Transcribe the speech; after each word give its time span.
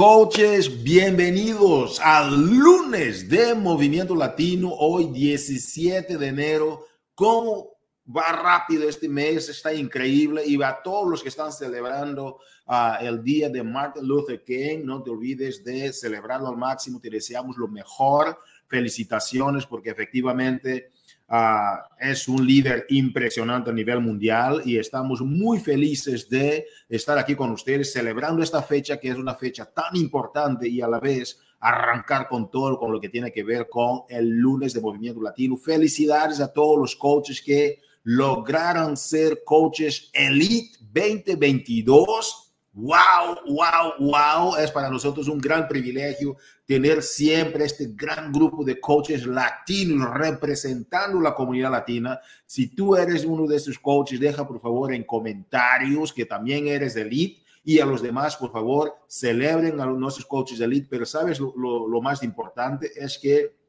coaches, 0.00 0.82
bienvenidos 0.82 2.00
al 2.00 2.34
lunes 2.46 3.28
de 3.28 3.54
Movimiento 3.54 4.16
Latino, 4.16 4.72
hoy 4.72 5.08
17 5.08 6.16
de 6.16 6.26
enero. 6.26 6.86
¿Cómo 7.14 7.72
va 8.08 8.32
rápido 8.32 8.88
este 8.88 9.10
mes? 9.10 9.50
Está 9.50 9.74
increíble 9.74 10.42
y 10.46 10.62
a 10.62 10.80
todos 10.82 11.06
los 11.06 11.22
que 11.22 11.28
están 11.28 11.52
celebrando 11.52 12.38
uh, 12.66 13.04
el 13.04 13.22
día 13.22 13.50
de 13.50 13.62
Martin 13.62 14.08
Luther 14.08 14.42
King, 14.42 14.86
no 14.86 15.02
te 15.02 15.10
olvides 15.10 15.62
de 15.62 15.92
celebrarlo 15.92 16.48
al 16.48 16.56
máximo, 16.56 16.98
te 16.98 17.10
deseamos 17.10 17.58
lo 17.58 17.68
mejor. 17.68 18.38
Felicitaciones 18.68 19.66
porque 19.66 19.90
efectivamente 19.90 20.92
Uh, 21.32 21.78
es 22.00 22.26
un 22.26 22.44
líder 22.44 22.86
impresionante 22.88 23.70
a 23.70 23.72
nivel 23.72 24.00
mundial 24.00 24.62
y 24.64 24.78
estamos 24.78 25.20
muy 25.20 25.60
felices 25.60 26.28
de 26.28 26.66
estar 26.88 27.16
aquí 27.18 27.36
con 27.36 27.52
ustedes 27.52 27.92
celebrando 27.92 28.42
esta 28.42 28.60
fecha 28.62 28.98
que 28.98 29.10
es 29.10 29.16
una 29.16 29.36
fecha 29.36 29.64
tan 29.64 29.94
importante 29.94 30.68
y 30.68 30.80
a 30.80 30.88
la 30.88 30.98
vez 30.98 31.38
arrancar 31.60 32.26
con 32.26 32.50
todo 32.50 32.76
con 32.76 32.90
lo 32.90 33.00
que 33.00 33.10
tiene 33.10 33.30
que 33.30 33.44
ver 33.44 33.68
con 33.68 34.00
el 34.08 34.28
lunes 34.28 34.72
de 34.74 34.80
Movimiento 34.80 35.22
Latino. 35.22 35.56
Felicidades 35.56 36.40
a 36.40 36.52
todos 36.52 36.76
los 36.76 36.96
coaches 36.96 37.40
que 37.40 37.80
lograron 38.02 38.96
ser 38.96 39.44
coaches 39.44 40.10
Elite 40.12 40.78
2022 40.92 42.49
Wow, 42.72 43.36
wow, 43.48 43.94
wow. 43.98 44.56
Es 44.56 44.70
para 44.70 44.88
nosotros 44.88 45.26
un 45.26 45.38
gran 45.38 45.66
privilegio 45.66 46.36
tener 46.64 47.02
siempre 47.02 47.64
este 47.64 47.88
gran 47.94 48.32
grupo 48.32 48.64
de 48.64 48.78
coaches 48.78 49.26
latinos 49.26 50.14
representando 50.14 51.20
la 51.20 51.34
comunidad 51.34 51.72
latina. 51.72 52.20
Si 52.46 52.68
tú 52.68 52.94
eres 52.94 53.24
uno 53.24 53.46
de 53.48 53.56
esos 53.56 53.78
coaches, 53.78 54.20
deja 54.20 54.46
por 54.46 54.60
favor 54.60 54.94
en 54.94 55.02
comentarios 55.02 56.12
que 56.12 56.26
también 56.26 56.68
eres 56.68 56.94
elite 56.94 57.42
y 57.64 57.80
a 57.80 57.86
los 57.86 58.02
demás, 58.02 58.36
por 58.36 58.52
favor, 58.52 58.94
celebren 59.08 59.80
a 59.80 59.86
nuestros 59.86 60.26
coaches 60.26 60.60
elite. 60.60 60.86
Pero 60.88 61.04
sabes, 61.04 61.40
lo, 61.40 61.52
lo 61.88 62.00
más 62.00 62.22
importante 62.22 62.92
es 62.94 63.18
que 63.18 63.59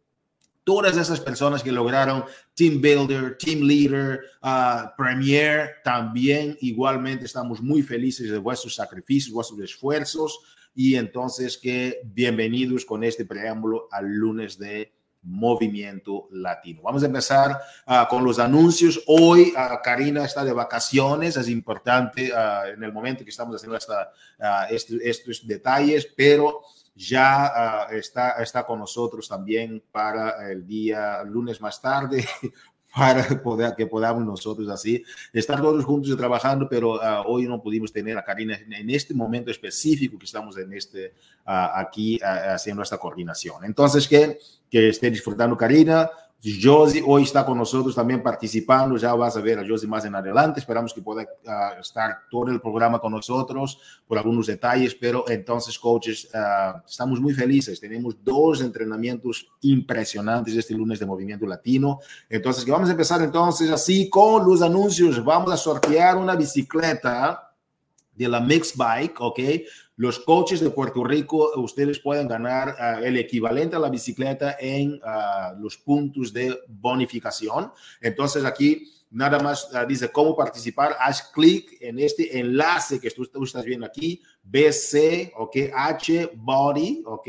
todas 0.64 0.96
esas 0.98 1.20
personas 1.20 1.64
que 1.64 1.72
lograron 1.72 2.24
Team 2.54 2.82
Builder, 2.82 3.38
Team 3.38 3.62
Leader, 3.62 4.22
uh, 4.44 4.90
Premier, 4.96 5.76
también 5.84 6.58
igualmente 6.62 7.26
estamos 7.26 7.62
muy 7.62 7.82
felices 7.82 8.30
de 8.30 8.38
vuestros 8.38 8.76
sacrificios, 8.76 9.34
vuestros 9.34 9.60
esfuerzos 9.62 10.40
y 10.76 10.96
entonces 10.96 11.58
que 11.58 12.02
bienvenidos 12.06 12.86
con 12.86 13.04
este 13.04 13.26
preámbulo 13.26 13.88
al 13.92 14.06
lunes 14.06 14.58
de 14.58 14.94
Movimiento 15.24 16.28
Latino. 16.32 16.82
Vamos 16.82 17.04
a 17.04 17.08
empezar 17.08 17.60
uh, 17.86 18.08
con 18.10 18.24
los 18.24 18.40
anuncios. 18.40 19.02
Hoy 19.06 19.54
uh, 19.56 19.82
Karina 19.84 20.26
está 20.26 20.44
de 20.44 20.54
vacaciones, 20.54 21.38
es 21.38 21.50
importante 21.50 22.32
en 22.74 22.84
el 22.84 22.92
momento 22.92 23.24
que 23.24 23.30
estamos 23.30 23.56
haciendo 23.56 23.78
esta, 23.78 24.12
este, 24.70 24.98
estos 25.08 25.46
detalles, 25.46 26.08
pero 26.16 26.62
ya 26.96 27.88
uh, 27.90 27.96
está, 27.96 28.42
está 28.42 28.66
con 28.66 28.80
nosotros 28.80 29.28
también 29.28 29.82
para 29.92 30.52
el 30.52 30.66
día 30.66 31.24
lunes 31.24 31.62
más 31.62 31.82
tarde, 31.82 32.26
para 32.96 33.26
que 33.76 33.88
podamos 33.88 34.26
nosotros 34.26 34.68
así 34.70 35.04
estar 35.32 35.62
todos 35.62 35.86
juntos 35.86 36.12
y 36.12 36.18
trabajando, 36.18 36.68
pero 36.70 36.96
uh, 36.96 37.24
hoy 37.26 37.48
no 37.48 37.62
pudimos 37.62 37.94
tener 37.94 38.18
a 38.18 38.24
Karina 38.24 38.60
en 38.70 38.90
este 38.90 39.14
momento 39.14 39.50
específico 39.50 40.20
que 40.20 40.26
estamos 40.26 40.58
en 40.58 40.74
este, 40.74 41.14
uh, 41.48 41.72
aquí 41.76 42.20
haciendo 42.22 42.84
esta 42.84 42.98
coordinación. 42.98 43.64
Entonces, 43.64 44.08
que, 44.08 44.40
que 44.70 44.90
esté 44.90 45.10
disfrutando 45.10 45.56
Karina, 45.56 46.10
Josie 46.44 47.04
hoy 47.06 47.24
está 47.24 47.46
con 47.46 47.58
nosotros 47.58 47.94
también 47.94 48.24
participando, 48.24 48.98
ya 48.98 49.14
vas 49.14 49.38
a 49.38 49.42
ver 49.42 49.60
a 49.60 49.68
Josie 49.68 49.88
más 49.88 50.06
en 50.06 50.16
adelante, 50.16 50.60
esperamos 50.60 50.92
que 50.92 51.02
pueda 51.02 51.22
uh, 51.22 51.80
estar 51.80 52.22
todo 52.32 52.50
el 52.50 52.60
programa 52.60 53.00
con 53.00 53.12
nosotros 53.12 53.80
por 54.08 54.18
algunos 54.18 54.48
detalles, 54.48 54.96
pero 54.96 55.24
entonces 55.28 55.78
coaches, 55.78 56.30
uh, 56.34 56.80
estamos 56.88 57.22
muy 57.22 57.34
felices, 57.34 57.80
tenemos 57.80 58.16
dos 58.24 58.62
entrenamientos 58.62 59.48
impresionantes 59.62 60.56
este 60.56 60.74
lunes 60.74 61.00
de 61.00 61.06
Movimiento 61.06 61.46
Latino, 61.46 62.00
entonces 62.28 62.66
que 62.66 62.72
vamos 62.72 62.90
a 62.90 62.94
empezar 62.94 63.22
entonces 63.22 63.70
así 63.70 64.10
con 64.10 64.44
los 64.44 64.64
anuncios, 64.64 65.24
vamos 65.24 65.52
a 65.52 65.58
sortear 65.58 66.18
una 66.18 66.36
bicicleta 66.36 67.52
de 68.16 68.28
la 68.28 68.40
Mix 68.40 68.76
Bike, 68.76 69.22
¿ok? 69.22 69.40
Los 70.02 70.18
coaches 70.18 70.60
de 70.60 70.72
Puerto 70.72 71.04
Rico, 71.04 71.52
ustedes 71.58 72.00
pueden 72.00 72.28
ganar 72.28 72.70
uh, 72.70 73.04
el 73.06 73.18
equivalente 73.18 73.76
a 73.76 73.80
la 73.80 73.88
bicicleta 73.88 74.58
en 74.60 74.94
uh, 74.94 75.62
los 75.62 75.78
puntos 75.78 76.34
de 76.34 76.58
bonificación. 76.68 77.72
Entonces 78.02 78.44
aquí 78.44 78.92
nada 79.12 79.38
más 79.38 79.70
uh, 79.72 79.86
dice 79.88 80.12
cómo 80.12 80.36
participar. 80.36 80.98
Haz 81.00 81.30
clic 81.32 81.78
en 81.80 82.00
este 82.00 82.40
enlace 82.40 83.00
que 83.00 83.12
tú, 83.12 83.28
tú, 83.28 83.44
estás 83.44 83.64
viendo 83.64 83.86
aquí, 83.86 84.20
BC, 84.42 85.34
ok, 85.38 85.56
H 85.72 86.32
body, 86.34 87.04
ok, 87.06 87.28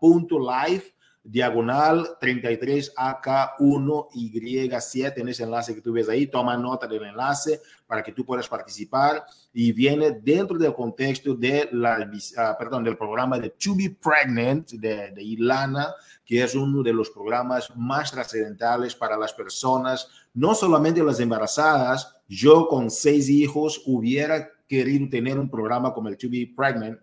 punto 0.00 0.38
live 0.38 0.94
diagonal 1.24 2.16
33AK1Y7 2.20 5.18
en 5.18 5.28
ese 5.28 5.44
enlace 5.44 5.72
que 5.74 5.80
tú 5.80 5.92
ves 5.92 6.08
ahí. 6.08 6.26
Toma 6.26 6.56
nota 6.56 6.88
del 6.88 7.04
enlace 7.04 7.60
para 7.86 8.02
que 8.02 8.10
tú 8.12 8.24
puedas 8.24 8.48
participar 8.48 9.24
y 9.52 9.70
viene 9.72 10.12
dentro 10.12 10.56
del 10.58 10.74
contexto 10.74 11.34
de 11.34 11.68
la, 11.72 11.98
uh, 12.00 12.58
perdón, 12.58 12.84
del 12.84 12.96
programa 12.96 13.38
de 13.38 13.50
To 13.50 13.74
Be 13.76 13.94
Pregnant 14.02 14.70
de, 14.72 15.12
de 15.12 15.22
Ilana, 15.22 15.94
que 16.24 16.42
es 16.42 16.54
uno 16.54 16.82
de 16.82 16.92
los 16.92 17.10
programas 17.10 17.70
más 17.76 18.10
trascendentales 18.10 18.94
para 18.94 19.16
las 19.16 19.32
personas, 19.32 20.08
no 20.34 20.54
solamente 20.54 21.02
las 21.02 21.20
embarazadas. 21.20 22.14
Yo 22.28 22.68
con 22.68 22.90
seis 22.90 23.28
hijos 23.28 23.82
hubiera 23.86 24.48
querido 24.66 25.08
tener 25.10 25.38
un 25.38 25.50
programa 25.50 25.92
como 25.92 26.08
el 26.08 26.16
To 26.16 26.28
Be 26.30 26.50
Pregnant 26.56 26.98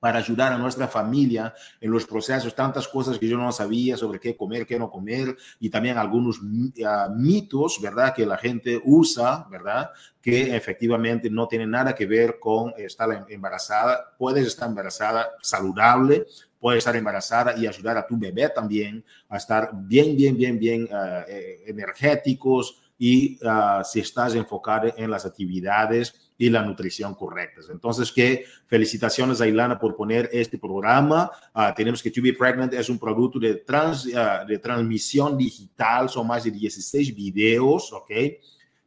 para 0.00 0.18
ayudar 0.18 0.52
a 0.52 0.58
nuestra 0.58 0.88
familia 0.88 1.54
en 1.80 1.90
los 1.90 2.06
procesos, 2.06 2.54
tantas 2.54 2.86
cosas 2.88 3.18
que 3.18 3.28
yo 3.28 3.36
no 3.36 3.50
sabía 3.52 3.96
sobre 3.96 4.20
qué 4.20 4.36
comer, 4.36 4.66
qué 4.66 4.78
no 4.78 4.90
comer, 4.90 5.36
y 5.58 5.70
también 5.70 5.98
algunos 5.98 6.38
uh, 6.38 7.14
mitos, 7.16 7.80
¿verdad?, 7.80 8.14
que 8.14 8.26
la 8.26 8.36
gente 8.36 8.80
usa, 8.84 9.46
¿verdad?, 9.50 9.90
que 10.20 10.56
efectivamente 10.56 11.30
no 11.30 11.46
tienen 11.46 11.70
nada 11.70 11.94
que 11.94 12.04
ver 12.04 12.38
con 12.40 12.74
estar 12.76 13.26
embarazada. 13.28 14.14
Puedes 14.18 14.46
estar 14.46 14.68
embarazada 14.68 15.30
saludable, 15.40 16.26
puedes 16.58 16.78
estar 16.78 16.96
embarazada 16.96 17.56
y 17.56 17.66
ayudar 17.66 17.96
a 17.96 18.06
tu 18.06 18.18
bebé 18.18 18.48
también 18.48 19.04
a 19.28 19.36
estar 19.36 19.70
bien, 19.72 20.16
bien, 20.16 20.36
bien, 20.36 20.58
bien 20.58 20.88
uh, 20.90 21.22
energéticos 21.66 22.82
y 22.98 23.38
uh, 23.44 23.84
si 23.84 24.00
estás 24.00 24.34
enfocado 24.34 24.92
en 24.96 25.10
las 25.10 25.26
actividades 25.26 26.25
y 26.38 26.50
la 26.50 26.62
nutrición 26.62 27.14
correctas. 27.14 27.68
Entonces, 27.70 28.12
que 28.12 28.44
felicitaciones 28.66 29.40
a 29.40 29.46
Ilana 29.46 29.78
por 29.78 29.96
poner 29.96 30.28
este 30.32 30.58
programa. 30.58 31.30
Uh, 31.54 31.74
tenemos 31.74 32.02
que 32.02 32.10
To 32.10 32.20
Be 32.22 32.34
Pregnant 32.34 32.74
es 32.74 32.88
un 32.88 32.98
producto 32.98 33.38
de, 33.38 33.56
trans, 33.56 34.06
uh, 34.06 34.46
de 34.46 34.58
transmisión 34.58 35.36
digital, 35.36 36.08
son 36.08 36.26
más 36.26 36.44
de 36.44 36.50
16 36.50 37.14
videos, 37.14 37.92
¿ok? 37.92 38.10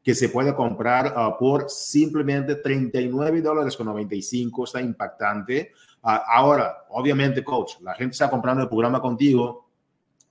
Que 0.03 0.15
se 0.15 0.29
puede 0.29 0.53
comprar 0.53 1.13
uh, 1.17 1.37
por 1.37 1.69
simplemente 1.69 2.55
39 2.55 3.41
dólares 3.41 3.75
con 3.75 3.87
95, 3.87 4.65
está 4.65 4.81
impactante. 4.81 5.71
ahora, 6.01 6.85
obviamente, 6.89 7.43
coach, 7.43 7.81
la 7.81 7.95
gente 7.95 8.13
está 8.13 8.29
comprando 8.29 8.61
el 8.63 8.69
programa 8.69 9.01
contigo, 9.01 9.69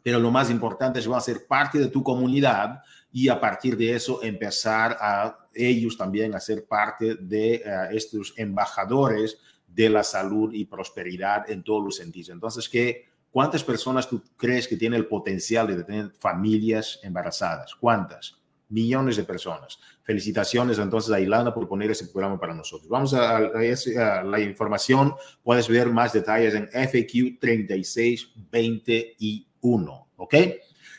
pero 0.02 0.20
lo 0.20 0.30
más 0.30 0.50
importante 0.50 1.00
es 1.00 1.04
que 1.04 1.10
va 1.10 1.18
a 1.18 1.20
ser 1.20 1.46
parte 1.46 1.78
de 1.78 1.88
tu 1.88 2.02
comunidad 2.02 2.80
y 3.12 3.28
a 3.28 3.40
partir 3.40 3.76
de 3.76 3.94
eso 3.94 4.22
empezar 4.22 4.96
a 5.00 5.47
ellos 5.58 5.98
también 5.98 6.34
a 6.34 6.40
ser 6.40 6.66
parte 6.66 7.16
de 7.16 7.62
uh, 7.66 7.94
estos 7.94 8.32
embajadores 8.36 9.38
de 9.66 9.90
la 9.90 10.04
salud 10.04 10.54
y 10.54 10.64
prosperidad 10.64 11.50
en 11.50 11.62
todos 11.62 11.84
los 11.84 11.96
sentidos. 11.96 12.30
Entonces, 12.30 12.66
¿qué, 12.68 13.06
¿cuántas 13.30 13.64
personas 13.64 14.08
tú 14.08 14.22
crees 14.36 14.68
que 14.68 14.76
tienen 14.76 14.98
el 14.98 15.06
potencial 15.06 15.66
de 15.66 15.82
tener 15.84 16.12
familias 16.18 17.00
embarazadas? 17.02 17.74
¿Cuántas? 17.74 18.36
Millones 18.70 19.16
de 19.16 19.24
personas. 19.24 19.78
Felicitaciones 20.02 20.78
entonces 20.78 21.10
a 21.12 21.20
Ilana 21.20 21.52
por 21.52 21.68
poner 21.68 21.90
ese 21.90 22.06
programa 22.08 22.38
para 22.38 22.54
nosotros. 22.54 22.88
Vamos 22.88 23.12
a, 23.14 23.36
a, 23.36 23.50
a 23.50 24.24
la 24.24 24.40
información. 24.40 25.14
Puedes 25.42 25.68
ver 25.68 25.88
más 25.88 26.12
detalles 26.12 26.54
en 26.54 26.68
FAQ 26.68 27.40
3621. 27.40 30.08
¿Ok? 30.16 30.34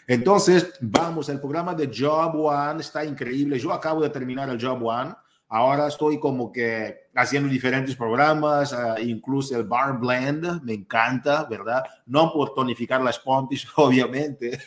Entonces, 0.09 0.73
vamos, 0.81 1.29
el 1.29 1.39
programa 1.39 1.75
de 1.75 1.87
Job 1.95 2.35
One 2.35 2.81
está 2.81 3.05
increíble. 3.05 3.59
Yo 3.59 3.71
acabo 3.71 4.01
de 4.01 4.09
terminar 4.09 4.49
el 4.49 4.59
Job 4.59 4.83
One. 4.83 5.13
Ahora 5.47 5.87
estoy 5.87 6.19
como 6.19 6.51
que 6.51 7.09
haciendo 7.13 7.47
diferentes 7.47 7.95
programas, 7.95 8.73
uh, 8.73 8.99
incluso 8.99 9.55
el 9.55 9.65
Bar 9.65 9.99
Blend, 9.99 10.63
me 10.63 10.73
encanta, 10.73 11.43
¿verdad? 11.43 11.83
No 12.07 12.33
por 12.33 12.55
tonificar 12.55 13.03
las 13.03 13.19
pompis, 13.19 13.67
obviamente, 13.75 14.59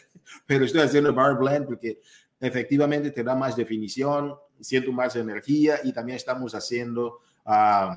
pero 0.47 0.65
estoy 0.65 0.83
haciendo 0.83 1.11
el 1.11 1.17
Bar 1.17 1.37
Blend 1.37 1.67
porque 1.67 2.01
efectivamente 2.39 3.11
te 3.11 3.25
da 3.25 3.35
más 3.35 3.57
definición, 3.57 4.37
siento 4.61 4.93
más 4.93 5.17
energía 5.17 5.81
y 5.83 5.93
también 5.93 6.19
estamos 6.19 6.55
haciendo 6.55 7.19
uh, 7.47 7.97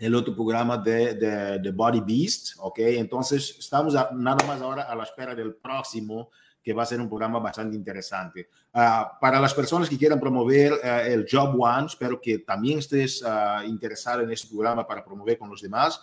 el 0.00 0.14
otro 0.14 0.34
programa 0.34 0.78
de, 0.78 1.14
de, 1.14 1.58
de, 1.58 1.70
Body 1.70 2.00
Beast, 2.00 2.54
¿ok? 2.58 2.78
Entonces 2.78 3.56
estamos 3.58 3.94
a, 3.94 4.10
nada 4.12 4.44
más 4.46 4.60
ahora 4.60 4.82
a 4.84 4.94
la 4.96 5.04
espera 5.04 5.34
del 5.34 5.54
próximo 5.54 6.30
que 6.62 6.72
va 6.72 6.82
a 6.82 6.86
ser 6.86 7.00
un 7.00 7.08
programa 7.08 7.38
bastante 7.38 7.76
interesante. 7.76 8.48
Uh, 8.72 9.18
para 9.20 9.40
las 9.40 9.52
personas 9.52 9.88
que 9.88 9.98
quieran 9.98 10.20
promover 10.20 10.72
uh, 10.72 11.06
el 11.06 11.26
Job 11.30 11.54
One, 11.58 11.86
espero 11.86 12.20
que 12.20 12.38
también 12.38 12.78
estés 12.78 13.22
uh, 13.22 13.62
interesado 13.66 14.22
en 14.22 14.30
este 14.30 14.48
programa 14.48 14.86
para 14.86 15.04
promover 15.04 15.38
con 15.38 15.50
los 15.50 15.60
demás. 15.60 16.00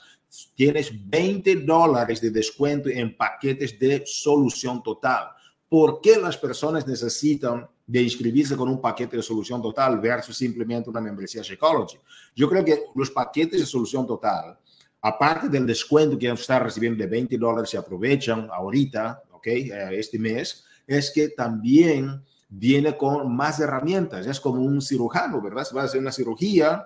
tienes 0.55 0.91
20 1.09 1.57
dólares 1.57 2.21
de 2.21 2.31
descuento 2.31 2.89
en 2.89 3.15
paquetes 3.15 3.79
de 3.79 4.03
solución 4.05 4.83
total. 4.83 5.29
¿Por 5.69 6.01
qué 6.01 6.17
las 6.17 6.37
personas 6.37 6.85
necesitan 6.87 7.67
de 7.87 8.01
inscribirse 8.01 8.55
con 8.55 8.69
un 8.69 8.79
paquete 8.79 9.15
de 9.15 9.23
solución 9.23 9.61
total 9.61 9.99
versus 9.99 10.37
simplemente 10.37 10.89
una 10.89 11.01
membresía 11.01 11.41
Shakeology? 11.41 11.97
Yo 12.35 12.49
creo 12.49 12.63
que 12.63 12.83
los 12.93 13.09
paquetes 13.09 13.61
de 13.61 13.65
solución 13.65 14.05
total, 14.05 14.59
aparte 15.01 15.49
del 15.49 15.65
descuento 15.65 16.19
que 16.19 16.29
están 16.29 16.63
recibiendo 16.63 17.01
de 17.01 17.09
20 17.09 17.37
dólares, 17.37 17.69
se 17.69 17.77
aprovechan 17.77 18.49
ahorita, 18.51 19.23
¿ok? 19.31 19.47
Eh, 19.47 19.89
este 19.93 20.19
mes, 20.19 20.65
es 20.85 21.11
que 21.11 21.29
también 21.29 22.23
viene 22.49 22.95
con 22.95 23.35
más 23.35 23.59
herramientas. 23.59 24.25
Es 24.25 24.39
como 24.39 24.61
un 24.61 24.81
cirujano, 24.81 25.41
¿verdad? 25.41 25.65
Si 25.65 25.75
vas 25.75 25.83
a 25.83 25.87
hacer 25.87 26.01
una 26.01 26.11
cirugía, 26.11 26.85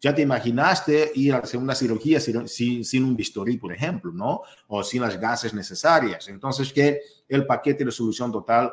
ya 0.00 0.14
te 0.14 0.22
imaginaste 0.22 1.12
ir 1.14 1.32
a 1.32 1.38
hacer 1.38 1.58
una 1.58 1.74
cirugía 1.74 2.20
sin, 2.20 2.46
sin, 2.84 3.04
un 3.04 3.16
bisturí, 3.16 3.56
por 3.56 3.72
ejemplo, 3.72 4.12
¿no? 4.12 4.42
O 4.68 4.84
sin 4.84 5.00
las 5.00 5.18
gases 5.18 5.54
necesarias. 5.54 6.28
Entonces, 6.28 6.72
que 6.72 7.00
el 7.28 7.46
paquete 7.46 7.86
de 7.86 7.90
solución 7.90 8.30
total 8.30 8.70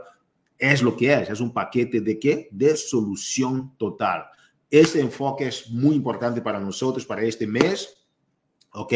es 0.61 0.81
lo 0.81 0.95
que 0.95 1.13
es. 1.13 1.29
Es 1.29 1.41
un 1.41 1.51
paquete 1.51 1.99
de 1.99 2.17
qué? 2.17 2.47
De 2.51 2.77
solución 2.77 3.75
total. 3.77 4.25
Este 4.69 5.01
enfoque 5.01 5.47
es 5.47 5.69
muy 5.69 5.95
importante 5.95 6.41
para 6.41 6.59
nosotros, 6.59 7.05
para 7.05 7.23
este 7.23 7.45
mes 7.45 8.01
¿ok? 8.73 8.93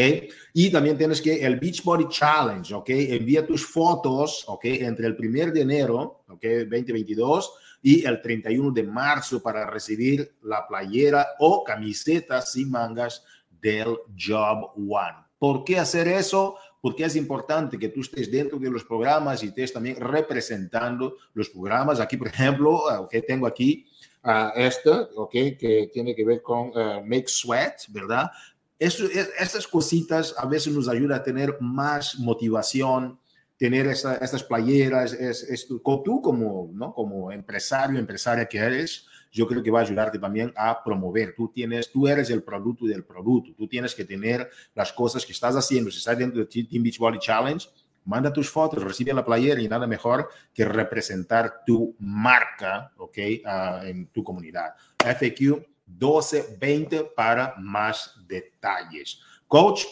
Y 0.54 0.70
también 0.70 0.96
tienes 0.96 1.20
que 1.20 1.44
el 1.44 1.58
Beachbody 1.58 2.08
Challenge, 2.08 2.74
¿ok? 2.74 2.88
Envía 2.90 3.46
tus 3.46 3.66
fotos, 3.66 4.44
¿ok? 4.46 4.64
Entre 4.64 5.06
el 5.06 5.16
1 5.18 5.52
de 5.52 5.60
enero, 5.60 6.24
¿ok? 6.28 6.42
2022 6.70 7.52
y 7.82 8.04
el 8.04 8.20
31 8.20 8.70
de 8.72 8.82
marzo 8.82 9.42
para 9.42 9.68
recibir 9.68 10.36
la 10.42 10.66
playera 10.66 11.26
o 11.38 11.62
camiseta 11.62 12.40
sin 12.42 12.70
mangas 12.70 13.22
del 13.60 13.96
Job 14.18 14.72
One. 14.76 15.26
¿Por 15.38 15.64
qué 15.64 15.78
hacer 15.78 16.08
eso? 16.08 16.56
Porque 16.86 17.04
es 17.04 17.16
importante 17.16 17.80
que 17.80 17.88
tú 17.88 18.02
estés 18.02 18.30
dentro 18.30 18.60
de 18.60 18.70
los 18.70 18.84
programas 18.84 19.42
y 19.42 19.48
estés 19.48 19.72
también 19.72 19.96
representando 19.96 21.16
los 21.34 21.50
programas. 21.50 21.98
Aquí, 21.98 22.16
por 22.16 22.28
ejemplo, 22.28 22.80
que 23.10 23.22
tengo 23.22 23.48
aquí 23.48 23.84
uh, 24.22 24.52
este, 24.54 24.90
¿ok? 25.16 25.32
Que 25.58 25.90
tiene 25.92 26.14
que 26.14 26.24
ver 26.24 26.42
con 26.42 26.68
uh, 26.68 27.04
Make 27.04 27.24
Sweat, 27.26 27.88
¿verdad? 27.88 28.30
Eso, 28.78 29.04
estas 29.36 29.66
cositas 29.66 30.32
a 30.38 30.46
veces 30.46 30.72
nos 30.72 30.86
ayuda 30.88 31.16
a 31.16 31.24
tener 31.24 31.56
más 31.60 32.20
motivación, 32.20 33.18
tener 33.58 33.88
estas 33.88 34.44
playeras, 34.44 35.12
es, 35.12 35.66
tú 35.66 35.82
como, 35.82 36.70
¿no? 36.72 36.94
como 36.94 37.32
empresario, 37.32 37.98
empresaria 37.98 38.46
que 38.46 38.58
eres, 38.58 39.08
yo 39.36 39.46
creo 39.46 39.62
que 39.62 39.70
va 39.70 39.80
a 39.80 39.82
ayudarte 39.82 40.18
también 40.18 40.50
a 40.56 40.82
promover. 40.82 41.34
Tú, 41.36 41.48
tienes, 41.48 41.92
tú 41.92 42.08
eres 42.08 42.30
el 42.30 42.42
producto 42.42 42.86
del 42.86 43.04
producto, 43.04 43.52
tú 43.54 43.68
tienes 43.68 43.94
que 43.94 44.04
tener 44.04 44.48
las 44.74 44.92
cosas 44.94 45.26
que 45.26 45.32
estás 45.32 45.54
haciendo. 45.54 45.90
Si 45.90 45.98
estás 45.98 46.16
dentro 46.16 46.40
de 46.40 46.46
Team 46.46 46.82
Beach 46.82 46.98
Body 46.98 47.18
Challenge, 47.18 47.68
manda 48.06 48.32
tus 48.32 48.48
fotos, 48.48 48.82
recibe 48.82 49.12
la 49.12 49.24
playera 49.24 49.60
y 49.60 49.68
nada 49.68 49.86
mejor 49.86 50.30
que 50.54 50.64
representar 50.64 51.62
tu 51.66 51.94
marca, 51.98 52.92
¿ok? 52.96 53.18
Ah, 53.44 53.82
en 53.84 54.06
tu 54.06 54.24
comunidad. 54.24 54.74
FAQ 54.98 55.66
1220 55.86 57.12
para 57.14 57.54
más 57.58 58.14
detalles. 58.26 59.20
Coach, 59.46 59.84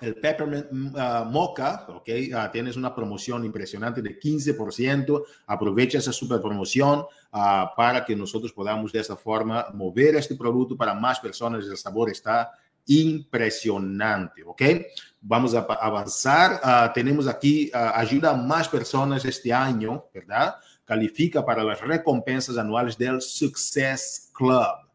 el 0.00 0.14
Peppermint 0.16 0.66
uh, 0.72 1.24
Mocha, 1.24 1.86
ok, 1.88 2.08
uh, 2.08 2.50
tienes 2.52 2.76
una 2.76 2.94
promoción 2.94 3.44
impresionante 3.44 4.02
de 4.02 4.18
15%. 4.18 5.22
Aprovecha 5.46 5.98
esa 5.98 6.12
super 6.12 6.40
promoción 6.40 7.00
uh, 7.00 7.66
para 7.76 8.04
que 8.04 8.14
nosotros 8.14 8.52
podamos 8.52 8.92
de 8.92 9.00
esta 9.00 9.16
forma 9.16 9.66
mover 9.74 10.16
este 10.16 10.36
producto 10.36 10.76
para 10.76 10.94
más 10.94 11.20
personas. 11.20 11.64
El 11.64 11.76
sabor 11.76 12.10
está 12.10 12.50
impresionante, 12.86 14.42
ok. 14.44 14.62
Vamos 15.20 15.54
a 15.54 15.60
avanzar. 15.60 16.92
tenemos 16.92 17.26
aquí 17.26 17.68
ayuda 17.72 18.30
a 18.30 18.36
más 18.36 18.68
personas 18.68 19.24
este 19.24 19.52
año, 19.52 20.04
¿verdad? 20.14 20.54
Califica 20.84 21.44
para 21.44 21.64
las 21.64 21.80
recompensas 21.80 22.56
anuales 22.56 22.96
del 22.96 23.20
Success 23.20 24.30
Club. 24.32 24.85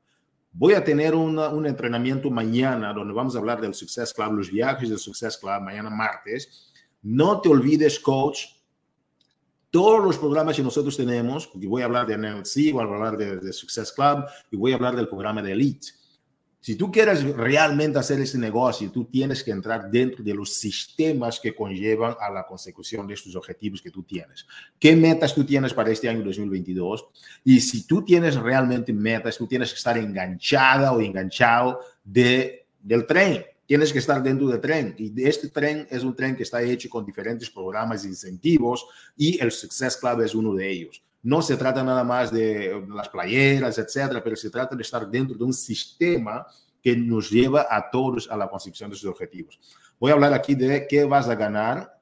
Voy 0.53 0.73
a 0.73 0.83
tener 0.83 1.15
un 1.15 1.65
entrenamiento 1.65 2.29
mañana 2.29 2.93
donde 2.93 3.13
vamos 3.13 3.35
a 3.35 3.39
hablar 3.39 3.61
del 3.61 3.73
Success 3.73 4.13
Club, 4.13 4.33
los 4.33 4.51
viajes 4.51 4.89
del 4.89 4.99
Success 4.99 5.37
Club, 5.37 5.61
mañana 5.61 5.89
martes. 5.89 6.71
No 7.01 7.39
te 7.39 7.49
olvides, 7.49 7.99
coach, 7.99 8.47
todos 9.69 10.03
los 10.03 10.17
programas 10.17 10.57
que 10.57 10.63
nosotros 10.63 10.97
tenemos, 10.97 11.47
porque 11.47 11.67
voy 11.67 11.81
a 11.81 11.85
hablar 11.85 12.05
de 12.05 12.17
NLC, 12.17 12.73
voy 12.73 12.83
a 12.83 12.87
hablar 12.87 13.17
de, 13.17 13.37
de 13.37 13.53
Success 13.53 13.93
Club 13.93 14.25
y 14.51 14.57
voy 14.57 14.73
a 14.73 14.75
hablar 14.75 14.95
del 14.95 15.07
programa 15.07 15.41
de 15.41 15.53
Elite 15.53 16.00
si 16.61 16.75
tú 16.75 16.91
quieres 16.91 17.23
realmente 17.23 17.97
hacer 17.97 18.19
ese 18.19 18.37
negocio, 18.37 18.91
tú 18.91 19.05
tienes 19.05 19.43
que 19.43 19.49
entrar 19.49 19.89
dentro 19.89 20.23
de 20.23 20.35
los 20.35 20.53
sistemas 20.53 21.39
que 21.39 21.55
conllevan 21.55 22.15
a 22.19 22.29
la 22.29 22.45
consecución 22.45 23.07
de 23.07 23.15
estos 23.15 23.35
objetivos 23.35 23.81
que 23.81 23.89
tú 23.89 24.03
tienes. 24.03 24.45
¿Qué 24.77 24.95
metas 24.95 25.33
tú 25.33 25.43
tienes 25.43 25.73
para 25.73 25.89
este 25.89 26.07
año 26.07 26.23
2022? 26.23 27.07
Y 27.43 27.59
si 27.59 27.87
tú 27.87 28.05
tienes 28.05 28.35
realmente 28.35 28.93
metas, 28.93 29.39
tú 29.39 29.47
tienes 29.47 29.71
que 29.71 29.77
estar 29.77 29.97
enganchada 29.97 30.91
o 30.93 31.01
enganchado 31.01 31.79
de, 32.03 32.67
del 32.79 33.07
tren. 33.07 33.43
Tienes 33.65 33.91
que 33.91 33.97
estar 33.97 34.21
dentro 34.21 34.47
del 34.47 34.61
tren. 34.61 34.93
Y 34.99 35.23
este 35.23 35.49
tren 35.49 35.87
es 35.89 36.03
un 36.03 36.15
tren 36.15 36.35
que 36.35 36.43
está 36.43 36.61
hecho 36.61 36.89
con 36.89 37.03
diferentes 37.03 37.49
programas 37.49 38.03
de 38.03 38.09
incentivos 38.09 38.85
y 39.17 39.41
el 39.41 39.51
Success 39.51 39.97
Club 39.97 40.21
es 40.21 40.35
uno 40.35 40.53
de 40.53 40.69
ellos. 40.69 41.01
No 41.23 41.41
se 41.41 41.57
trata 41.57 41.83
nada 41.83 42.03
más 42.03 42.31
de 42.31 42.83
las 42.89 43.09
playeras, 43.09 43.77
etcétera, 43.77 44.23
pero 44.23 44.35
se 44.35 44.49
trata 44.49 44.75
de 44.75 44.81
estar 44.81 45.07
dentro 45.07 45.37
de 45.37 45.43
un 45.43 45.53
sistema 45.53 46.45
que 46.81 46.95
nos 46.95 47.29
lleva 47.29 47.67
a 47.69 47.89
todos 47.91 48.29
a 48.29 48.35
la 48.35 48.49
consecución 48.49 48.89
de 48.89 48.95
sus 48.95 49.09
objetivos. 49.09 49.59
Voy 49.99 50.11
a 50.11 50.15
hablar 50.15 50.33
aquí 50.33 50.55
de 50.55 50.87
qué 50.87 51.05
vas 51.05 51.29
a 51.29 51.35
ganar 51.35 52.01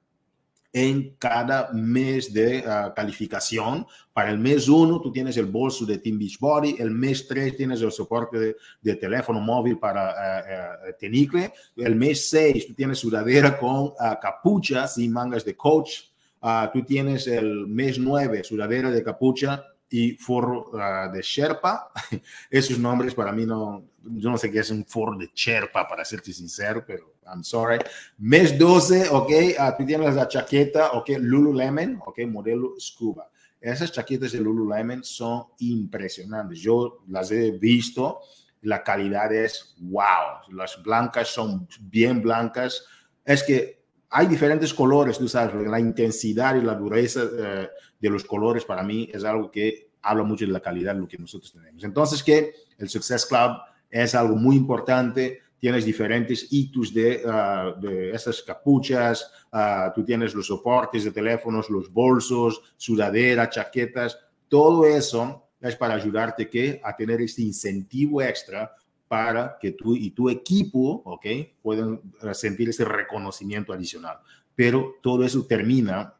en 0.71 1.15
cada 1.17 1.71
mes 1.73 2.31
de 2.31 2.63
ah, 2.65 2.93
calificación. 2.95 3.85
Para 4.13 4.29
el 4.29 4.37
mes 4.37 4.69
1, 4.69 5.01
tú 5.01 5.11
tienes 5.11 5.35
el 5.37 5.47
bolso 5.47 5.85
de 5.85 5.97
Team 5.97 6.19
Beachbody. 6.19 6.75
El 6.79 6.91
mes 6.91 7.27
3, 7.27 7.57
tienes 7.57 7.81
el 7.81 7.91
soporte 7.91 8.55
de, 8.81 8.95
teléfono 8.95 9.39
móvil 9.39 9.79
para 9.79 10.79
uh, 10.87 10.93
Tenicle. 10.99 11.51
El 11.75 11.95
mes 11.95 12.29
6, 12.29 12.67
tú 12.67 12.73
tienes 12.73 12.99
sudadera 12.99 13.57
con 13.57 13.93
capuchas 14.21 14.97
y 14.97 15.09
mangas 15.09 15.43
de 15.43 15.55
coach 15.55 15.91
Ah, 16.41 16.69
tú 16.71 16.83
tienes 16.83 17.27
el 17.27 17.67
mes 17.67 17.99
9, 17.99 18.43
sudadera 18.43 18.89
de 18.91 19.03
capucha 19.03 19.63
y 19.89 20.11
forro 20.11 20.71
ah, 20.79 21.09
de 21.13 21.21
Sherpa. 21.21 21.91
Esos 22.49 22.79
nombres 22.79 23.13
para 23.13 23.31
mí 23.31 23.45
no, 23.45 23.83
yo 24.03 24.29
no 24.29 24.37
sé 24.37 24.51
qué 24.51 24.59
es 24.59 24.69
un 24.69 24.85
forro 24.85 25.17
de 25.17 25.29
Sherpa, 25.33 25.87
para 25.87 26.05
serte 26.05 26.31
sincero, 26.31 26.83
pero 26.85 27.15
I'm 27.25 27.43
sorry. 27.43 27.79
Mes 28.17 28.57
12, 28.57 29.09
ok, 29.09 29.31
uh, 29.59 29.77
tú 29.77 29.85
tienes 29.85 30.15
la 30.15 30.27
chaqueta, 30.27 30.91
ok, 30.91 31.09
Lululemon, 31.19 31.99
ok, 32.05 32.19
modelo 32.27 32.75
Scuba. 32.79 33.29
Esas 33.59 33.91
chaquetas 33.91 34.31
de 34.31 34.39
Lululemon 34.39 35.03
son 35.03 35.43
impresionantes. 35.59 36.59
Yo 36.59 37.03
las 37.07 37.31
he 37.31 37.51
visto, 37.51 38.21
la 38.61 38.83
calidad 38.83 39.33
es 39.33 39.75
wow. 39.79 40.51
Las 40.51 40.81
blancas 40.81 41.27
son 41.27 41.67
bien 41.81 42.21
blancas. 42.21 42.85
Es 43.25 43.43
que 43.43 43.78
hay 44.09 44.27
diferentes 44.27 44.73
colores, 44.73 45.17
tú 45.17 45.27
sabes, 45.27 45.53
la 45.67 45.79
intensidad 45.79 46.55
y 46.55 46.61
la 46.61 46.73
dureza 46.73 47.21
eh, 47.37 47.69
de 47.99 48.09
los 48.09 48.23
colores 48.23 48.65
para 48.65 48.83
mí 48.83 49.09
es 49.13 49.23
algo 49.23 49.51
que 49.51 49.91
habla 50.01 50.23
mucho 50.23 50.45
de 50.45 50.51
la 50.51 50.59
calidad 50.59 50.95
de 50.95 51.01
lo 51.01 51.07
que 51.07 51.17
nosotros 51.17 51.51
tenemos. 51.51 51.83
Entonces, 51.83 52.23
que 52.23 52.53
el 52.77 52.89
Success 52.89 53.25
Club 53.25 53.57
es 53.89 54.15
algo 54.15 54.35
muy 54.35 54.55
importante, 54.55 55.41
tienes 55.59 55.85
diferentes 55.85 56.47
hitos 56.51 56.93
de, 56.93 57.21
uh, 57.25 57.79
de 57.79 58.11
esas 58.11 58.41
capuchas, 58.41 59.31
uh, 59.51 59.93
tú 59.93 60.03
tienes 60.03 60.33
los 60.33 60.47
soportes 60.47 61.03
de 61.03 61.11
teléfonos, 61.11 61.69
los 61.69 61.91
bolsos, 61.91 62.73
sudadera, 62.77 63.49
chaquetas, 63.49 64.17
todo 64.47 64.85
eso 64.85 65.49
es 65.61 65.75
para 65.75 65.95
ayudarte 65.95 66.49
que 66.49 66.81
a 66.83 66.95
tener 66.95 67.21
este 67.21 67.41
incentivo 67.41 68.21
extra 68.21 68.73
para 69.09 69.57
que 69.59 69.73
tú 69.73 69.93
y 69.95 70.11
tu 70.11 70.29
equipo, 70.29 71.01
¿ok? 71.03 71.25
Puedan 71.61 71.99
sentir 72.31 72.69
ese 72.69 72.85
reconocimiento 72.85 73.73
adicional. 73.73 74.19
Pero 74.55 74.95
todo 75.01 75.25
eso 75.25 75.45
termina 75.45 76.13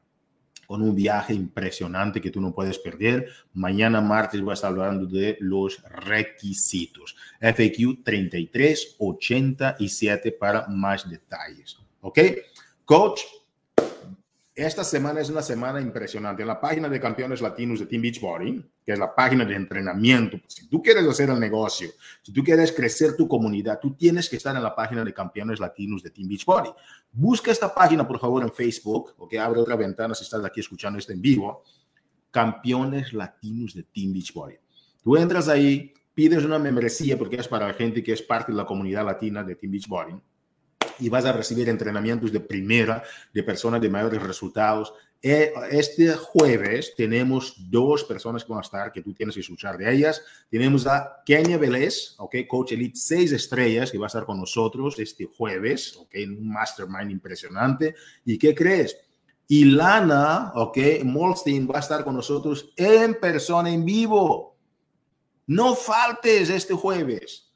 con 0.66 0.82
un 0.82 0.96
viaje 0.96 1.34
impresionante 1.34 2.20
que 2.20 2.32
tú 2.32 2.42
no 2.42 2.54
puedes 2.54 2.80
perder. 2.80 3.30
Mañana 3.54 4.02
martes 4.02 4.42
voy 4.42 4.52
a 4.52 4.56
estar 4.56 4.72
hablando 4.72 5.06
de 5.06 5.38
los 5.40 5.82
requisitos. 5.84 7.16
FAQ 7.40 8.04
3387 8.04 10.32
para 10.32 10.68
más 10.68 11.10
detalles. 11.10 11.78
¿Ok? 12.02 12.20
Coach, 12.86 13.22
esta 14.56 14.84
semana 14.84 15.22
es 15.22 15.30
una 15.30 15.42
semana 15.42 15.80
impresionante. 15.80 16.42
En 16.42 16.48
la 16.48 16.60
página 16.60 16.90
de 16.90 17.00
campeones 17.00 17.42
latinos 17.42 17.80
de 17.80 17.86
Team 17.86 18.02
Beachbody, 18.02 18.66
que 18.90 18.94
es 18.94 19.00
la 19.00 19.14
página 19.14 19.46
de 19.46 19.54
entrenamiento, 19.54 20.40
pues, 20.40 20.56
si 20.56 20.68
tú 20.68 20.82
quieres 20.82 21.08
hacer 21.08 21.30
el 21.30 21.40
negocio, 21.40 21.92
si 22.24 22.34
tú 22.34 22.44
quieres 22.44 22.72
crecer 22.72 23.16
tu 23.16 23.28
comunidad, 23.28 23.78
tú 23.80 23.94
tienes 23.94 24.28
que 24.28 24.38
estar 24.38 24.56
en 24.56 24.64
la 24.64 24.74
página 24.74 25.06
de 25.06 25.14
campeones 25.14 25.60
latinos 25.60 26.02
de 26.02 26.10
Team 26.10 26.28
Beachbody. 26.28 26.72
Busca 27.12 27.52
esta 27.52 27.72
página, 27.72 28.08
por 28.08 28.20
favor, 28.20 28.42
en 28.42 28.52
Facebook, 28.52 29.14
o 29.20 29.28
que 29.28 29.38
abre 29.38 29.60
otra 29.60 29.76
ventana 29.76 30.16
si 30.16 30.24
estás 30.24 30.44
aquí 30.44 30.62
escuchando 30.62 30.98
esto 30.98 31.14
en 31.14 31.22
vivo. 31.22 31.62
Campeones 32.32 33.14
latinos 33.14 33.76
de 33.76 33.84
Team 33.84 34.12
Beachbody. 34.12 34.56
Tú 35.04 35.16
entras 35.16 35.48
ahí, 35.50 35.94
pides 36.16 36.44
una 36.44 36.58
membresía 36.58 37.16
porque 37.16 37.36
es 37.36 37.48
para 37.48 37.68
la 37.68 37.76
gente 37.76 38.02
que 38.02 38.14
es 38.14 38.24
parte 38.24 38.52
de 38.52 38.58
la 38.58 38.66
comunidad 38.66 39.06
latina 39.06 39.44
de 39.44 39.54
Team 39.54 39.72
Beachbody 39.72 40.20
y 40.98 41.10
vas 41.10 41.26
a 41.26 41.32
recibir 41.32 41.70
entrenamientos 41.70 42.32
de 42.32 42.40
primera 42.40 43.04
de 43.32 43.44
personas 43.44 43.82
de 43.82 43.90
mayores 43.90 44.24
resultados. 44.24 44.96
Eh, 45.22 45.52
este 45.72 46.14
jueves 46.14 46.94
tenemos 46.96 47.54
dos 47.70 48.06
personas 48.06 48.44
que 48.44 48.52
van 48.52 48.60
a 48.60 48.62
estar, 48.62 48.92
que 48.92 49.02
tú 49.02 49.14
tienes 49.14 49.36
que 49.36 49.42
escuchar 49.42 49.78
de 49.78 49.94
ellas. 49.94 50.22
Tenemos 50.50 50.88
a 50.88 51.22
Kenia 51.26 51.58
Vélez, 51.58 52.16
ok, 52.18 52.36
coach 52.48 52.72
elite 52.72 52.98
seis 52.98 53.32
estrellas, 53.34 53.92
que 53.92 53.98
va 53.98 54.06
a 54.06 54.08
estar 54.08 54.26
con 54.26 54.40
nosotros 54.40 54.98
este 54.98 55.26
jueves, 55.26 55.98
ok, 55.98 56.16
un 56.26 56.50
mastermind 56.50 57.12
impresionante. 57.12 57.96
¿Y 58.24 58.38
qué 58.38 58.56
crees? 58.56 58.96
Y 59.48 59.66
Lana, 59.66 60.54
ok, 60.56 60.78
Molstein 61.04 61.68
va 61.70 61.78
a 61.78 61.80
estar 61.82 62.04
con 62.06 62.16
nosotros 62.16 62.72
en 62.78 63.20
persona, 63.20 63.70
en 63.72 63.84
vivo. 63.84 64.56
No 65.48 65.76
faltes 65.76 66.50
este 66.50 66.76
jueves. 66.76 67.52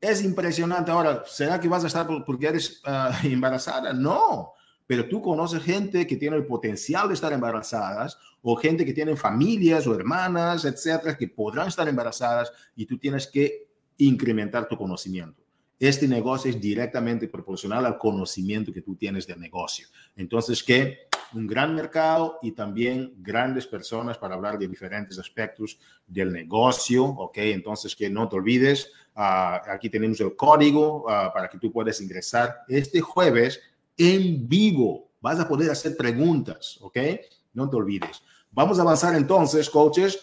Es 0.00 0.22
impresionante. 0.22 0.90
Ahora, 0.90 1.22
¿será 1.26 1.58
que 1.58 1.68
vas 1.68 1.84
a 1.84 1.86
estar 1.86 2.06
porque 2.26 2.48
eres 2.48 2.82
ah, 2.84 3.18
embarazada? 3.24 3.92
No, 3.92 4.54
pero 4.88 5.08
tú 5.08 5.22
conoces 5.22 5.62
gente 5.62 6.04
que 6.04 6.16
tiene 6.16 6.36
el 6.36 6.46
potencial 6.46 7.06
de 7.06 7.14
estar 7.14 7.32
embarazadas 7.32 8.18
o 8.42 8.56
gente 8.56 8.84
que 8.84 8.92
tiene 8.92 9.14
familias 9.14 9.86
o 9.86 9.94
hermanas, 9.94 10.64
etcétera, 10.64 11.16
que 11.16 11.28
podrán 11.28 11.68
estar 11.68 11.86
embarazadas 11.86 12.50
y 12.74 12.86
tú 12.86 12.98
tienes 12.98 13.28
que 13.28 13.68
incrementar 13.98 14.66
tu 14.66 14.76
conocimiento. 14.76 15.40
Este 15.78 16.08
negocio 16.08 16.50
es 16.50 16.60
directamente 16.60 17.28
proporcional 17.28 17.86
al 17.86 17.98
conocimiento 17.98 18.72
que 18.72 18.82
tú 18.82 18.96
tienes 18.96 19.28
del 19.28 19.38
negocio. 19.38 19.86
Entonces, 20.16 20.64
que 20.64 21.06
un 21.34 21.46
gran 21.46 21.74
mercado 21.74 22.38
y 22.42 22.50
también 22.52 23.12
grandes 23.18 23.66
personas 23.66 24.18
para 24.18 24.34
hablar 24.34 24.58
de 24.58 24.66
diferentes 24.66 25.18
aspectos 25.20 25.78
del 26.06 26.32
negocio, 26.32 27.04
¿ok? 27.04 27.36
Entonces, 27.38 27.94
que 27.94 28.10
no 28.10 28.28
te 28.28 28.36
olvides, 28.36 28.90
Ah, 29.20 29.60
aquí 29.72 29.90
tenemos 29.90 30.20
el 30.20 30.36
código 30.36 31.04
ah, 31.10 31.32
para 31.34 31.48
que 31.48 31.58
tú 31.58 31.72
puedas 31.72 32.00
ingresar 32.00 32.58
este 32.68 33.00
jueves 33.00 33.60
en 33.98 34.48
vivo. 34.48 35.10
Vas 35.20 35.40
a 35.40 35.48
poder 35.48 35.70
hacer 35.70 35.96
preguntas, 35.96 36.78
¿ok? 36.80 36.96
No 37.52 37.68
te 37.68 37.76
olvides. 37.76 38.22
Vamos 38.52 38.78
a 38.78 38.82
avanzar 38.82 39.14
entonces, 39.16 39.68
coaches. 39.68 40.20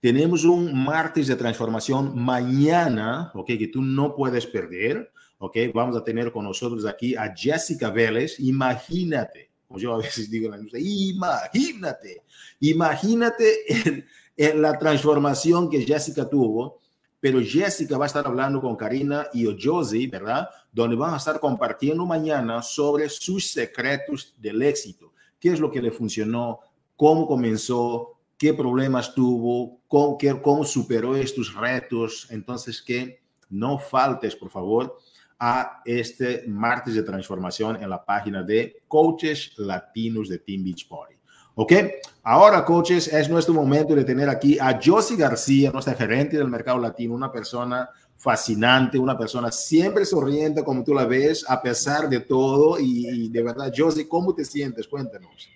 Tenemos 0.00 0.44
un 0.44 0.84
martes 0.84 1.26
de 1.28 1.36
transformación 1.36 2.18
mañana, 2.22 3.32
¿ok? 3.34 3.46
Que 3.46 3.68
tú 3.68 3.80
no 3.82 4.14
puedes 4.14 4.46
perder, 4.46 5.10
¿ok? 5.38 5.56
Vamos 5.74 5.96
a 5.96 6.04
tener 6.04 6.30
con 6.32 6.44
nosotros 6.44 6.84
aquí 6.84 7.16
a 7.16 7.34
Jessica 7.34 7.90
Vélez. 7.90 8.38
Imagínate, 8.40 9.50
como 9.66 9.80
yo 9.80 9.94
a 9.94 9.98
veces 9.98 10.30
digo 10.30 10.52
imagínate, 10.74 12.22
imagínate 12.60 14.04
en 14.36 14.62
la 14.62 14.78
transformación 14.78 15.70
que 15.70 15.82
Jessica 15.82 16.28
tuvo 16.28 16.81
pero 17.22 17.40
Jessica 17.40 17.96
va 17.96 18.06
a 18.06 18.08
estar 18.08 18.26
hablando 18.26 18.60
con 18.60 18.74
Karina 18.74 19.28
y 19.32 19.46
Josie, 19.56 20.08
¿verdad? 20.08 20.48
Donde 20.72 20.96
van 20.96 21.14
a 21.14 21.18
estar 21.18 21.38
compartiendo 21.38 22.04
mañana 22.04 22.60
sobre 22.62 23.08
sus 23.08 23.52
secretos 23.52 24.34
del 24.36 24.60
éxito. 24.60 25.12
¿Qué 25.38 25.50
es 25.52 25.60
lo 25.60 25.70
que 25.70 25.80
le 25.80 25.92
funcionó? 25.92 26.58
¿Cómo 26.96 27.28
comenzó? 27.28 28.18
¿Qué 28.36 28.52
problemas 28.52 29.14
tuvo? 29.14 29.78
¿Cómo, 29.86 30.64
superó 30.64 31.14
estos 31.14 31.54
retos? 31.54 32.26
Entonces, 32.28 32.82
que 32.82 33.22
no 33.50 33.78
faltes, 33.78 34.34
por 34.34 34.50
favor, 34.50 34.98
a 35.38 35.80
este 35.84 36.42
martes 36.48 36.96
de 36.96 37.04
transformación 37.04 37.80
en 37.80 37.88
la 37.88 38.04
página 38.04 38.42
de 38.42 38.82
Coaches 38.88 39.52
Latinos 39.58 40.28
de 40.28 40.40
Team 40.40 40.64
Beach 40.64 40.88
Party. 40.88 41.14
¿Ok? 41.54 41.72
Ahora, 42.22 42.64
coaches, 42.64 43.08
es 43.12 43.28
nuestro 43.28 43.52
momento 43.52 43.94
de 43.94 44.04
tener 44.04 44.28
aquí 44.28 44.58
a 44.58 44.80
Josie 44.82 45.16
García, 45.16 45.70
nuestra 45.70 45.94
gerente 45.94 46.36
del 46.36 46.48
mercado 46.48 46.78
latino, 46.78 47.14
una 47.14 47.32
persona 47.32 47.88
fascinante, 48.16 48.98
una 48.98 49.18
persona 49.18 49.50
siempre 49.50 50.04
sonriente 50.04 50.62
como 50.62 50.84
tú 50.84 50.94
la 50.94 51.04
ves, 51.04 51.44
a 51.48 51.60
pesar 51.60 52.08
de 52.08 52.20
todo. 52.20 52.78
Y, 52.78 53.08
y 53.08 53.28
de 53.28 53.42
verdad, 53.42 53.72
Josie, 53.76 54.08
¿cómo 54.08 54.34
te 54.34 54.44
sientes? 54.44 54.86
Cuéntanos. 54.86 55.48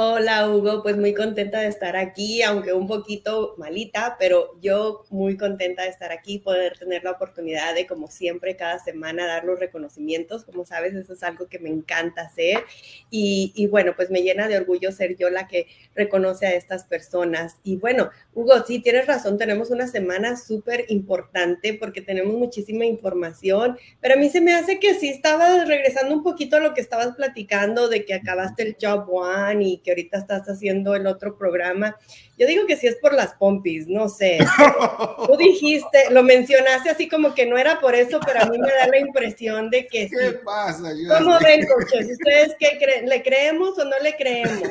Hola 0.00 0.48
Hugo, 0.48 0.80
pues 0.84 0.96
muy 0.96 1.12
contenta 1.12 1.58
de 1.58 1.66
estar 1.66 1.96
aquí, 1.96 2.40
aunque 2.42 2.72
un 2.72 2.86
poquito 2.86 3.56
malita, 3.58 4.14
pero 4.16 4.56
yo 4.62 5.02
muy 5.10 5.36
contenta 5.36 5.82
de 5.82 5.88
estar 5.88 6.12
aquí, 6.12 6.38
poder 6.38 6.78
tener 6.78 7.02
la 7.02 7.10
oportunidad 7.10 7.74
de, 7.74 7.84
como 7.84 8.06
siempre, 8.06 8.54
cada 8.54 8.78
semana 8.78 9.26
dar 9.26 9.42
los 9.42 9.58
reconocimientos. 9.58 10.44
Como 10.44 10.64
sabes, 10.64 10.94
eso 10.94 11.14
es 11.14 11.24
algo 11.24 11.48
que 11.48 11.58
me 11.58 11.68
encanta 11.68 12.22
hacer 12.22 12.62
y, 13.10 13.52
y 13.56 13.66
bueno, 13.66 13.94
pues 13.96 14.08
me 14.08 14.22
llena 14.22 14.46
de 14.46 14.58
orgullo 14.58 14.92
ser 14.92 15.16
yo 15.16 15.30
la 15.30 15.48
que 15.48 15.66
reconoce 15.96 16.46
a 16.46 16.54
estas 16.54 16.84
personas. 16.84 17.56
Y 17.64 17.74
bueno, 17.74 18.10
Hugo, 18.34 18.64
sí, 18.64 18.78
tienes 18.78 19.08
razón, 19.08 19.36
tenemos 19.36 19.70
una 19.70 19.88
semana 19.88 20.36
súper 20.36 20.84
importante 20.90 21.74
porque 21.74 22.02
tenemos 22.02 22.34
muchísima 22.34 22.84
información, 22.84 23.76
pero 24.00 24.14
a 24.14 24.16
mí 24.16 24.30
se 24.30 24.40
me 24.40 24.54
hace 24.54 24.78
que 24.78 24.94
sí 24.94 25.08
estaba 25.08 25.64
regresando 25.64 26.14
un 26.14 26.22
poquito 26.22 26.58
a 26.58 26.60
lo 26.60 26.72
que 26.72 26.82
estabas 26.82 27.16
platicando 27.16 27.88
de 27.88 28.04
que 28.04 28.14
acabaste 28.14 28.62
el 28.62 28.76
Job 28.80 29.12
One 29.12 29.64
y 29.64 29.78
que 29.78 29.87
ahorita 29.88 30.18
estás 30.18 30.48
haciendo 30.48 30.94
el 30.94 31.06
otro 31.06 31.36
programa. 31.36 31.96
Yo 32.36 32.46
digo 32.46 32.66
que 32.66 32.76
sí 32.76 32.86
es 32.86 32.96
por 32.96 33.14
las 33.14 33.34
pompis, 33.34 33.86
no 33.88 34.08
sé. 34.08 34.38
Tú 35.26 35.36
dijiste, 35.36 36.10
lo 36.10 36.22
mencionaste 36.22 36.90
así 36.90 37.08
como 37.08 37.34
que 37.34 37.46
no 37.46 37.58
era 37.58 37.80
por 37.80 37.94
eso, 37.94 38.20
pero 38.24 38.40
a 38.42 38.46
mí 38.46 38.58
me 38.58 38.70
da 38.70 38.86
la 38.86 38.98
impresión 38.98 39.70
de 39.70 39.86
que 39.86 40.08
sí. 40.08 40.16
¿Qué 40.18 40.32
pasa? 40.44 40.92
¿Cómo 41.18 41.38
ven, 41.40 41.66
coches? 41.66 42.10
¿Ustedes 42.10 42.54
qué 42.58 42.78
creen? 42.78 43.08
¿Le 43.08 43.22
creemos 43.22 43.78
o 43.78 43.84
no 43.84 43.98
le 44.00 44.16
creemos? 44.16 44.68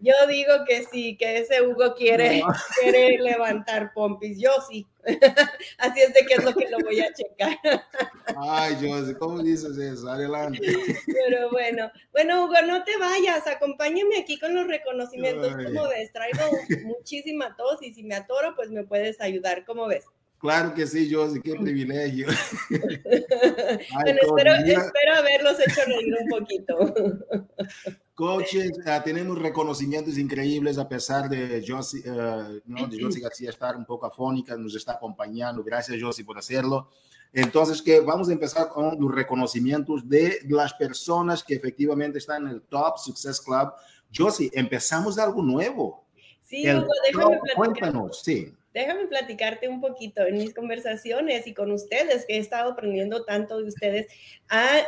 Yo 0.00 0.14
digo 0.28 0.52
que 0.66 0.84
sí, 0.84 1.16
que 1.16 1.38
ese 1.38 1.62
Hugo 1.62 1.94
quiere, 1.94 2.42
quiere 2.80 3.18
levantar 3.18 3.92
pompis. 3.92 4.38
Yo 4.38 4.50
sí. 4.68 4.86
Así 5.78 6.00
es 6.00 6.12
de 6.12 6.26
que 6.26 6.34
es 6.34 6.44
lo 6.44 6.54
que 6.54 6.68
lo 6.68 6.78
voy 6.80 7.00
a 7.00 7.12
checar. 7.12 7.58
Ay, 8.36 8.74
José, 8.80 9.16
¿cómo 9.16 9.42
dices 9.42 9.76
eso? 9.78 10.10
Adelante. 10.10 10.60
Pero 11.06 11.50
bueno, 11.50 11.90
bueno, 12.12 12.44
Hugo, 12.44 12.60
no 12.66 12.84
te 12.84 12.96
vayas, 12.98 13.46
acompáñame 13.46 14.18
aquí 14.18 14.38
con 14.38 14.54
los 14.54 14.66
reconocimientos. 14.66 15.54
¿Cómo 15.64 15.88
ves? 15.88 16.12
Traigo 16.12 16.44
muchísima 16.84 17.56
tos 17.56 17.82
y 17.82 17.94
si 17.94 18.02
me 18.02 18.14
atoro, 18.14 18.54
pues 18.54 18.70
me 18.70 18.84
puedes 18.84 19.20
ayudar. 19.20 19.64
¿Cómo 19.64 19.86
ves? 19.86 20.04
Claro 20.40 20.72
que 20.72 20.86
sí, 20.86 21.12
José, 21.12 21.38
qué 21.42 21.54
privilegio. 21.60 22.26
Ay, 22.70 24.16
bueno, 24.26 24.54
espero, 24.54 24.54
espero, 24.54 25.14
haberlos 25.18 25.60
hecho 25.60 25.80
reír 25.86 26.14
un 26.18 26.28
poquito. 26.28 26.94
Coaches, 28.14 28.72
uh, 28.86 29.02
tenemos 29.04 29.38
reconocimientos 29.38 30.16
increíbles 30.16 30.78
a 30.78 30.88
pesar 30.88 31.28
de 31.28 31.62
Josie, 31.66 32.02
uh, 32.08 32.60
¿no? 32.66 32.86
de 32.86 33.02
Josie 33.02 33.20
García 33.20 33.50
estar 33.50 33.76
un 33.76 33.84
poco 33.84 34.06
afónica, 34.06 34.56
nos 34.56 34.74
está 34.74 34.92
acompañando. 34.92 35.62
Gracias, 35.62 35.98
Josie, 36.00 36.24
por 36.24 36.38
hacerlo. 36.38 36.88
Entonces, 37.32 37.80
que 37.82 38.00
vamos 38.00 38.30
a 38.30 38.32
empezar 38.32 38.68
con 38.70 38.98
los 38.98 39.14
reconocimientos 39.14 40.08
de 40.08 40.38
las 40.48 40.72
personas 40.74 41.44
que 41.44 41.54
efectivamente 41.54 42.18
están 42.18 42.46
en 42.46 42.54
el 42.54 42.62
Top 42.62 42.98
Success 42.98 43.40
Club. 43.40 43.72
Josie, 44.14 44.50
empezamos 44.54 45.16
de 45.16 45.22
algo 45.22 45.42
nuevo. 45.42 46.04
Sí, 46.40 46.68
Hugo, 46.68 46.88
déjame 47.06 47.36
top, 47.36 47.46
cuéntanos, 47.54 48.22
sí. 48.22 48.52
Déjame 48.72 49.06
platicarte 49.08 49.68
un 49.68 49.80
poquito 49.80 50.24
en 50.24 50.38
mis 50.38 50.54
conversaciones 50.54 51.46
y 51.46 51.54
con 51.54 51.72
ustedes, 51.72 52.24
que 52.24 52.36
he 52.36 52.38
estado 52.38 52.72
aprendiendo 52.72 53.24
tanto 53.24 53.58
de 53.58 53.64
ustedes. 53.64 54.06
Ah, 54.48 54.82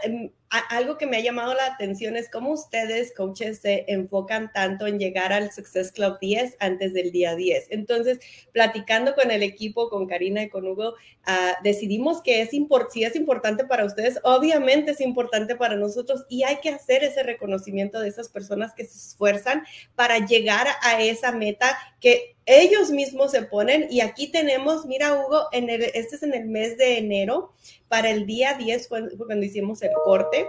algo 0.69 0.99
que 0.99 1.07
me 1.07 1.17
ha 1.17 1.21
llamado 1.21 1.55
la 1.55 1.67
atención 1.67 2.15
es 2.15 2.31
cómo 2.31 2.53
ustedes, 2.53 3.13
coaches, 3.17 3.61
se 3.61 3.85
enfocan 3.89 4.53
tanto 4.53 4.87
en 4.87 4.99
llegar 4.99 5.33
al 5.33 5.51
Success 5.51 5.91
Club 5.91 6.19
10 6.21 6.57
antes 6.61 6.93
del 6.93 7.11
día 7.11 7.35
10. 7.35 7.69
Entonces, 7.71 8.21
platicando 8.53 9.15
con 9.15 9.31
el 9.31 9.43
equipo, 9.43 9.89
con 9.89 10.07
Karina 10.07 10.43
y 10.43 10.49
con 10.49 10.67
Hugo, 10.67 10.91
uh, 11.27 11.63
decidimos 11.65 12.23
que 12.23 12.43
es 12.43 12.51
si 12.51 13.05
es 13.05 13.17
importante 13.17 13.65
para 13.65 13.85
ustedes, 13.85 14.21
obviamente 14.25 14.93
es 14.93 15.01
importante 15.01 15.57
para 15.57 15.75
nosotros 15.75 16.25
y 16.29 16.43
hay 16.45 16.57
que 16.61 16.69
hacer 16.69 17.03
ese 17.03 17.23
reconocimiento 17.23 17.99
de 17.99 18.09
esas 18.09 18.29
personas 18.29 18.75
que 18.75 18.85
se 18.85 18.97
esfuerzan 18.97 19.65
para 19.95 20.19
llegar 20.19 20.67
a 20.83 21.01
esa 21.03 21.33
meta 21.33 21.79
que 21.99 22.32
ellos 22.47 22.91
mismos 22.91 23.31
se 23.31 23.43
ponen. 23.43 23.87
Y 23.91 24.01
aquí 24.01 24.31
tenemos, 24.31 24.87
mira, 24.87 25.15
Hugo, 25.15 25.49
en 25.53 25.71
el, 25.71 25.83
este 25.83 26.17
es 26.17 26.23
en 26.23 26.35
el 26.35 26.47
mes 26.47 26.77
de 26.79 26.99
enero 26.99 27.53
para 27.89 28.11
el 28.11 28.27
día 28.27 28.55
10 28.55 28.89
fue, 28.89 29.17
cuando 29.17 29.45
hicimos 29.45 29.83
el 29.83 29.91
corte. 30.05 30.47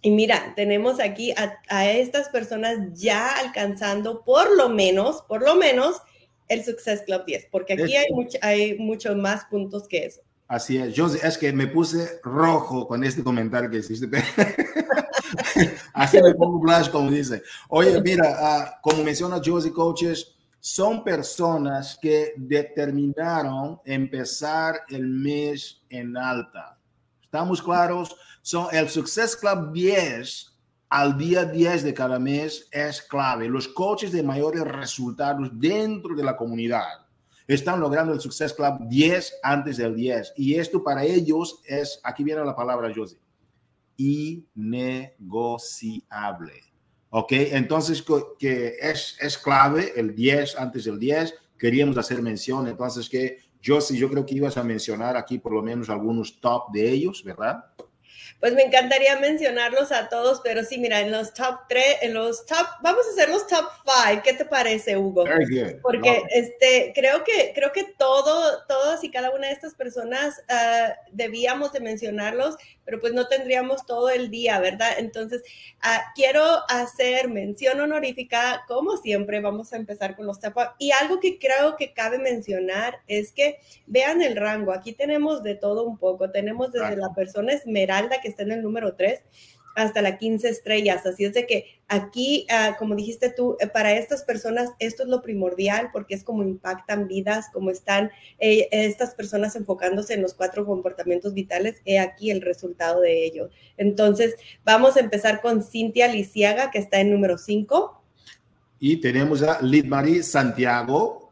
Y 0.00 0.10
mira, 0.10 0.52
tenemos 0.54 1.00
aquí 1.00 1.34
a, 1.36 1.90
estas 1.90 2.28
personas 2.28 2.78
ya 2.94 3.36
alcanzando 3.38 4.24
por 4.24 4.56
lo 4.56 4.68
menos, 4.68 5.22
por 5.22 5.42
lo 5.42 5.56
menos, 5.56 5.96
el 6.46 6.64
Success 6.64 7.02
Club 7.02 7.24
10, 7.26 7.48
porque 7.50 7.74
aquí 7.74 7.96
hay, 7.96 8.10
mucho, 8.12 8.38
hay 8.40 8.78
muchos 8.78 9.16
más 9.16 9.44
puntos 9.46 9.88
que 9.88 10.06
eso. 10.06 10.20
Así 10.46 10.78
es, 10.78 10.94
yo 10.94 11.06
es 11.06 11.36
que 11.36 11.52
me 11.52 11.66
puse 11.66 12.20
rojo 12.22 12.86
con 12.86 13.04
este 13.04 13.22
comentario 13.22 13.68
que 13.68 13.78
hiciste. 13.78 14.08
Así 15.92 16.22
me 16.22 16.34
pongo 16.34 16.58
blush, 16.58 16.88
como 16.88 17.10
dice. 17.10 17.42
Oye, 17.68 18.00
mira, 18.00 18.30
uh, 18.40 18.80
como 18.80 19.04
menciona 19.04 19.42
Josie 19.44 19.72
Coaches, 19.72 20.37
son 20.60 21.04
personas 21.04 21.98
que 22.00 22.32
determinaron 22.36 23.80
empezar 23.84 24.82
el 24.88 25.06
mes 25.06 25.82
en 25.88 26.16
alta. 26.16 26.78
¿Estamos 27.22 27.62
claros? 27.62 28.16
Son 28.42 28.66
el 28.72 28.88
Success 28.88 29.36
Club 29.36 29.72
10 29.72 30.58
al 30.90 31.18
día 31.18 31.44
10 31.44 31.84
de 31.84 31.94
cada 31.94 32.18
mes 32.18 32.68
es 32.72 33.02
clave. 33.02 33.48
Los 33.48 33.68
coaches 33.68 34.10
de 34.10 34.22
mayores 34.22 34.62
resultados 34.62 35.50
dentro 35.52 36.14
de 36.14 36.24
la 36.24 36.34
comunidad 36.36 37.06
están 37.46 37.80
logrando 37.80 38.12
el 38.12 38.20
Success 38.20 38.54
Club 38.54 38.88
10 38.88 39.40
antes 39.42 39.76
del 39.76 39.94
10. 39.94 40.32
Y 40.36 40.54
esto 40.54 40.82
para 40.82 41.04
ellos 41.04 41.60
es, 41.66 42.00
aquí 42.04 42.24
viene 42.24 42.42
la 42.44 42.56
palabra 42.56 42.90
Josie, 42.94 43.20
innegociable. 43.96 46.67
¿Ok? 47.10 47.32
Entonces, 47.32 48.04
que 48.38 48.76
es, 48.80 49.16
es 49.20 49.38
clave 49.38 49.92
el 49.96 50.14
10 50.14 50.56
antes 50.56 50.84
del 50.84 50.98
10. 50.98 51.34
Queríamos 51.58 51.96
hacer 51.98 52.22
mención, 52.22 52.68
entonces 52.68 53.08
que 53.08 53.38
yo 53.60 53.80
sí, 53.80 53.98
yo 53.98 54.08
creo 54.08 54.24
que 54.24 54.34
ibas 54.34 54.56
a 54.56 54.62
mencionar 54.62 55.16
aquí 55.16 55.38
por 55.38 55.52
lo 55.52 55.62
menos 55.62 55.90
algunos 55.90 56.40
top 56.40 56.70
de 56.72 56.88
ellos, 56.90 57.24
¿verdad? 57.24 57.64
Pues 58.40 58.54
me 58.54 58.62
encantaría 58.62 59.18
mencionarlos 59.18 59.90
a 59.90 60.08
todos, 60.08 60.40
pero 60.44 60.62
sí, 60.62 60.78
mira, 60.78 61.00
en 61.00 61.10
los 61.10 61.34
top 61.34 61.58
tres, 61.68 61.96
en 62.02 62.14
los 62.14 62.46
top, 62.46 62.66
vamos 62.82 63.04
a 63.06 63.10
hacer 63.10 63.28
los 63.30 63.46
top 63.48 63.68
five. 63.84 64.22
¿Qué 64.22 64.32
te 64.32 64.44
parece, 64.44 64.96
Hugo? 64.96 65.24
Porque 65.82 66.22
este, 66.30 66.92
creo 66.94 67.24
que, 67.24 67.52
creo 67.52 67.72
que 67.72 67.84
todo, 67.98 68.64
todos 68.68 69.02
y 69.02 69.10
cada 69.10 69.30
una 69.30 69.48
de 69.48 69.54
estas 69.54 69.74
personas 69.74 70.40
uh, 70.48 70.92
debíamos 71.10 71.72
de 71.72 71.80
mencionarlos, 71.80 72.56
pero 72.88 73.02
pues 73.02 73.12
no 73.12 73.28
tendríamos 73.28 73.84
todo 73.84 74.08
el 74.08 74.30
día, 74.30 74.58
¿verdad? 74.60 74.92
Entonces, 74.96 75.42
uh, 75.84 76.00
quiero 76.14 76.42
hacer 76.70 77.28
mención 77.28 77.78
honorífica, 77.80 78.64
como 78.66 78.96
siempre, 78.96 79.40
vamos 79.40 79.74
a 79.74 79.76
empezar 79.76 80.16
con 80.16 80.24
los 80.24 80.40
five. 80.40 80.70
Y 80.78 80.92
algo 80.92 81.20
que 81.20 81.38
creo 81.38 81.76
que 81.76 81.92
cabe 81.92 82.18
mencionar 82.18 83.00
es 83.06 83.32
que 83.32 83.58
vean 83.86 84.22
el 84.22 84.36
rango. 84.36 84.72
Aquí 84.72 84.94
tenemos 84.94 85.42
de 85.42 85.54
todo 85.54 85.84
un 85.84 85.98
poco. 85.98 86.30
Tenemos 86.30 86.72
desde 86.72 86.96
la 86.96 87.12
persona 87.12 87.52
esmeralda 87.52 88.22
que 88.22 88.28
está 88.28 88.44
en 88.44 88.52
el 88.52 88.62
número 88.62 88.94
3 88.94 89.20
hasta 89.78 90.02
la 90.02 90.18
15 90.18 90.48
estrellas. 90.48 91.06
Así 91.06 91.24
es 91.24 91.34
de 91.34 91.46
que 91.46 91.80
aquí, 91.86 92.46
ah, 92.50 92.74
como 92.78 92.96
dijiste 92.96 93.30
tú, 93.30 93.56
eh, 93.60 93.68
para 93.68 93.92
estas 93.92 94.24
personas 94.24 94.70
esto 94.80 95.04
es 95.04 95.08
lo 95.08 95.22
primordial 95.22 95.90
porque 95.92 96.16
es 96.16 96.24
como 96.24 96.42
impactan 96.42 97.06
vidas, 97.06 97.46
como 97.52 97.70
están 97.70 98.10
eh, 98.40 98.68
estas 98.72 99.14
personas 99.14 99.54
enfocándose 99.54 100.14
en 100.14 100.22
los 100.22 100.34
cuatro 100.34 100.66
comportamientos 100.66 101.32
vitales, 101.32 101.80
he 101.84 102.00
aquí 102.00 102.32
el 102.32 102.42
resultado 102.42 103.02
de 103.02 103.24
ello. 103.24 103.50
Entonces, 103.76 104.34
vamos 104.64 104.96
a 104.96 105.00
empezar 105.00 105.40
con 105.40 105.62
Cintia 105.62 106.08
Lisiaga, 106.08 106.72
que 106.72 106.78
está 106.78 106.98
en 106.98 107.12
número 107.12 107.38
5. 107.38 108.02
Y 108.80 108.96
tenemos 108.96 109.42
a 109.42 109.62
Lidmarie 109.62 110.24
Santiago. 110.24 111.30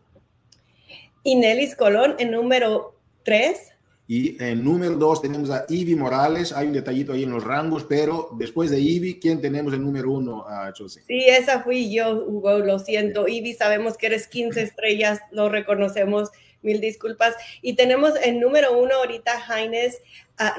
Y 1.25 1.35
Nelis 1.35 1.75
Colón 1.75 2.15
en 2.19 2.31
número 2.31 2.95
3. 3.25 3.76
Y 4.09 4.41
en 4.43 4.63
número 4.63 4.95
dos 4.95 5.21
tenemos 5.21 5.51
a 5.51 5.67
Ivy 5.69 5.97
Morales. 5.97 6.53
Hay 6.53 6.69
un 6.69 6.73
detallito 6.73 7.13
ahí 7.13 7.25
en 7.25 7.31
los 7.31 7.43
rangos, 7.43 7.85
pero 7.85 8.29
después 8.39 8.71
de 8.71 8.79
Ivy, 8.79 9.19
¿quién 9.19 9.41
tenemos 9.41 9.75
el 9.75 9.83
número 9.83 10.13
uno, 10.13 10.45
uh, 10.47 10.89
Sí, 10.89 11.25
esa 11.27 11.63
fui 11.63 11.93
yo, 11.93 12.25
Hugo, 12.25 12.59
lo 12.59 12.79
siento. 12.79 13.27
Ivy, 13.27 13.55
sabemos 13.55 13.97
que 13.97 14.07
eres 14.07 14.29
15 14.29 14.63
estrellas, 14.63 15.21
lo 15.33 15.49
reconocemos, 15.49 16.31
mil 16.63 16.81
disculpas. 16.81 17.35
Y 17.63 17.75
tenemos 17.75 18.13
el 18.23 18.39
número 18.39 18.79
uno 18.79 18.95
ahorita, 18.95 19.41
Jaines 19.41 20.01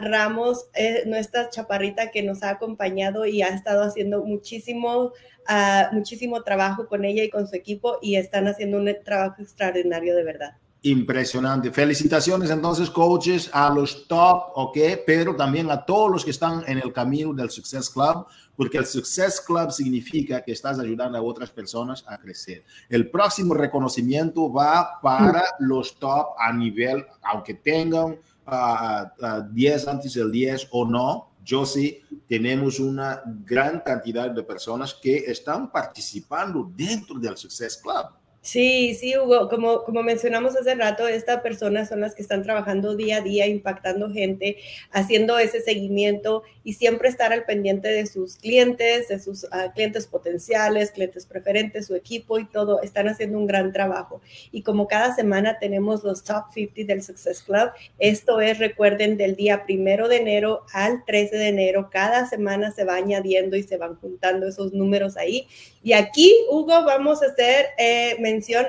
Ramos, 0.01 0.69
eh, 0.73 1.03
nuestra 1.05 1.49
chaparrita 1.49 2.11
que 2.11 2.23
nos 2.23 2.43
ha 2.43 2.49
acompañado 2.49 3.25
y 3.25 3.43
ha 3.43 3.49
estado 3.49 3.83
haciendo 3.83 4.23
muchísimo, 4.23 5.13
uh, 5.47 5.93
muchísimo 5.95 6.43
trabajo 6.43 6.87
con 6.87 7.05
ella 7.05 7.23
y 7.23 7.29
con 7.29 7.47
su 7.47 7.55
equipo 7.55 7.99
y 8.01 8.15
están 8.15 8.47
haciendo 8.47 8.77
un 8.77 8.93
trabajo 9.05 9.41
extraordinario 9.41 10.15
de 10.15 10.23
verdad. 10.23 10.57
Impresionante. 10.87 11.69
Felicitaciones 11.69 12.49
entonces, 12.49 12.89
coaches, 12.89 13.49
a 13.51 13.69
los 13.69 14.07
top, 14.07 14.51
¿ok? 14.55 14.77
Pero 15.05 15.35
también 15.35 15.69
a 15.69 15.83
todos 15.83 16.09
los 16.09 16.23
que 16.23 16.31
están 16.31 16.63
en 16.65 16.77
el 16.77 16.93
camino 16.93 17.33
del 17.33 17.49
Success 17.49 17.89
Club, 17.89 18.25
porque 18.55 18.77
el 18.77 18.85
Success 18.85 19.41
Club 19.41 19.71
significa 19.71 20.41
que 20.41 20.53
estás 20.53 20.79
ayudando 20.79 21.17
a 21.17 21.21
otras 21.21 21.51
personas 21.51 22.05
a 22.07 22.17
crecer. 22.17 22.63
El 22.87 23.09
próximo 23.09 23.53
reconocimiento 23.53 24.49
va 24.49 25.01
para 25.01 25.43
los 25.59 25.99
top 25.99 26.27
a 26.39 26.53
nivel, 26.53 27.05
aunque 27.21 27.55
tengan 27.55 28.11
10 28.11 28.17
ah, 28.47 29.11
ah, 29.21 29.91
antes 29.91 30.13
del 30.13 30.31
10 30.31 30.69
o 30.71 30.85
no, 30.85 31.31
yo 31.43 31.65
sí, 31.65 32.01
tenemos 32.29 32.79
una 32.79 33.21
gran 33.25 33.81
cantidad 33.81 34.29
de 34.29 34.43
personas 34.43 34.93
que 34.93 35.17
están 35.17 35.69
participando 35.69 36.71
dentro 36.73 37.19
del 37.19 37.35
Success 37.35 37.75
Club. 37.75 38.05
Sí, 38.47 38.95
sí, 38.95 39.17
Hugo, 39.17 39.49
como, 39.49 39.83
como 39.83 40.03
mencionamos 40.03 40.55
hace 40.55 40.73
rato, 40.73 41.05
estas 41.05 41.41
personas 41.41 41.89
son 41.89 41.99
las 41.99 42.15
que 42.15 42.21
están 42.21 42.43
trabajando 42.43 42.95
día 42.95 43.17
a 43.17 43.21
día, 43.21 43.45
impactando 43.45 44.09
gente, 44.09 44.55
haciendo 44.89 45.37
ese 45.37 45.59
seguimiento 45.59 46.43
y 46.63 46.75
siempre 46.75 47.09
estar 47.09 47.33
al 47.33 47.43
pendiente 47.43 47.89
de 47.89 48.05
sus 48.05 48.37
clientes, 48.37 49.09
de 49.09 49.19
sus 49.19 49.47
ah, 49.51 49.73
clientes 49.75 50.07
potenciales, 50.07 50.91
clientes 50.91 51.25
preferentes, 51.25 51.87
su 51.87 51.95
equipo 51.95 52.39
y 52.39 52.45
todo, 52.45 52.81
están 52.81 53.09
haciendo 53.09 53.37
un 53.37 53.47
gran 53.47 53.73
trabajo. 53.73 54.21
Y 54.53 54.61
como 54.61 54.87
cada 54.87 55.13
semana 55.13 55.59
tenemos 55.59 56.05
los 56.05 56.23
top 56.23 56.45
50 56.53 56.93
del 56.93 57.03
Success 57.03 57.43
Club, 57.43 57.71
esto 57.99 58.39
es, 58.39 58.59
recuerden, 58.59 59.17
del 59.17 59.35
día 59.35 59.65
primero 59.65 60.07
de 60.07 60.17
enero 60.21 60.63
al 60.71 61.03
13 61.03 61.35
de 61.35 61.47
enero, 61.49 61.89
cada 61.91 62.25
semana 62.29 62.71
se 62.71 62.85
va 62.85 62.95
añadiendo 62.95 63.57
y 63.57 63.63
se 63.63 63.75
van 63.75 63.95
juntando 63.95 64.47
esos 64.47 64.71
números 64.71 65.17
ahí. 65.17 65.49
Y 65.83 65.91
aquí, 65.91 66.33
Hugo, 66.49 66.85
vamos 66.85 67.21
a 67.21 67.25
hacer... 67.25 67.65
Eh, 67.77 68.15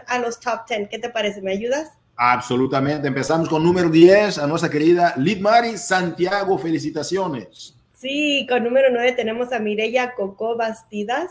a 0.06 0.18
los 0.18 0.40
top 0.40 0.66
10. 0.68 0.88
¿Qué 0.88 0.98
te 0.98 1.10
parece? 1.10 1.40
¿Me 1.42 1.52
ayudas? 1.52 1.92
Absolutamente. 2.16 3.06
Empezamos 3.06 3.48
con 3.48 3.62
número 3.62 3.88
10, 3.88 4.38
a 4.38 4.46
nuestra 4.46 4.70
querida 4.70 5.14
Lidmari 5.16 5.78
Santiago. 5.78 6.58
Felicitaciones. 6.58 7.74
Sí, 7.94 8.46
con 8.48 8.64
número 8.64 8.88
9 8.90 9.12
tenemos 9.12 9.52
a 9.52 9.58
Mireya 9.58 10.14
Coco 10.14 10.56
Bastidas. 10.56 11.30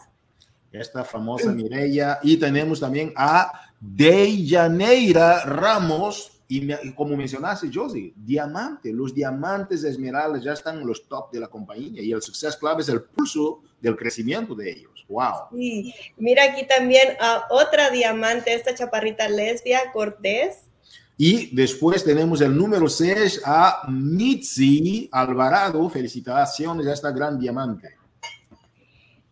Esta 0.71 1.03
famosa 1.03 1.51
Mireya. 1.51 2.19
Y 2.23 2.37
tenemos 2.37 2.79
también 2.79 3.13
a 3.15 3.51
Deyaneira 3.79 5.43
Ramos. 5.45 6.36
Y, 6.49 6.91
como 6.93 7.17
mencionaste, 7.17 7.69
Josie, 7.73 8.13
diamante, 8.15 8.93
los 8.93 9.13
diamantes 9.13 9.83
esmeraldas 9.83 10.43
ya 10.43 10.53
están 10.53 10.79
en 10.79 10.87
los 10.87 11.07
top 11.07 11.31
de 11.31 11.41
la 11.41 11.47
compañía 11.47 12.01
y 12.01 12.11
el 12.13 12.21
Success 12.21 12.55
Club 12.55 12.79
es 12.79 12.87
el 12.87 13.01
pulso 13.01 13.63
del 13.81 13.97
crecimiento 13.97 14.55
de 14.55 14.71
ellos. 14.71 15.05
Wow. 15.09 15.49
Sí. 15.51 15.93
Mira 16.17 16.45
aquí 16.45 16.65
también 16.65 17.17
a 17.19 17.47
otra 17.49 17.89
diamante, 17.89 18.53
esta 18.53 18.73
chaparrita 18.73 19.27
lesbia, 19.27 19.91
Cortés. 19.91 20.63
Y 21.17 21.53
después 21.55 22.03
tenemos 22.03 22.41
el 22.41 22.55
número 22.55 22.87
6 22.87 23.41
a 23.43 23.87
Mitzi 23.89 25.09
Alvarado. 25.11 25.89
Felicitaciones 25.89 26.85
a 26.87 26.93
esta 26.93 27.11
gran 27.11 27.39
diamante. 27.39 27.96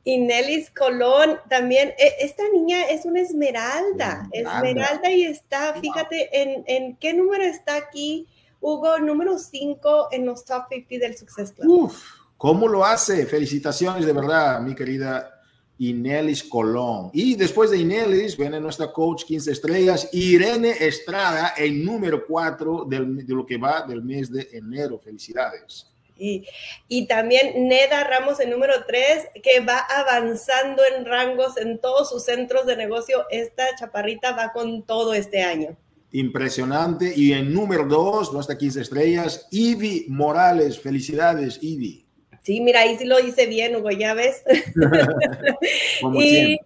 Y 0.06 0.20
Nelis 0.20 0.70
Colón 0.70 1.40
también. 1.50 1.90
E, 1.98 2.14
esta 2.22 2.44
niña 2.54 2.86
es 2.86 3.06
una 3.06 3.20
esmeralda. 3.20 4.30
Esmeralda, 4.32 5.12
y 5.12 5.26
está, 5.26 5.74
fíjate, 5.74 6.30
en, 6.42 6.64
en, 6.68 6.96
qué 6.98 7.14
número 7.14 7.44
está 7.44 7.76
aquí, 7.76 8.28
Hugo, 8.62 9.00
número 9.00 9.38
5 9.38 10.10
en 10.12 10.28
los 10.28 10.46
top 10.46 10.66
50 10.70 11.06
del 11.06 11.18
Success 11.18 11.52
Club. 11.52 11.86
Uf, 11.86 12.04
¿cómo 12.38 12.68
lo 12.68 12.86
hace? 12.86 13.26
Felicitaciones 13.26 14.06
de 14.06 14.14
verdad, 14.14 14.62
mi 14.62 14.76
querida 14.76 15.36
Inelis 15.80 16.44
Colón. 16.44 17.10
Y 17.12 17.36
después 17.36 17.72
de 17.72 17.78
Inelis 17.78 18.38
viene 18.38 18.60
nuestra 18.60 18.92
coach 18.94 19.24
15 19.26 19.52
estrellas, 19.52 20.10
Irene 20.14 20.72
Estrada, 20.80 21.54
el 21.58 21.84
número 21.84 22.26
4 22.26 22.86
de 22.86 23.00
lo 23.28 23.46
que 23.46 23.58
va 23.58 23.82
del 23.82 24.04
mes 24.04 24.32
de 24.32 24.50
enero. 24.54 25.00
Felicidades. 25.00 25.88
Y, 26.18 26.48
y, 26.88 27.08
también 27.08 27.68
Neda 27.68 28.04
Ramos, 28.06 28.40
el 28.40 28.50
número 28.50 28.74
3, 28.88 29.28
que 29.44 29.60
va 29.60 29.80
avanzando 29.80 30.82
en 30.96 31.06
rangos 31.06 31.58
en 31.58 31.80
todos 31.80 32.10
sus 32.10 32.24
centros 32.24 32.66
de 32.66 32.78
negocio. 32.78 33.26
Esta 33.30 33.76
chaparrita 33.76 34.32
va 34.32 34.54
con 34.54 34.84
todo 34.84 35.14
este 35.14 35.42
año. 35.42 35.78
Impresionante. 36.12 37.12
Y 37.16 37.34
en 37.34 37.54
número 37.54 37.86
2, 37.86 38.32
nuestra 38.32 38.58
15 38.58 38.82
estrellas, 38.82 39.48
Ivy 39.52 40.06
Morales. 40.08 40.80
Felicidades, 40.80 41.60
Ivy. 41.62 42.06
Sí, 42.44 42.62
mira, 42.62 42.82
ahí 42.82 42.96
sí 42.98 43.06
lo 43.06 43.20
hice 43.20 43.48
bien, 43.48 43.76
Hugo, 43.76 43.92
ya 43.92 44.14
ves. 44.14 44.44
y 46.14 46.60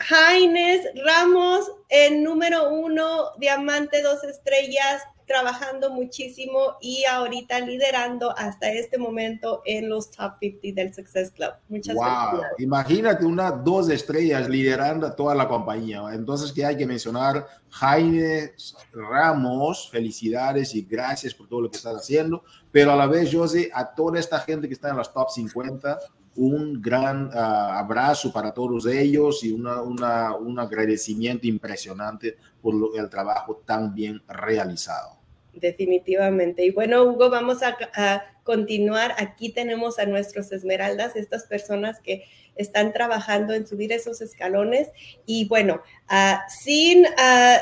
Jaines 0.00 0.86
Ramos, 1.04 1.70
el 1.90 2.22
número 2.22 2.70
uno, 2.70 3.32
diamante, 3.38 4.00
dos 4.00 4.24
estrellas, 4.24 5.02
trabajando 5.30 5.90
muchísimo 5.90 6.76
y 6.80 7.04
ahorita 7.04 7.60
liderando 7.60 8.36
hasta 8.36 8.72
este 8.72 8.98
momento 8.98 9.62
en 9.64 9.88
los 9.88 10.10
top 10.10 10.32
50 10.40 10.82
del 10.82 10.92
Success 10.92 11.30
Club. 11.30 11.52
Muchas 11.68 11.94
wow. 11.94 12.42
Imagínate 12.58 13.24
una 13.24 13.52
dos 13.52 13.88
estrellas 13.90 14.48
liderando 14.48 15.06
a 15.06 15.14
toda 15.14 15.36
la 15.36 15.46
compañía. 15.46 16.02
Entonces, 16.12 16.52
que 16.52 16.64
hay 16.66 16.76
que 16.76 16.84
mencionar, 16.84 17.46
Jaime 17.68 18.54
Ramos, 18.92 19.88
felicidades 19.88 20.74
y 20.74 20.82
gracias 20.82 21.32
por 21.32 21.48
todo 21.48 21.60
lo 21.60 21.70
que 21.70 21.76
estás 21.76 21.94
haciendo, 21.94 22.42
pero 22.72 22.90
a 22.90 22.96
la 22.96 23.06
vez, 23.06 23.32
José, 23.32 23.70
a 23.72 23.94
toda 23.94 24.18
esta 24.18 24.40
gente 24.40 24.66
que 24.66 24.74
está 24.74 24.90
en 24.90 24.96
los 24.96 25.12
top 25.12 25.30
50, 25.30 25.96
un 26.34 26.82
gran 26.82 27.30
ah, 27.32 27.78
abrazo 27.78 28.32
para 28.32 28.52
todos 28.52 28.84
ellos 28.86 29.44
y 29.44 29.52
una, 29.52 29.80
una, 29.80 30.34
un 30.34 30.58
agradecimiento 30.58 31.46
impresionante 31.46 32.36
por 32.60 32.74
el 32.96 33.08
trabajo 33.08 33.62
tan 33.64 33.94
bien 33.94 34.20
realizado 34.26 35.19
definitivamente. 35.60 36.64
Y 36.64 36.70
bueno, 36.70 37.04
Hugo, 37.04 37.30
vamos 37.30 37.58
a, 37.62 38.24
continuar. 38.42 39.14
Aquí 39.18 39.50
tenemos 39.50 40.00
a 40.00 40.06
nuestros 40.06 40.50
esmeraldas, 40.50 41.14
estas 41.14 41.44
personas 41.44 42.00
que 42.00 42.24
están 42.56 42.92
trabajando 42.92 43.54
en 43.54 43.66
subir 43.66 43.92
esos 43.92 44.20
escalones. 44.20 44.88
Y 45.24 45.46
bueno, 45.46 45.82
ah, 46.08 46.42
sin, 46.48 47.06
ah, 47.16 47.58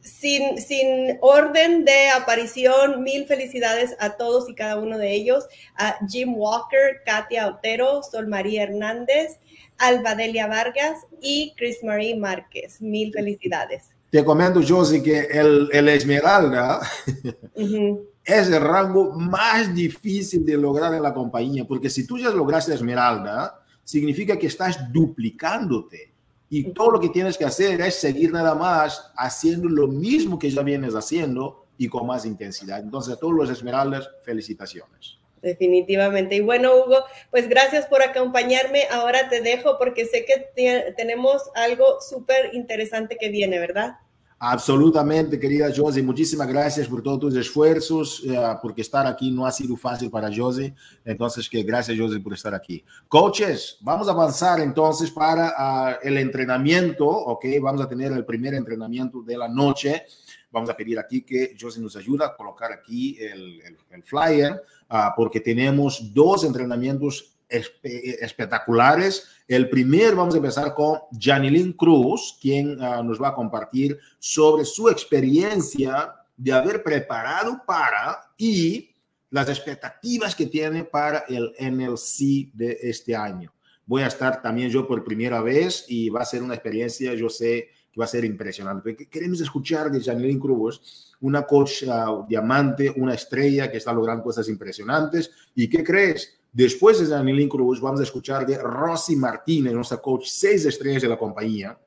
sin, 0.00 0.56
sin, 0.58 1.18
orden 1.20 1.84
de 1.84 2.08
aparición, 2.08 3.02
mil 3.02 3.26
felicidades 3.26 3.96
a 3.98 4.16
todos 4.16 4.48
y 4.48 4.54
cada 4.54 4.78
uno 4.78 4.96
de 4.96 5.12
ellos, 5.12 5.46
a 5.76 5.98
Jim 6.08 6.34
Walker, 6.34 7.02
Katia 7.04 7.48
Otero, 7.48 8.02
Sol 8.02 8.26
María 8.26 8.62
Hernández, 8.62 9.40
Albadelia 9.76 10.46
Vargas 10.46 11.06
y 11.20 11.54
Chris 11.56 11.82
Marie 11.82 12.16
Márquez. 12.16 12.80
Mil 12.80 13.12
felicidades. 13.12 13.89
Te 14.10 14.24
comento, 14.24 14.60
Josie, 14.66 15.02
que 15.02 15.20
el, 15.20 15.68
el 15.72 15.88
Esmeralda 15.88 16.80
es 17.54 18.48
el 18.48 18.60
rango 18.60 19.12
más 19.12 19.72
difícil 19.72 20.44
de 20.44 20.56
lograr 20.56 20.92
en 20.94 21.02
la 21.02 21.14
compañía, 21.14 21.64
porque 21.64 21.88
si 21.88 22.06
tú 22.06 22.18
ya 22.18 22.30
lograste 22.30 22.74
Esmeralda, 22.74 23.62
significa 23.84 24.36
que 24.36 24.48
estás 24.48 24.92
duplicándote. 24.92 26.12
Y 26.48 26.72
todo 26.72 26.90
lo 26.90 27.00
que 27.00 27.10
tienes 27.10 27.38
que 27.38 27.44
hacer 27.44 27.80
es 27.80 28.00
seguir 28.00 28.32
nada 28.32 28.56
más 28.56 29.12
haciendo 29.16 29.68
lo 29.68 29.86
mismo 29.86 30.36
que 30.36 30.50
ya 30.50 30.62
vienes 30.62 30.94
haciendo 30.96 31.66
y 31.78 31.86
con 31.88 32.08
más 32.08 32.26
intensidad. 32.26 32.80
Entonces, 32.80 33.14
a 33.14 33.16
todos 33.16 33.34
los 33.34 33.48
Esmeraldas, 33.48 34.10
felicitaciones. 34.24 35.19
Definitivamente. 35.42 36.36
Y 36.36 36.40
bueno, 36.40 36.74
Hugo, 36.76 37.04
pues 37.30 37.48
gracias 37.48 37.86
por 37.86 38.02
acompañarme. 38.02 38.84
Ahora 38.90 39.28
te 39.28 39.40
dejo 39.40 39.78
porque 39.78 40.04
sé 40.04 40.24
que 40.24 40.92
tenemos 40.96 41.50
algo 41.54 42.00
súper 42.00 42.54
interesante 42.54 43.16
que 43.18 43.30
viene, 43.30 43.58
¿verdad? 43.58 43.96
Absolutamente, 44.42 45.38
querida 45.38 45.70
Josie. 45.74 46.02
Muchísimas 46.02 46.48
gracias 46.48 46.88
por 46.88 47.02
todos 47.02 47.20
tus 47.20 47.36
esfuerzos, 47.36 48.22
eh, 48.26 48.38
porque 48.62 48.80
estar 48.80 49.06
aquí 49.06 49.30
no 49.30 49.44
ha 49.44 49.52
sido 49.52 49.76
fácil 49.76 50.10
para 50.10 50.34
Josie. 50.34 50.74
Entonces, 51.04 51.46
que 51.46 51.62
gracias, 51.62 51.98
Josie, 51.98 52.20
por 52.20 52.32
estar 52.32 52.54
aquí. 52.54 52.82
Coaches, 53.06 53.76
vamos 53.82 54.08
a 54.08 54.12
avanzar 54.12 54.60
entonces 54.60 55.10
para 55.10 55.52
ah, 55.58 55.98
el 56.02 56.16
entrenamiento, 56.16 57.06
¿ok? 57.06 57.44
Vamos 57.60 57.82
a 57.82 57.88
tener 57.88 58.12
el 58.12 58.24
primer 58.24 58.54
entrenamiento 58.54 59.20
de 59.20 59.36
la 59.36 59.46
noche. 59.46 60.06
Vamos 60.50 60.70
a 60.70 60.76
pedir 60.76 60.98
aquí 60.98 61.22
que 61.22 61.56
Josie 61.58 61.82
nos 61.82 61.96
ayude 61.96 62.24
a 62.24 62.34
colocar 62.34 62.72
aquí 62.72 63.16
el, 63.20 63.62
el, 63.90 64.02
flyer, 64.02 64.62
uh, 64.90 65.14
porque 65.16 65.40
tenemos 65.40 66.12
dos 66.12 66.44
entrenamientos 66.44 67.36
espectaculares. 67.48 69.28
El 69.46 69.68
primer, 69.68 70.14
vamos 70.14 70.34
a 70.34 70.38
empezar 70.38 70.72
con 70.74 70.98
Janilyn 71.18 71.72
Cruz, 71.72 72.38
quien 72.40 72.80
uh, 72.80 73.02
nos 73.02 73.20
va 73.20 73.28
a 73.28 73.34
compartir 73.34 73.98
sobre 74.18 74.64
su 74.64 74.88
experiencia 74.88 76.14
de 76.36 76.52
haber 76.52 76.82
preparado 76.82 77.62
para 77.66 78.32
y 78.38 78.90
las 79.30 79.48
expectativas 79.48 80.34
que 80.34 80.46
tiene 80.46 80.84
para 80.84 81.24
el 81.28 81.54
NLC 81.58 82.50
de 82.52 82.78
este 82.82 83.14
año. 83.14 83.52
Voy 83.86 84.02
a 84.02 84.06
estar 84.06 84.40
también 84.40 84.70
yo 84.70 84.86
por 84.86 85.04
primera 85.04 85.40
vez 85.42 85.84
y 85.88 86.08
va 86.10 86.22
a 86.22 86.24
ser 86.24 86.42
una 86.42 86.54
experiencia, 86.54 87.14
yo 87.14 87.28
sé 87.28 87.70
que 87.92 87.98
va 87.98 88.04
a 88.04 88.08
ser 88.08 88.24
impresionante. 88.24 88.96
Queremos 89.08 89.40
escuchar 89.40 89.90
de 89.90 90.00
Janilyn 90.00 90.38
Cruz, 90.38 91.14
una 91.20 91.42
coach 91.42 91.82
uh, 91.82 92.26
diamante, 92.28 92.92
una 92.96 93.14
estrella 93.14 93.70
que 93.70 93.78
está 93.78 93.92
logrando 93.92 94.22
cosas 94.22 94.48
impresionantes. 94.48 95.30
¿Y 95.54 95.68
qué 95.68 95.82
crees? 95.82 96.38
Después 96.52 97.00
de 97.00 97.06
Janilyn 97.06 97.48
Cruz, 97.48 97.80
vamos 97.80 98.00
a 98.00 98.04
escuchar 98.04 98.46
de 98.46 98.58
Rosy 98.58 99.16
Martínez, 99.16 99.72
nuestra 99.72 99.98
coach 99.98 100.26
seis 100.26 100.64
estrellas 100.64 101.02
de 101.02 101.08
la 101.08 101.18
compañía, 101.18 101.78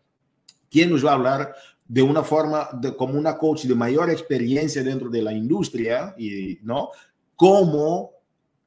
quien 0.70 0.90
nos 0.90 1.06
va 1.06 1.12
a 1.12 1.16
hablar 1.16 1.56
de 1.88 2.02
una 2.02 2.24
forma, 2.24 2.70
de, 2.74 2.96
como 2.96 3.20
una 3.20 3.38
coach 3.38 3.64
de 3.66 3.76
mayor 3.76 4.10
experiencia 4.10 4.84
dentro 4.84 5.10
de 5.10 5.22
la 5.22 5.34
industria, 5.34 6.16
y, 6.18 6.60
¿no? 6.64 6.90
Cómo 7.36 8.12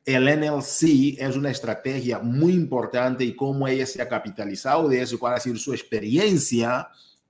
el 0.05 0.25
NLC 0.25 1.18
es 1.18 1.37
una 1.37 1.51
estrategia 1.51 2.20
muy 2.20 2.53
importante 2.53 3.25
y 3.25 3.35
cómo 3.35 3.66
ella 3.66 3.85
se 3.87 4.01
ha 4.01 4.09
capitalizado 4.09 4.88
de 4.88 5.03
eso, 5.03 5.18
cuál 5.18 5.35
ha 5.35 5.40
sido 5.40 5.57
su 5.57 5.72
experiencia 5.72 6.88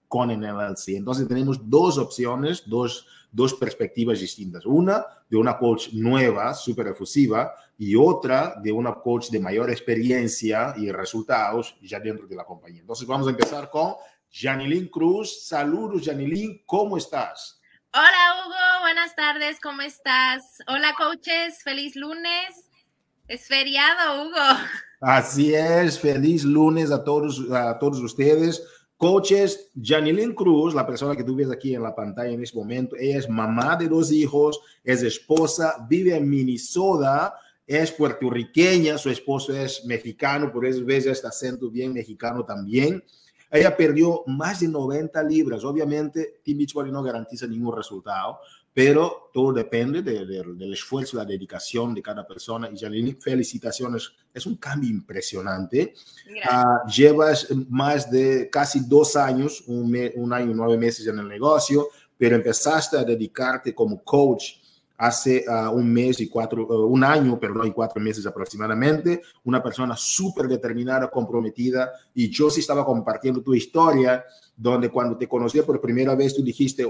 con 0.09 0.31
el 0.31 0.41
NLC. 0.41 0.89
Entonces 0.91 1.29
tenemos 1.29 1.69
dos 1.69 1.99
opciones, 1.99 2.63
dos 2.67 3.07
dos 3.37 3.53
perspectivas 3.53 4.21
distintas. 4.21 4.65
Una 4.65 5.05
de 5.29 5.37
una 5.37 5.59
coach 5.59 5.89
nueva, 5.93 6.55
súper 6.55 6.89
efusiva, 6.89 7.55
y 7.77 7.95
otra 7.95 8.55
de 8.63 8.73
una 8.73 8.95
coach 8.95 9.29
de 9.29 9.39
mayor 9.39 9.71
experiencia 9.71 10.73
y 10.79 10.91
resultados 10.91 11.77
ya 11.83 12.01
dentro 12.01 12.27
de 12.27 12.35
la 12.35 12.45
compañía. 12.45 12.81
Entonces 12.81 13.07
vamos 13.07 13.27
a 13.27 13.31
empezar 13.31 13.69
con 13.69 13.95
Janilyn 14.33 14.89
Cruz. 14.89 15.47
Saludos, 15.47 16.03
Janilyn, 16.07 16.63
¿cómo 16.65 16.97
estás? 16.97 17.61
Hola, 17.93 18.47
Hugo, 18.47 18.81
buenas 18.81 19.15
tardes, 19.15 19.61
¿cómo 19.61 19.83
estás? 19.83 20.59
Hola, 20.69 20.95
coaches, 20.97 21.63
feliz 21.63 21.95
lunes. 21.95 22.71
Es 23.29 23.47
feriado, 23.49 24.23
Hugo. 24.23 24.61
Así 25.01 25.55
es, 25.55 26.01
feliz 26.01 26.43
lunes 26.43 26.91
a 26.91 27.05
todos, 27.05 27.51
a 27.51 27.79
todos 27.79 27.99
ustedes. 27.99 28.63
Coaches, 28.97 29.71
Janilyn 29.81 30.35
Cruz, 30.35 30.75
la 30.75 30.87
persona 30.87 31.15
que 31.15 31.25
tú 31.25 31.37
ves 31.37 31.51
aquí 31.51 31.75
en 31.75 31.83
la 31.83 31.95
pantalla 31.95 32.31
en 32.31 32.43
este 32.43 32.57
momento, 32.57 32.97
ella 32.97 33.19
es 33.19 33.29
mamá 33.29 33.77
de 33.77 33.89
dos 33.89 34.11
hijos, 34.11 34.61
es 34.83 35.03
esposa, 35.03 35.87
vive 35.89 36.17
en 36.17 36.29
Minnesota, 36.29 37.35
es 37.67 37.93
puertorriqueña, 37.93 38.97
su 38.97 39.11
esposo 39.11 39.55
es 39.55 39.85
mexicano, 39.85 40.51
por 40.51 40.65
eso 40.65 40.85
ves 40.85 41.05
este 41.07 41.27
acento 41.27 41.71
bien 41.71 41.93
mexicano 41.93 42.45
también. 42.45 43.05
Ella 43.51 43.77
perdió 43.77 44.23
más 44.27 44.61
de 44.61 44.69
90 44.69 45.23
libras. 45.25 45.65
Obviamente, 45.65 46.41
Team 46.45 46.59
Beachbody 46.59 46.91
no 46.91 47.03
garantiza 47.03 47.47
ningún 47.47 47.77
resultado, 47.77 48.39
pero 48.77 49.31
todo 49.33 49.55
depende 49.55 50.03
del 50.03 50.71
esfuerzo, 50.75 51.17
la 51.17 51.25
dedicación 51.25 51.95
de 51.95 52.03
cada 52.03 52.27
persona. 52.27 52.69
Y 52.71 52.79
Janine, 52.79 53.17
felicitaciones, 53.19 54.13
es 54.35 54.45
un 54.45 54.57
cambio 54.57 54.91
impresionante. 54.91 55.95
Uh, 56.29 56.87
llevas 56.87 57.49
más 57.71 58.11
de 58.11 58.51
casi 58.53 58.81
dos 58.81 59.17
años, 59.17 59.65
un, 59.67 59.99
un, 60.17 60.31
año 60.31 60.51
y 60.51 60.55
nueve 60.55 60.77
meses 60.77 61.07
en 61.07 61.19
el 61.19 61.27
negocio, 61.27 61.89
pero 62.19 62.37
empezaste 62.37 62.99
a 62.99 63.05
dedicarte 63.05 63.75
como 63.75 64.05
coach 64.05 64.57
hace 64.99 65.47
uh, 65.49 65.71
un 65.71 65.91
mes 65.91 66.21
y 66.21 66.29
cuatro, 66.29 66.67
uh, 66.67 66.87
un 66.87 67.03
año, 67.03 67.41
perdón, 67.41 67.69
y 67.69 67.73
cuatro 67.73 67.99
meses 67.99 68.27
aproximadamente, 68.27 69.23
una 69.45 69.63
persona 69.63 69.97
súper 69.97 70.49
determinada, 70.49 71.11
comprometida, 71.11 71.93
y 72.13 72.29
yo 72.29 72.51
sí 72.51 72.61
estaba 72.61 72.85
compartiendo 72.85 73.41
tu 73.41 73.55
historia, 73.55 74.23
donde 74.55 74.91
cuando 74.91 75.17
te 75.17 75.27
conocí 75.27 75.63
por 75.63 75.81
primera 75.81 76.15
vez, 76.15 76.35
tú 76.35 76.43
dijiste, 76.43 76.85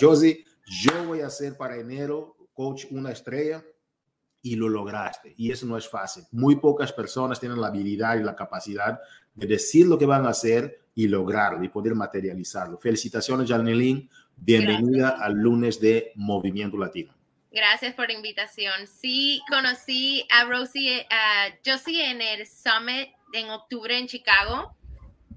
Josie, 0.00 0.42
yo 0.68 1.04
voy 1.04 1.20
a 1.20 1.26
hacer 1.26 1.56
para 1.56 1.76
enero, 1.76 2.36
coach, 2.52 2.86
una 2.90 3.12
estrella 3.12 3.64
y 4.42 4.56
lo 4.56 4.68
lograste. 4.68 5.34
Y 5.36 5.50
eso 5.50 5.66
no 5.66 5.76
es 5.76 5.88
fácil. 5.88 6.24
Muy 6.32 6.56
pocas 6.56 6.92
personas 6.92 7.40
tienen 7.40 7.60
la 7.60 7.68
habilidad 7.68 8.16
y 8.18 8.22
la 8.22 8.36
capacidad 8.36 9.00
de 9.34 9.46
decir 9.46 9.86
lo 9.86 9.98
que 9.98 10.06
van 10.06 10.26
a 10.26 10.30
hacer 10.30 10.82
y 10.94 11.06
lograrlo 11.08 11.62
y 11.64 11.68
poder 11.68 11.94
materializarlo. 11.94 12.78
Felicitaciones, 12.78 13.48
Janelín. 13.48 14.10
Bienvenida 14.36 15.10
al 15.20 15.34
lunes 15.34 15.80
de 15.80 16.12
Movimiento 16.14 16.76
Latino. 16.76 17.14
Gracias 17.50 17.94
por 17.94 18.08
la 18.08 18.14
invitación. 18.14 18.86
Sí, 18.86 19.40
conocí 19.48 20.26
a 20.30 20.44
Rosie, 20.44 21.06
a 21.10 21.48
Josie 21.64 22.10
en 22.10 22.20
el 22.20 22.46
Summit 22.46 23.08
en 23.32 23.50
octubre 23.50 23.98
en 23.98 24.06
Chicago 24.06 24.77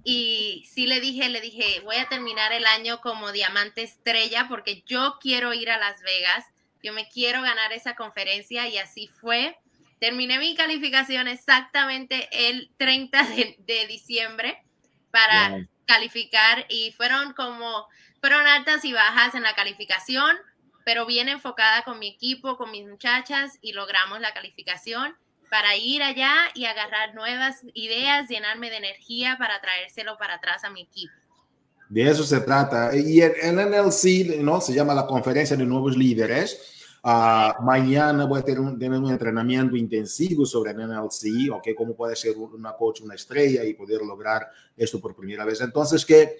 y 0.03 0.65
sí 0.67 0.87
le 0.87 0.99
dije, 0.99 1.29
le 1.29 1.41
dije, 1.41 1.81
voy 1.81 1.97
a 1.97 2.09
terminar 2.09 2.51
el 2.53 2.65
año 2.65 3.01
como 3.01 3.31
diamante 3.31 3.83
estrella 3.83 4.47
porque 4.49 4.83
yo 4.85 5.17
quiero 5.21 5.53
ir 5.53 5.69
a 5.69 5.77
Las 5.77 6.01
Vegas, 6.01 6.45
yo 6.81 6.93
me 6.93 7.07
quiero 7.07 7.41
ganar 7.41 7.71
esa 7.73 7.95
conferencia 7.95 8.67
y 8.67 8.77
así 8.77 9.07
fue. 9.07 9.59
Terminé 9.99 10.39
mi 10.39 10.55
calificación 10.55 11.27
exactamente 11.27 12.27
el 12.49 12.71
30 12.77 13.23
de, 13.59 13.87
diciembre 13.87 14.63
para 15.11 15.67
calificar 15.85 16.65
y 16.69 16.91
fueron 16.93 17.33
como, 17.33 17.87
fueron 18.19 18.47
altas 18.47 18.83
y 18.85 18.93
bajas 18.93 19.35
en 19.35 19.43
la 19.43 19.53
calificación, 19.53 20.35
pero 20.83 21.05
bien 21.05 21.29
enfocada 21.29 21.83
con 21.83 21.99
mi 21.99 22.07
equipo, 22.07 22.57
con 22.57 22.71
mis 22.71 22.87
muchachas 22.87 23.59
y 23.61 23.73
logramos 23.73 24.19
la 24.19 24.33
calificación 24.33 25.15
para 25.51 25.75
ir 25.75 26.01
allá 26.01 26.33
y 26.55 26.63
agarrar 26.63 27.13
nuevas 27.13 27.57
ideas, 27.73 28.29
llenarme 28.29 28.69
de 28.69 28.77
energía 28.77 29.35
para 29.37 29.59
traérselo 29.59 30.17
para 30.17 30.35
atrás 30.35 30.63
a 30.63 30.69
mi 30.69 30.83
equipo. 30.83 31.11
De 31.89 32.09
eso 32.09 32.23
se 32.23 32.39
trata. 32.39 32.95
Y 32.95 33.19
el, 33.19 33.33
NLC, 33.53 34.41
¿no? 34.41 34.61
Se 34.61 34.73
llama 34.73 34.93
la 34.93 35.05
Conferencia 35.05 35.57
de 35.57 35.65
Nuevos 35.65 35.97
Líderes. 35.97 36.95
Uh, 37.03 37.61
mañana 37.65 38.23
voy 38.23 38.39
a 38.39 38.43
tener 38.43 38.61
un, 38.61 39.11
entrenamiento 39.11 39.75
intensivo 39.75 40.45
sobre 40.45 40.71
el 40.71 40.77
NLC, 40.77 41.51
¿ok? 41.51 41.67
Cómo 41.75 41.97
puede 41.97 42.15
ser 42.15 42.37
una 42.37 42.71
coach, 42.71 43.01
una 43.01 43.15
estrella 43.15 43.65
y 43.65 43.73
poder 43.73 44.03
lograr 44.03 44.47
esto 44.77 45.01
por 45.01 45.13
primera 45.13 45.43
vez. 45.43 45.59
Entonces, 45.59 46.05
que, 46.05 46.37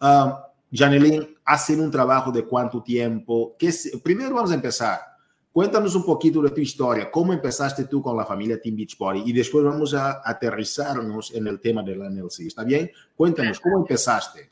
uh, 0.00 0.32
Janelín, 0.72 1.38
hacen 1.44 1.80
un 1.80 1.92
trabajo 1.92 2.32
de 2.32 2.44
cuánto 2.44 2.82
tiempo. 2.82 3.54
¿Qué, 3.56 3.72
primero 4.02 4.34
vamos 4.34 4.50
a 4.50 4.54
empezar. 4.54 5.17
Cuéntanos 5.52 5.94
un 5.94 6.04
poquito 6.04 6.42
de 6.42 6.50
tu 6.50 6.60
historia, 6.60 7.10
cómo 7.10 7.32
empezaste 7.32 7.86
tú 7.86 8.02
con 8.02 8.16
la 8.16 8.24
familia 8.24 8.60
Team 8.60 8.76
Beachbody 8.76 9.22
y 9.26 9.32
después 9.32 9.64
vamos 9.64 9.94
a 9.94 10.20
aterrizarnos 10.24 11.34
en 11.34 11.46
el 11.46 11.60
tema 11.60 11.82
de 11.82 11.96
la 11.96 12.08
NLC. 12.08 12.40
¿Está 12.46 12.64
bien? 12.64 12.90
Cuéntanos, 13.16 13.58
¿cómo 13.58 13.78
empezaste? 13.78 14.50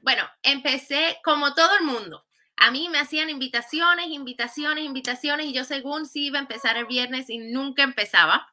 Bueno, 0.00 0.22
empecé 0.42 1.18
como 1.24 1.54
todo 1.54 1.70
el 1.80 1.86
mundo. 1.86 2.24
A 2.56 2.70
mí 2.70 2.88
me 2.88 2.98
hacían 2.98 3.30
invitaciones, 3.30 4.08
invitaciones, 4.08 4.84
invitaciones 4.84 5.46
y 5.46 5.52
yo 5.52 5.64
según 5.64 6.06
si 6.06 6.26
iba 6.26 6.38
a 6.38 6.42
empezar 6.42 6.76
el 6.76 6.86
viernes 6.86 7.30
y 7.30 7.38
nunca 7.38 7.82
empezaba. 7.82 8.48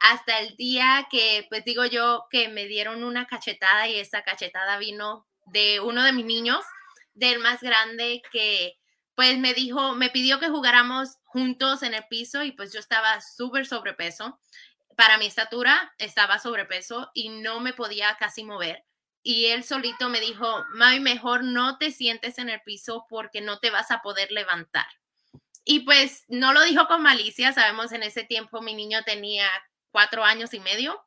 Hasta 0.00 0.38
el 0.38 0.56
día 0.56 1.08
que, 1.10 1.46
pues 1.48 1.64
digo 1.64 1.84
yo, 1.84 2.26
que 2.30 2.48
me 2.48 2.66
dieron 2.66 3.02
una 3.02 3.26
cachetada 3.26 3.88
y 3.88 3.96
esa 3.96 4.22
cachetada 4.22 4.78
vino 4.78 5.26
de 5.46 5.80
uno 5.80 6.04
de 6.04 6.12
mis 6.12 6.24
niños 6.24 6.64
del 7.14 7.40
más 7.40 7.60
grande 7.60 8.22
que 8.30 8.78
pues 9.18 9.36
me 9.36 9.52
dijo, 9.52 9.96
me 9.96 10.10
pidió 10.10 10.38
que 10.38 10.48
jugáramos 10.48 11.16
juntos 11.24 11.82
en 11.82 11.92
el 11.92 12.04
piso 12.08 12.44
y 12.44 12.52
pues 12.52 12.72
yo 12.72 12.78
estaba 12.78 13.20
súper 13.20 13.66
sobrepeso. 13.66 14.38
Para 14.96 15.18
mi 15.18 15.26
estatura 15.26 15.92
estaba 15.98 16.38
sobrepeso 16.38 17.10
y 17.14 17.30
no 17.30 17.58
me 17.58 17.72
podía 17.72 18.16
casi 18.20 18.44
mover. 18.44 18.84
Y 19.24 19.46
él 19.46 19.64
solito 19.64 20.08
me 20.08 20.20
dijo, 20.20 20.64
Mami, 20.74 21.00
mejor 21.00 21.42
no 21.42 21.78
te 21.78 21.90
sientes 21.90 22.38
en 22.38 22.48
el 22.48 22.60
piso 22.60 23.06
porque 23.08 23.40
no 23.40 23.58
te 23.58 23.70
vas 23.70 23.90
a 23.90 24.02
poder 24.02 24.30
levantar. 24.30 24.86
Y 25.64 25.80
pues 25.80 26.22
no 26.28 26.52
lo 26.52 26.62
dijo 26.62 26.86
con 26.86 27.02
malicia, 27.02 27.52
sabemos 27.52 27.90
en 27.90 28.04
ese 28.04 28.22
tiempo 28.22 28.62
mi 28.62 28.74
niño 28.74 29.02
tenía 29.02 29.48
cuatro 29.90 30.22
años 30.22 30.54
y 30.54 30.60
medio 30.60 31.04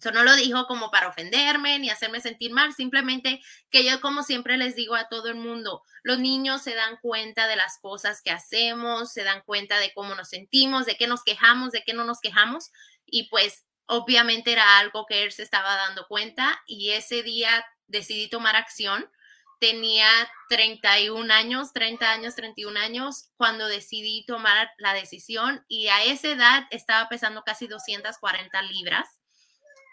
eso 0.00 0.12
no 0.12 0.24
lo 0.24 0.34
dijo 0.34 0.66
como 0.66 0.90
para 0.90 1.08
ofenderme 1.08 1.78
ni 1.78 1.90
hacerme 1.90 2.22
sentir 2.22 2.52
mal, 2.52 2.72
simplemente 2.72 3.42
que 3.70 3.84
yo 3.84 4.00
como 4.00 4.22
siempre 4.22 4.56
les 4.56 4.74
digo 4.74 4.94
a 4.94 5.08
todo 5.08 5.28
el 5.28 5.34
mundo, 5.34 5.82
los 6.02 6.18
niños 6.18 6.62
se 6.62 6.74
dan 6.74 6.96
cuenta 7.02 7.46
de 7.46 7.56
las 7.56 7.78
cosas 7.78 8.22
que 8.22 8.30
hacemos, 8.30 9.12
se 9.12 9.24
dan 9.24 9.42
cuenta 9.44 9.78
de 9.78 9.92
cómo 9.92 10.14
nos 10.14 10.30
sentimos, 10.30 10.86
de 10.86 10.96
qué 10.96 11.06
nos 11.06 11.22
quejamos, 11.22 11.70
de 11.72 11.82
qué 11.84 11.92
no 11.92 12.04
nos 12.04 12.20
quejamos 12.20 12.70
y 13.04 13.28
pues 13.28 13.66
obviamente 13.84 14.52
era 14.52 14.78
algo 14.78 15.04
que 15.04 15.22
él 15.22 15.32
se 15.32 15.42
estaba 15.42 15.76
dando 15.76 16.06
cuenta 16.08 16.62
y 16.66 16.92
ese 16.92 17.22
día 17.22 17.66
decidí 17.86 18.30
tomar 18.30 18.56
acción. 18.56 19.10
Tenía 19.58 20.08
31 20.48 21.30
años, 21.34 21.74
30 21.74 22.10
años, 22.10 22.34
31 22.36 22.80
años 22.80 23.28
cuando 23.36 23.66
decidí 23.66 24.24
tomar 24.24 24.70
la 24.78 24.94
decisión 24.94 25.62
y 25.68 25.88
a 25.88 26.04
esa 26.04 26.28
edad 26.28 26.66
estaba 26.70 27.10
pesando 27.10 27.42
casi 27.42 27.66
240 27.66 28.62
libras 28.62 29.19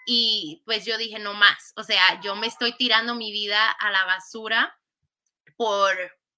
y 0.09 0.63
pues 0.65 0.85
yo 0.85 0.97
dije, 0.97 1.19
no 1.19 1.33
más, 1.33 1.73
o 1.75 1.83
sea, 1.83 2.21
yo 2.23 2.33
me 2.37 2.47
estoy 2.47 2.71
tirando 2.77 3.13
mi 3.13 3.33
vida 3.33 3.69
a 3.69 3.91
la 3.91 4.05
basura 4.05 4.73
por, 5.57 5.91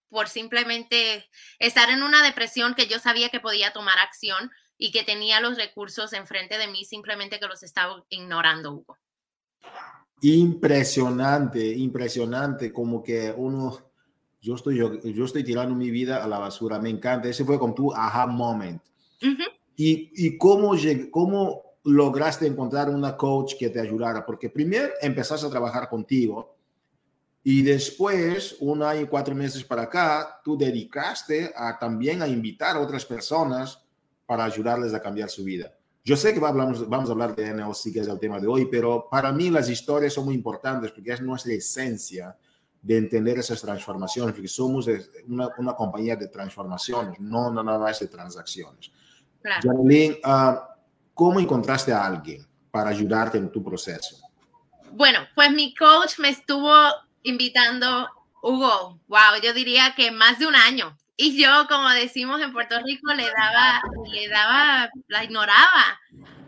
por 0.10 0.27
simplemente 0.27 1.29
estar 1.60 1.91
en 1.91 2.01
una 2.01 2.23
depresión 2.23 2.73
que 2.73 2.88
yo 2.88 2.97
sabía 2.97 3.29
que 3.29 3.39
podía 3.39 3.71
tomar 3.71 3.99
acción 3.99 4.49
y 4.79 4.91
que 4.91 5.03
tenía 5.03 5.39
los 5.39 5.55
recursos 5.55 6.13
enfrente 6.13 6.58
de 6.58 6.67
mí, 6.67 6.84
simplemente 6.84 7.39
que 7.39 7.45
los 7.45 7.62
estaba 7.62 8.03
ignorando, 8.10 8.73
Hugo. 8.73 8.97
Impresionante, 10.21 11.63
impresionante, 11.63 12.73
como 12.73 13.03
que 13.03 13.32
uno, 13.38 13.91
yo 14.41 14.55
estoy, 14.55 14.77
yo, 14.77 15.25
estoy 15.25 15.43
tirando 15.43 15.75
mi 15.75 15.91
vida 15.91 16.23
a 16.23 16.27
la 16.27 16.39
basura, 16.39 16.79
me 16.79 16.89
encanta, 16.89 17.29
ese 17.29 17.45
fue 17.45 17.60
con 17.60 17.75
tu 17.75 17.93
aha 17.93 18.25
moment. 18.25 18.82
y, 19.75 20.12
y 20.15 20.38
cómo, 20.39 20.75
cómo 21.12 21.68
lograste 21.89 22.47
encontrar 22.47 22.89
una 22.89 23.15
coach 23.17 23.56
que 23.58 23.69
te 23.69 23.80
ayudara? 23.80 24.25
Porque 24.25 24.49
primero 24.49 24.89
empezaste 25.02 25.47
a 25.47 25.49
trabajar 25.49 25.89
contigo 25.89 26.56
y 27.43 27.62
después, 27.62 28.58
un 28.60 28.84
año 28.84 29.02
y 29.02 29.08
cuatro 29.08 29.34
meses 29.34 29.63
para 29.63 29.84
acá, 29.84 30.41
tú 30.43 30.58
dedicaste 30.58 31.52
a 31.56 31.80
también 31.80 32.21
a 32.21 32.28
invitar 32.28 32.75
a 32.75 32.80
otras 32.80 33.06
personas 33.06 33.82
para 34.25 34.43
ayudarles 34.43 34.93
a 34.93 35.02
cambiar 35.02 35.30
su 35.30 35.43
vida. 35.43 35.73
Yo 36.04 36.15
sé 36.17 36.34
que 36.34 36.39
vamos, 36.39 36.88
vamos 36.88 37.10
a 37.10 37.13
hablar 37.13 37.36
de 37.36 37.54
NLC, 37.54 37.93
que 37.93 37.99
es 38.02 38.08
el 38.08 38.19
tema 38.19 38.39
de 38.39 38.47
hoy, 38.47 38.67
pero 38.69 39.08
para 39.10 39.32
mí 39.32 39.49
las 39.49 39.69
historias 39.69 40.13
son 40.13 40.25
muy 40.25 40.36
importantes 40.36 40.91
porque 40.91 41.12
es 41.12 41.21
nuestra 41.21 41.54
esencia 41.54 42.36
de 42.82 42.97
entender 42.97 43.39
esas 43.39 43.62
transformaciones, 43.62 44.34
porque 44.34 44.47
somos 44.47 44.88
una, 45.28 45.49
una 45.58 45.75
compañía 45.75 46.15
de 46.15 46.28
transformaciones, 46.28 47.19
no 47.19 47.52
nada 47.52 47.78
más 47.78 47.99
de 47.99 48.08
transacciones. 48.08 48.91
Claro. 49.41 49.62
¿Cómo 51.19 51.41
encontraste 51.41 51.91
a 51.91 52.05
alguien 52.05 52.47
para 52.71 52.91
ayudarte 52.91 53.38
en 53.38 53.51
tu 53.51 53.62
proceso? 53.62 54.21
Bueno, 54.93 55.27
pues 55.36 55.51
mi 55.51 55.75
coach 55.75 56.17
me 56.17 56.29
estuvo 56.29 56.73
invitando, 57.23 58.08
Hugo, 58.41 59.01
wow, 59.10 59.41
yo 59.43 59.51
diría 59.53 59.95
que 59.97 60.12
más 60.12 60.39
de 60.39 60.47
un 60.47 60.55
año. 60.55 60.97
Y 61.17 61.38
yo, 61.38 61.67
como 61.67 61.89
decimos 61.89 62.39
en 62.39 62.53
Puerto 62.53 62.82
Rico, 62.86 63.12
le 63.13 63.25
daba, 63.25 63.82
le 64.10 64.29
daba, 64.29 64.89
la 65.10 65.25
ignoraba. 65.25 65.99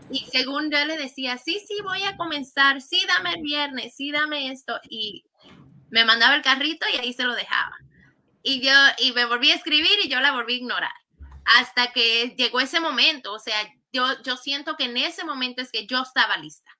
Y 0.10 0.20
según 0.32 0.72
yo 0.72 0.86
le 0.86 0.96
decía, 0.96 1.38
sí, 1.38 1.62
sí, 1.68 1.82
voy 1.84 2.04
a 2.04 2.16
comenzar, 2.16 2.82
sí, 2.82 3.04
dame 3.10 3.34
el 3.34 3.42
viernes, 3.42 3.94
sí, 3.98 4.10
dame 4.14 4.54
esto. 4.54 4.80
Y 4.90 5.26
me 5.90 6.06
mandaba 6.06 6.34
el 6.34 6.44
carrito 6.44 6.86
y 6.94 6.98
ahí 6.98 7.12
se 7.12 7.26
lo 7.26 7.36
dejaba. 7.36 7.76
Y 8.42 8.62
yo, 8.62 8.72
y 9.00 9.12
me 9.12 9.26
volví 9.26 9.52
a 9.52 9.56
escribir 9.56 10.00
y 10.02 10.08
yo 10.08 10.22
la 10.22 10.32
volví 10.32 10.54
a 10.54 10.58
ignorar. 10.60 10.96
Hasta 11.60 11.92
que 11.92 12.36
llegó 12.38 12.62
ese 12.62 12.80
momento, 12.80 13.34
o 13.34 13.40
sea, 13.40 13.58
yo, 13.92 14.22
yo 14.24 14.38
siento 14.38 14.76
que 14.76 14.86
en 14.86 14.98
ese 14.98 15.24
momento 15.24 15.62
es 15.62 15.72
que 15.72 15.88
yo 15.88 16.02
estaba 16.02 16.38
lista. 16.38 16.72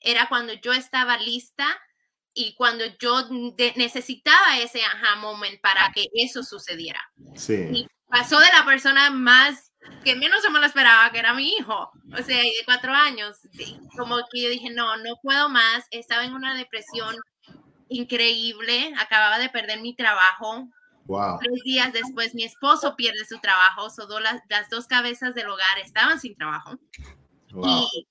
Era 0.00 0.28
cuando 0.28 0.52
yo 0.52 0.72
estaba 0.72 1.16
lista 1.18 1.66
y 2.34 2.54
cuando 2.54 2.84
yo 2.98 3.28
necesitaba 3.76 4.58
ese 4.58 4.82
aha 4.84 5.16
moment 5.16 5.60
para 5.60 5.90
que 5.94 6.06
eso 6.14 6.42
sucediera. 6.42 7.00
Sí. 7.34 7.68
Y 7.72 7.88
pasó 8.08 8.38
de 8.38 8.52
la 8.52 8.64
persona 8.64 9.10
más 9.10 9.72
que 10.04 10.16
menos 10.16 10.42
se 10.42 10.50
me 10.50 10.58
lo 10.58 10.66
esperaba, 10.66 11.10
que 11.10 11.18
era 11.18 11.34
mi 11.34 11.48
hijo, 11.52 11.90
o 12.12 12.22
sea, 12.22 12.38
de 12.38 12.52
cuatro 12.64 12.92
años. 12.92 13.38
Como 13.96 14.16
que 14.30 14.42
yo 14.42 14.48
dije, 14.48 14.70
no, 14.70 14.96
no 14.96 15.16
puedo 15.22 15.48
más. 15.48 15.86
Estaba 15.90 16.24
en 16.24 16.34
una 16.34 16.56
depresión 16.56 17.16
increíble, 17.88 18.92
acababa 18.98 19.38
de 19.38 19.48
perder 19.48 19.80
mi 19.80 19.94
trabajo, 19.94 20.68
Tres 21.40 21.62
días 21.64 21.92
después 21.92 22.34
mi 22.34 22.44
esposo 22.44 22.96
pierde 22.96 23.24
su 23.28 23.38
trabajo, 23.38 23.90
so 23.90 24.06
las, 24.20 24.42
las, 24.48 24.68
dos 24.70 24.86
cabezas 24.86 25.34
del 25.34 25.48
hogar 25.48 25.78
estaban 25.84 26.20
sin 26.20 26.34
trabajo. 26.36 26.78
Y 27.62 28.06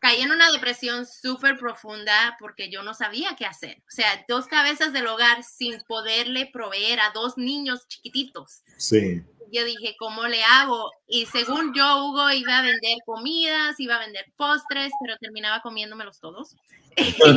caí 0.00 0.22
en 0.22 0.30
una 0.30 0.50
depresión 0.50 1.06
súper 1.06 1.58
profunda 1.58 2.36
porque 2.38 2.70
yo 2.70 2.82
no 2.82 2.94
sabía 2.94 3.36
qué 3.36 3.46
hacer. 3.46 3.78
O 3.78 3.90
sea, 3.90 4.24
dos 4.28 4.46
cabezas 4.46 4.92
del 4.92 5.06
hogar 5.06 5.42
sin 5.42 5.80
poderle 5.82 6.50
proveer 6.52 7.00
a 7.00 7.10
dos 7.12 7.36
niños 7.36 7.86
chiquititos. 7.88 8.62
Sí. 8.76 9.22
Yo 9.50 9.64
dije, 9.64 9.96
¿cómo 9.98 10.26
le 10.26 10.42
hago? 10.44 10.90
Y 11.06 11.26
según 11.26 11.72
yo, 11.74 12.04
Hugo 12.04 12.30
iba 12.32 12.58
a 12.58 12.62
vender 12.62 12.98
comidas, 13.06 13.78
iba 13.80 13.96
a 13.96 14.00
vender 14.00 14.26
postres, 14.36 14.92
pero 15.00 15.16
terminaba 15.18 15.62
comiéndomelos 15.62 16.20
todos. 16.20 16.54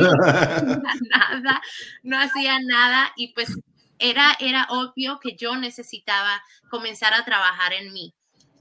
nada, 1.10 1.62
no 2.02 2.20
hacía 2.20 2.58
nada. 2.66 3.12
Y 3.16 3.32
pues 3.32 3.48
era, 4.02 4.36
era 4.40 4.66
obvio 4.68 5.20
que 5.20 5.36
yo 5.36 5.56
necesitaba 5.56 6.42
comenzar 6.68 7.14
a 7.14 7.24
trabajar 7.24 7.72
en 7.72 7.92
mí. 7.92 8.14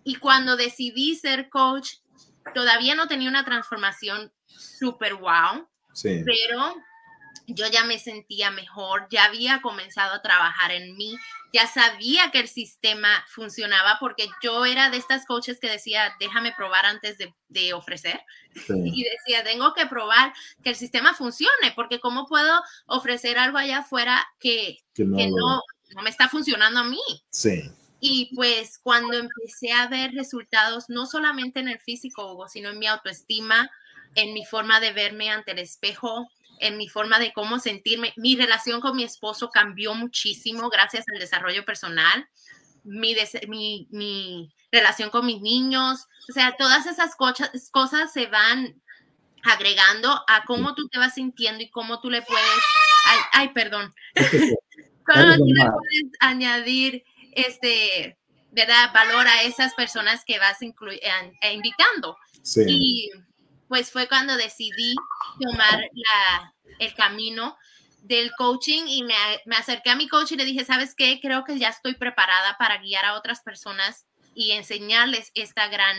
Y 0.03 0.15
cuando 0.15 0.55
decidí 0.55 1.15
ser 1.15 1.49
coach, 1.49 1.95
todavía 2.53 2.95
no 2.95 3.07
tenía 3.07 3.29
una 3.29 3.43
transformación 3.43 4.31
súper 4.45 5.15
wow, 5.15 5.67
pero 6.25 6.75
yo 7.55 7.67
ya 7.67 7.83
me 7.83 7.99
sentía 7.99 8.51
mejor, 8.51 9.07
ya 9.09 9.25
había 9.25 9.61
comenzado 9.61 10.13
a 10.13 10.21
trabajar 10.21 10.71
en 10.71 10.95
mí, 10.95 11.15
ya 11.53 11.67
sabía 11.67 12.31
que 12.31 12.39
el 12.39 12.47
sistema 12.47 13.23
funcionaba 13.27 13.97
porque 13.99 14.27
yo 14.41 14.65
era 14.65 14.89
de 14.89 14.97
estas 14.97 15.25
coaches 15.25 15.59
que 15.59 15.69
decía, 15.69 16.13
déjame 16.19 16.53
probar 16.55 16.85
antes 16.85 17.17
de, 17.17 17.73
ofrecer. 17.73 18.21
Y 18.53 19.03
decía, 19.03 19.43
tengo 19.43 19.73
que 19.73 19.85
probar 19.85 20.33
que 20.63 20.69
el 20.69 20.75
sistema 20.75 21.13
funcione, 21.13 21.73
porque 21.75 21.99
¿cómo 21.99 22.27
puedo 22.27 22.61
ofrecer 22.85 23.37
algo 23.37 23.57
allá 23.57 23.79
afuera 23.79 24.25
que, 24.39 24.79
no, 24.97 25.61
no, 25.95 26.01
me 26.01 26.09
está 26.09 26.29
funcionando 26.29 26.79
a 26.79 26.83
mí? 26.85 27.01
Sí. 27.29 27.69
Y 27.99 28.33
pues 28.35 28.79
cuando 28.79 29.13
empecé 29.13 29.73
a 29.73 29.87
ver 29.87 30.11
resultados, 30.13 30.85
no 30.89 31.05
solamente 31.05 31.59
en 31.59 31.67
el 31.67 31.79
físico, 31.79 32.33
Hugo, 32.33 32.47
sino 32.47 32.69
en 32.69 32.79
mi 32.79 32.87
autoestima, 32.87 33.69
en 34.15 34.33
mi 34.33 34.45
forma 34.45 34.79
de 34.79 34.91
verme 34.91 35.29
ante 35.29 35.51
el 35.51 35.59
espejo, 35.59 36.27
en 36.61 36.77
mi 36.77 36.87
forma 36.87 37.19
de 37.19 37.33
cómo 37.33 37.59
sentirme. 37.59 38.13
Mi 38.15 38.35
relación 38.35 38.79
con 38.79 38.95
mi 38.95 39.03
esposo 39.03 39.49
cambió 39.49 39.93
muchísimo 39.93 40.69
gracias 40.69 41.05
al 41.11 41.19
desarrollo 41.19 41.65
personal. 41.65 42.29
Mi, 42.83 43.15
mi, 43.91 44.53
relación 44.71 45.09
con 45.09 45.25
mis 45.25 45.41
niños, 45.41 46.07
o 46.29 46.33
sea, 46.33 46.55
todas 46.57 46.85
esas 46.85 47.15
cosas, 47.15 47.51
cosas 47.71 48.13
se 48.13 48.27
van 48.27 48.81
agregando 49.43 50.23
a 50.27 50.45
cómo 50.45 50.75
tú 50.75 50.87
te 50.87 50.97
vas 50.97 51.15
sintiendo 51.15 51.61
y 51.61 51.69
cómo 51.69 51.99
tú 51.99 52.09
le 52.09 52.21
puedes, 52.21 52.61
ay, 53.33 53.49
perdón, 53.49 53.93
cómo 55.05 55.35
tú 55.35 55.45
le 55.45 55.65
puedes 55.65 56.11
añadir 56.21 57.03
este, 57.33 58.17
¿verdad? 58.51 58.93
Valor 58.93 59.27
a 59.27 59.43
esas 59.43 59.73
personas 59.73 60.23
que 60.25 60.39
vas 60.39 60.59
invitando. 60.61 62.17
Sí. 62.41 62.61
Y 62.67 63.09
pues 63.71 63.89
fue 63.89 64.09
cuando 64.09 64.35
decidí 64.35 64.95
tomar 65.39 65.79
la, 65.93 66.53
el 66.79 66.93
camino 66.93 67.57
del 68.01 68.29
coaching 68.37 68.83
y 68.85 69.01
me, 69.03 69.15
me, 69.45 69.55
acerqué 69.55 69.91
a 69.91 69.95
mi 69.95 70.09
coach 70.09 70.33
y 70.33 70.35
le 70.35 70.43
dije, 70.43 70.65
¿sabes 70.65 70.93
qué? 70.93 71.21
Creo 71.21 71.45
que 71.45 71.57
ya 71.57 71.69
estoy 71.69 71.95
preparada 71.95 72.57
para 72.57 72.79
guiar 72.79 73.05
a 73.05 73.13
otras 73.13 73.39
personas 73.39 74.07
y 74.35 74.51
enseñarles 74.51 75.31
esta 75.35 75.69
gran, 75.69 75.95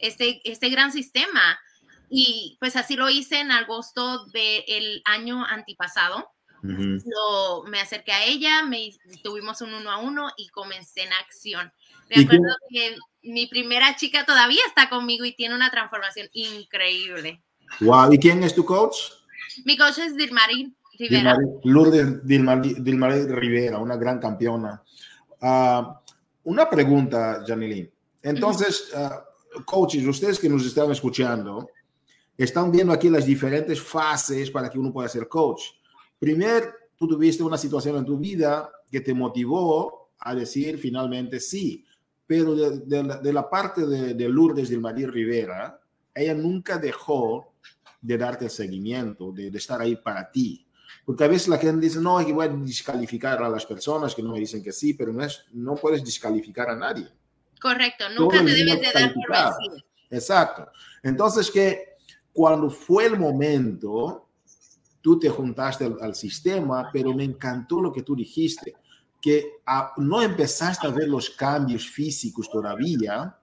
este, 0.00 0.40
este 0.42 0.68
gran 0.68 0.90
sistema. 0.90 1.60
Y 2.10 2.56
pues 2.58 2.74
así 2.74 2.96
lo 2.96 3.08
hice 3.08 3.38
en 3.38 3.52
agosto 3.52 4.26
del 4.26 5.00
año 5.04 5.46
antipasado. 5.46 6.28
lo, 6.64 7.62
me 7.68 7.80
acerqué 7.80 8.10
a 8.10 8.24
ella, 8.24 8.64
me, 8.64 8.90
tuvimos 9.22 9.60
un 9.60 9.74
uno 9.74 9.92
a 9.92 9.98
uno 9.98 10.32
y 10.36 10.48
comencé 10.48 11.02
en 11.02 11.12
acción. 11.12 11.72
Me 12.10 12.22
acuerdo 12.22 12.54
que 12.68 12.96
mi 13.22 13.46
primera 13.46 13.96
chica 13.96 14.24
todavía 14.24 14.60
está 14.66 14.88
conmigo 14.88 15.24
y 15.24 15.34
tiene 15.34 15.54
una 15.54 15.70
transformación 15.70 16.28
increíble. 16.32 17.42
Wow, 17.80 18.12
¿y 18.12 18.18
quién 18.18 18.42
es 18.42 18.54
tu 18.54 18.64
coach? 18.64 18.96
Mi 19.64 19.76
coach 19.76 19.98
es 19.98 20.16
Dirmari 20.16 20.74
Rivera. 20.98 21.36
Lourdes 21.64 22.24
Dilmarí 22.26 23.24
Rivera, 23.26 23.78
una 23.78 23.96
gran 23.96 24.18
campeona. 24.18 24.82
Ah, 25.40 26.00
una 26.44 26.68
pregunta, 26.68 27.42
Janilín. 27.46 27.90
Entonces, 28.22 28.90
ah, 28.94 29.24
coaches, 29.64 30.06
ustedes 30.06 30.38
que 30.38 30.48
nos 30.48 30.64
están 30.64 30.90
escuchando, 30.90 31.68
están 32.36 32.70
viendo 32.70 32.92
aquí 32.92 33.08
las 33.08 33.26
diferentes 33.26 33.80
fases 33.80 34.50
para 34.50 34.70
que 34.70 34.78
uno 34.78 34.92
pueda 34.92 35.08
ser 35.08 35.28
coach. 35.28 35.62
Primero, 36.18 36.72
tú 36.96 37.06
tuviste 37.08 37.42
una 37.42 37.58
situación 37.58 37.96
en 37.96 38.04
tu 38.04 38.18
vida 38.18 38.70
que 38.90 39.00
te 39.00 39.14
motivó 39.14 40.12
a 40.18 40.34
decir 40.34 40.78
finalmente 40.78 41.40
sí, 41.40 41.84
pero 42.32 42.54
de, 42.54 43.32
la, 43.32 43.50
parte 43.50 43.86
de, 43.86 44.14
de 44.14 44.26
Lourdes 44.26 44.70
Dilmarí 44.70 45.04
Rivera, 45.04 45.78
ella 46.14 46.32
nunca 46.32 46.78
dejó 46.78 47.52
de 48.00 48.16
darte 48.16 48.46
el 48.46 48.50
seguimiento, 48.50 49.32
de, 49.32 49.48
estar 49.48 49.82
ahí 49.82 49.96
para 49.96 50.30
ti. 50.30 50.66
Porque 51.04 51.24
a 51.24 51.28
veces 51.28 51.48
la 51.48 51.58
gente 51.58 51.84
dice, 51.84 52.00
no, 52.00 52.24
que 52.24 52.32
voy 52.32 52.46
a 52.46 52.48
descalificar 52.48 53.42
a 53.42 53.50
las 53.50 53.66
personas 53.66 54.14
que 54.14 54.22
no 54.22 54.32
me 54.32 54.38
dicen 54.38 54.62
que 54.62 54.72
sí, 54.72 54.94
pero 54.94 55.12
no, 55.12 55.22
es, 55.22 55.44
no 55.52 55.74
puedes 55.74 56.02
descalificar 56.02 56.70
a 56.70 56.76
nadie. 56.76 57.06
Correcto, 57.60 58.06
nunca 58.18 58.38
te 58.38 58.50
debes 58.50 58.80
de 58.80 58.92
dar 58.94 59.12
por 59.12 59.28
vencido. 59.28 59.84
Exacto. 60.08 60.70
Entonces 61.02 61.50
que 61.50 61.96
cuando 62.32 62.70
fue 62.70 63.04
el 63.04 63.18
momento, 63.18 64.30
tú 65.02 65.18
te 65.18 65.28
juntaste 65.28 65.84
al, 66.00 66.14
sistema, 66.14 66.88
pero 66.90 67.12
me 67.12 67.24
encantó 67.24 67.82
lo 67.82 67.92
que 67.92 68.02
tú 68.02 68.16
dijiste, 68.16 68.74
que 69.22 69.62
no 69.98 70.20
empezaste 70.20 70.88
a 70.88 70.90
ver 70.90 71.08
los 71.08 71.30
cambios 71.30 71.88
físicos 71.88 72.50
todavía, 72.50 73.34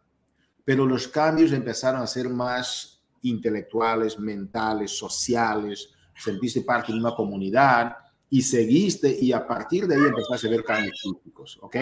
pero 0.65 0.85
los 0.85 1.07
cambios 1.07 1.53
empezaron 1.53 2.01
a 2.01 2.07
ser 2.07 2.29
más 2.29 3.01
intelectuales, 3.21 4.19
mentales, 4.19 4.97
sociales, 4.97 5.89
sentiste 6.15 6.61
parte 6.61 6.91
de 6.91 6.99
una 6.99 7.15
comunidad 7.15 7.95
y 8.29 8.41
seguiste 8.41 9.17
y 9.21 9.31
a 9.31 9.47
partir 9.47 9.87
de 9.87 9.95
ahí 9.95 10.01
empezaste 10.01 10.47
a 10.47 10.51
ver 10.51 10.63
cambios 10.65 10.99
físicos, 11.01 11.57
¿ok? 11.61 11.77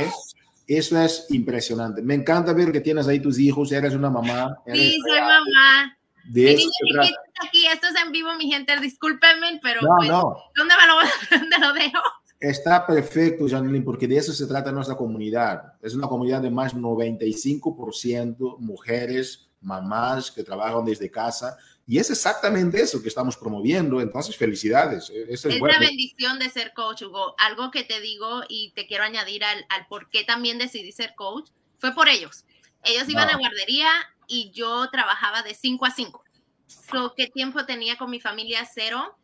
Eso 0.68 1.02
es 1.02 1.26
impresionante. 1.30 2.02
Me 2.04 2.14
encanta 2.14 2.54
ver 2.54 2.72
que 2.72 2.82
tienes 2.82 3.08
ahí 3.08 3.20
tus 3.20 3.40
hijos, 3.40 3.72
eres 3.72 3.96
una 3.96 4.12
mamá. 4.12 4.56
sí, 4.72 5.00
soy 5.02 5.22
mamá. 5.22 5.98
De 6.26 6.56
mi 6.56 6.66
niño 6.66 7.16
aquí, 7.46 7.66
esto 7.68 7.88
es 7.88 7.96
en 8.04 8.12
vivo, 8.12 8.36
mi 8.36 8.52
gente, 8.52 8.78
discúlpenme, 8.80 9.60
pero 9.64 9.82
no, 9.82 9.96
pues, 9.98 10.10
no. 10.10 10.38
¿dónde, 10.56 10.76
me 10.76 10.88
lo, 10.88 10.96
¿dónde 11.40 11.58
lo 11.58 11.74
dejo? 11.74 12.02
Está 12.40 12.86
perfecto, 12.86 13.48
Janine, 13.50 13.82
porque 13.82 14.08
de 14.08 14.18
eso 14.18 14.32
se 14.32 14.46
trata 14.46 14.72
nuestra 14.72 14.96
comunidad. 14.96 15.74
Es 15.82 15.96
una 15.96 16.08
comunidad 16.08 16.42
de 16.42 16.52
más 16.52 16.76
95% 16.76 18.60
mujeres, 18.60 19.50
mamás 19.60 20.30
que 20.32 20.44
trabajan 20.44 20.86
desde 20.86 21.10
casa. 21.10 21.58
Y 21.88 21.98
es 21.98 22.12
exactamente 22.12 22.80
eso 22.80 23.02
que 23.02 23.08
estamos 23.08 23.38
promoviendo. 23.38 24.00
Entonces, 24.02 24.36
felicidades. 24.36 25.10
E-, 25.10 25.34
es, 25.34 25.46
es 25.46 25.60
la 25.60 25.80
bendición 25.80 26.38
de 26.38 26.50
ser 26.50 26.74
coach, 26.74 27.02
Hugo. 27.04 27.34
Algo 27.40 27.72
que 27.72 27.84
te 27.84 28.00
digo 28.02 28.42
y 28.48 28.72
te 28.76 28.86
quiero 28.86 29.04
añadir 29.04 29.44
al, 29.44 29.66
al 29.70 29.88
por 29.88 30.10
qué 30.10 30.24
también 30.24 30.60
decidí 30.60 30.92
ser 30.92 31.16
coach 31.16 31.50
fue 31.80 31.94
por 31.94 32.08
ellos. 32.08 32.46
Ellos 32.84 33.10
iban 33.10 33.30
a 33.30 33.38
guardería 33.38 33.90
y 34.28 34.52
yo 34.52 34.90
trabajaba 34.92 35.42
de 35.42 35.54
5 35.54 35.86
a 35.86 35.92
5. 35.92 36.24
So, 36.92 37.14
¿Qué 37.16 37.28
tiempo 37.28 37.66
tenía 37.66 37.98
con 37.98 38.12
mi 38.12 38.20
familia? 38.20 38.68
Cero. 38.72 39.18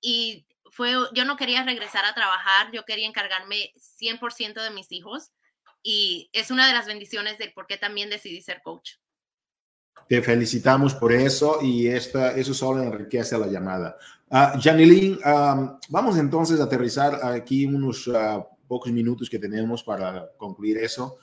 Y 0.00 0.44
fue, 0.70 0.92
yo 1.14 1.24
no 1.24 1.36
quería 1.36 1.64
regresar 1.64 2.04
a 2.04 2.14
trabajar, 2.14 2.70
yo 2.72 2.84
quería 2.84 3.08
encargarme 3.08 3.72
100% 4.00 4.62
de 4.62 4.70
mis 4.70 4.90
hijos. 4.92 5.32
Y 5.82 6.28
es 6.32 6.50
una 6.50 6.66
de 6.66 6.72
las 6.72 6.86
bendiciones 6.86 7.38
de 7.38 7.50
por 7.50 7.66
qué 7.66 7.76
también 7.76 8.10
decidí 8.10 8.42
ser 8.42 8.62
coach. 8.62 8.92
Te 10.08 10.22
felicitamos 10.22 10.94
por 10.94 11.12
eso 11.12 11.58
y 11.62 11.86
esta, 11.88 12.32
eso 12.32 12.54
solo 12.54 12.82
enriquece 12.82 13.36
la 13.38 13.46
llamada. 13.46 13.96
Uh, 14.30 14.60
Janilín, 14.60 15.18
vamos 15.88 16.18
entonces 16.18 16.60
a 16.60 16.64
aterrizar 16.64 17.24
aquí 17.24 17.66
unos 17.66 18.08
ah, 18.14 18.46
pocos 18.66 18.92
minutos 18.92 19.28
que 19.28 19.38
tenemos 19.38 19.82
para 19.82 20.28
concluir 20.36 20.78
eso. 20.78 21.18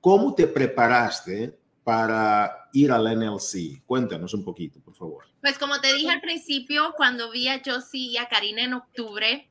¿Cómo 0.00 0.34
te 0.34 0.46
preparaste 0.46 1.58
para 1.84 2.68
ir 2.72 2.90
al 2.90 3.04
NLC? 3.04 3.84
Cuéntanos 3.86 4.34
un 4.34 4.44
poquito, 4.44 4.80
por 4.80 4.94
favor. 4.94 5.24
Pues 5.40 5.58
como 5.58 5.80
te 5.80 5.92
dije 5.92 6.10
al 6.10 6.20
principio, 6.20 6.94
cuando 6.96 7.30
vi 7.30 7.48
a 7.48 7.62
Josie 7.64 8.10
y 8.10 8.16
a 8.16 8.28
Karina 8.28 8.62
en 8.62 8.74
octubre, 8.74 9.50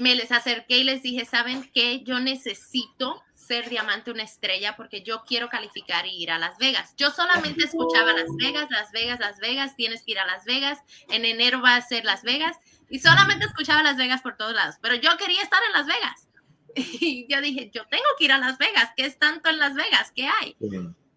me 0.00 0.14
les 0.14 0.32
acerqué 0.32 0.78
y 0.78 0.84
les 0.84 1.02
dije, 1.02 1.24
¿saben 1.24 1.70
qué? 1.74 2.02
Yo 2.04 2.20
necesito 2.20 3.22
ser 3.34 3.68
diamante 3.68 4.10
una 4.10 4.22
estrella 4.22 4.74
porque 4.76 5.02
yo 5.02 5.22
quiero 5.26 5.48
calificar 5.48 6.06
y 6.06 6.22
ir 6.22 6.30
a 6.30 6.38
Las 6.38 6.56
Vegas. 6.58 6.94
Yo 6.96 7.10
solamente 7.10 7.64
escuchaba 7.64 8.12
Las 8.12 8.34
Vegas, 8.38 8.68
Las 8.70 8.90
Vegas, 8.92 9.20
Las 9.20 9.38
Vegas, 9.38 9.76
tienes 9.76 10.02
que 10.02 10.12
ir 10.12 10.18
a 10.18 10.26
Las 10.26 10.44
Vegas, 10.44 10.78
en 11.10 11.24
enero 11.24 11.60
va 11.60 11.76
a 11.76 11.82
ser 11.82 12.04
Las 12.04 12.22
Vegas 12.22 12.56
y 12.88 13.00
solamente 13.00 13.44
escuchaba 13.44 13.82
Las 13.82 13.96
Vegas 13.96 14.22
por 14.22 14.36
todos 14.36 14.54
lados, 14.54 14.76
pero 14.80 14.94
yo 14.94 15.10
quería 15.18 15.42
estar 15.42 15.60
en 15.66 15.72
Las 15.72 15.86
Vegas. 15.86 16.28
Y 17.00 17.26
yo 17.28 17.40
dije, 17.40 17.70
yo 17.72 17.86
tengo 17.86 18.04
que 18.18 18.24
ir 18.24 18.32
a 18.32 18.38
Las 18.38 18.58
Vegas, 18.58 18.90
¿qué 18.96 19.06
es 19.06 19.18
tanto 19.18 19.48
en 19.48 19.58
Las 19.58 19.74
Vegas? 19.74 20.10
¿Qué 20.12 20.26
hay? 20.26 20.56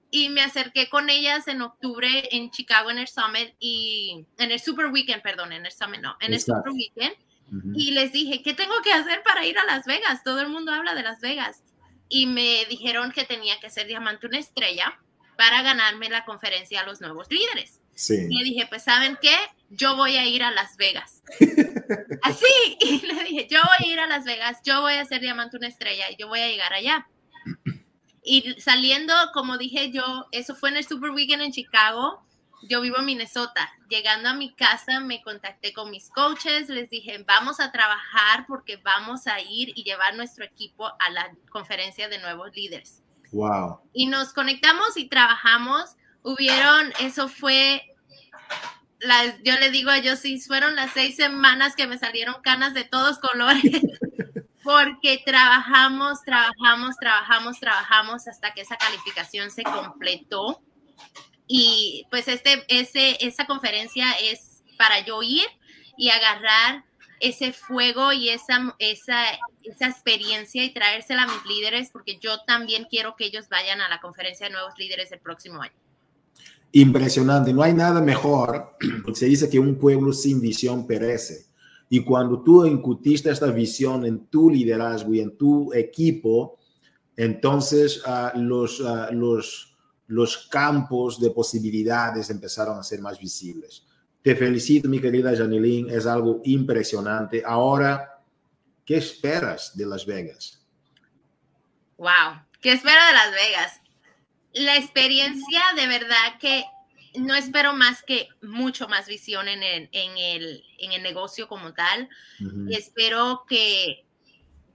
Y 0.10 0.30
me 0.30 0.42
acerqué 0.42 0.90
con 0.90 1.10
ellas 1.10 1.48
en 1.48 1.62
octubre 1.62 2.30
en 2.32 2.50
Chicago 2.50 2.90
en 2.90 2.98
el 2.98 3.08
Summit 3.08 3.54
y 3.60 4.26
en 4.38 4.52
el 4.52 4.60
Super 4.60 4.88
Weekend, 4.88 5.22
perdón, 5.22 5.52
en 5.52 5.66
el 5.66 5.72
Summit 5.72 6.02
no, 6.02 6.16
en 6.22 6.34
el 6.34 6.40
Super 6.40 6.72
Weekend. 6.72 7.16
Y 7.76 7.92
les 7.92 8.12
dije, 8.12 8.42
¿qué 8.44 8.54
tengo 8.54 8.82
que 8.84 8.92
hacer 8.92 9.24
para 9.24 9.46
ir 9.46 9.58
a 9.58 9.66
Las 9.66 9.86
Vegas? 9.86 10.24
Todo 10.24 10.42
el 10.42 10.50
mundo 10.50 10.74
habla 10.74 10.96
de 10.96 11.04
Las 11.04 11.22
Vegas 11.22 11.64
y 12.10 12.26
me 12.28 12.66
dijeron 12.70 13.12
que 13.12 13.26
tenía 13.26 13.60
que 13.60 13.70
ser 13.70 13.88
diamante 13.88 14.28
una 14.28 14.40
estrella 14.40 15.00
para 15.38 15.62
ganarme 15.62 16.10
la 16.10 16.26
conferencia 16.26 16.82
a 16.82 16.86
los 16.86 17.00
nuevos 17.00 17.28
líderes. 17.30 17.80
Y 18.10 18.38
le 18.38 18.44
dije, 18.44 18.68
pues 18.68 18.84
¿saben 18.84 19.18
qué? 19.22 19.36
Yo 19.70 19.96
voy 19.96 20.18
a 20.18 20.26
ir 20.26 20.44
a 20.44 20.52
Las 20.52 20.78
Vegas. 20.78 21.24
Así, 22.22 22.46
y 22.80 23.06
le 23.06 23.24
dije, 23.24 23.48
yo 23.50 23.60
voy 23.62 23.90
a 23.90 23.92
ir 23.92 24.00
a 24.00 24.08
Las 24.08 24.24
Vegas, 24.26 24.60
yo 24.64 24.82
voy 24.82 24.94
a 24.94 25.06
ser 25.06 25.22
diamante 25.22 25.58
una 25.58 25.68
estrella 25.68 26.10
y 26.12 26.16
yo 26.16 26.28
voy 26.28 26.42
a 26.42 26.48
llegar 26.48 26.74
allá. 26.74 27.08
Y 28.30 28.60
saliendo, 28.60 29.14
como 29.34 29.58
dije 29.58 29.90
yo, 29.90 30.28
eso 30.34 30.54
fue 30.54 30.68
en 30.68 30.76
el 30.76 30.86
Super 30.86 31.12
Weekend 31.12 31.44
en 31.44 31.54
Chicago, 31.54 32.22
yo 32.62 32.82
vivo 32.82 32.98
en 32.98 33.06
Minnesota. 33.06 33.72
Llegando 33.88 34.28
a 34.28 34.34
mi 34.34 34.54
casa 34.54 35.00
me 35.00 35.22
contacté 35.22 35.72
con 35.72 35.90
mis 35.92 36.10
coaches, 36.10 36.68
les 36.68 36.90
dije, 36.90 37.24
vamos 37.26 37.62
a 37.62 37.72
trabajar 37.72 38.46
porque 38.46 38.76
vamos 38.84 39.28
a 39.28 39.40
ir 39.40 39.72
y 39.76 39.86
llevar 39.86 40.18
nuestro 40.18 40.44
equipo 40.44 40.88
a 40.88 41.10
la 41.10 41.32
conferencia 41.50 42.10
de 42.10 42.20
nuevos 42.20 42.54
líderes. 42.54 43.02
Wow. 43.32 43.80
Y 43.94 44.08
nos 44.08 44.34
conectamos 44.34 44.98
y 44.98 45.08
trabajamos. 45.08 45.96
Hubieron, 46.22 46.92
eso 47.00 47.30
fue, 47.30 47.96
las, 49.00 49.42
yo 49.44 49.56
le 49.58 49.72
digo 49.72 49.90
a 49.90 50.00
ellos, 50.00 50.20
sí, 50.20 50.38
fueron 50.42 50.76
las 50.76 50.92
seis 50.92 51.16
semanas 51.16 51.78
que 51.78 51.88
me 51.88 51.98
salieron 51.98 52.42
canas 52.42 52.74
de 52.74 52.84
todos 52.84 53.20
colores. 53.20 53.64
porque 54.68 55.24
trabajamos, 55.26 56.22
trabajamos, 56.24 56.98
trabajamos, 57.00 57.58
trabajamos 57.58 58.28
hasta 58.28 58.54
que 58.54 58.60
esa 58.60 58.76
calificación 58.76 59.50
se 59.50 59.64
completó 59.64 60.62
y 61.48 62.06
pues 62.12 62.28
este, 62.28 62.66
ese, 62.68 63.16
esa 63.26 63.46
conferencia 63.46 64.12
es 64.22 64.64
para 64.78 65.06
yo 65.06 65.24
ir 65.24 65.46
y 65.96 66.10
agarrar 66.10 66.84
ese 67.22 67.54
fuego 67.54 68.12
y 68.12 68.28
esa, 68.28 68.76
esa, 68.80 69.24
esa 69.64 69.88
experiencia 69.88 70.66
y 70.66 70.74
traérsela 70.74 71.24
a 71.24 71.28
mis 71.28 71.46
líderes, 71.46 71.90
porque 71.90 72.20
yo 72.20 72.44
también 72.46 72.88
quiero 72.90 73.16
que 73.16 73.24
ellos 73.24 73.48
vayan 73.48 73.80
a 73.80 73.88
la 73.88 74.02
conferencia 74.02 74.48
de 74.48 74.52
nuevos 74.52 74.74
líderes 74.78 75.14
el 75.14 75.20
próximo 75.20 75.62
año. 75.62 75.76
Impresionante, 76.74 77.54
no 77.54 77.64
hay 77.64 77.74
nada 77.74 78.02
mejor. 78.02 78.76
Se 79.14 79.28
dice 79.28 79.50
que 79.50 79.60
un 79.60 79.80
pueblo 79.80 80.12
sin 80.12 80.42
visión 80.42 80.86
perece. 80.86 81.47
Y 81.90 82.04
cuando 82.04 82.42
tú 82.42 82.66
incutiste 82.66 83.30
esta 83.30 83.48
visión 83.48 84.06
en 84.06 84.28
tu 84.28 84.50
liderazgo 84.50 85.14
y 85.14 85.22
en 85.22 85.38
tu 85.38 85.74
equipo, 85.74 86.60
entonces 87.16 88.04
uh, 88.06 88.38
los, 88.38 88.80
uh, 88.80 89.08
los, 89.12 89.76
los 90.08 90.48
campos 90.50 91.20
de 91.20 91.32
posibilidades 91.32 92.30
empezaron 92.30 92.78
a 92.78 92.84
ser 92.84 93.02
más 93.02 93.20
visibles. 93.20 93.86
Te 94.22 94.36
felicito, 94.36 94.90
mi 94.90 95.00
querida 95.00 95.36
Janilín, 95.36 95.90
es 95.90 96.06
algo 96.06 96.42
impresionante. 96.44 97.44
Ahora, 97.46 98.22
¿qué 98.86 98.98
esperas 98.98 99.76
de 99.78 99.86
Las 99.86 100.06
Vegas? 100.06 100.66
Wow, 101.98 102.42
¿qué 102.60 102.74
espero 102.74 103.00
de 103.08 103.14
Las 103.14 103.32
Vegas? 103.32 103.82
La 104.54 104.76
experiencia 104.76 105.62
de 105.78 105.88
verdad 105.88 106.38
que 106.40 106.66
no 107.18 107.36
espero 107.36 107.74
más 107.74 108.04
que 108.04 108.30
mucho 108.42 108.88
más 108.88 109.08
visión 109.08 109.48
en 109.48 109.64
el, 109.64 109.90
en 109.92 110.18
el, 110.18 110.64
en 110.80 110.92
el 110.92 111.04
negocio 111.04 111.48
como 111.48 111.74
tal. 111.74 112.10
Espero 112.70 113.46
que 113.48 114.06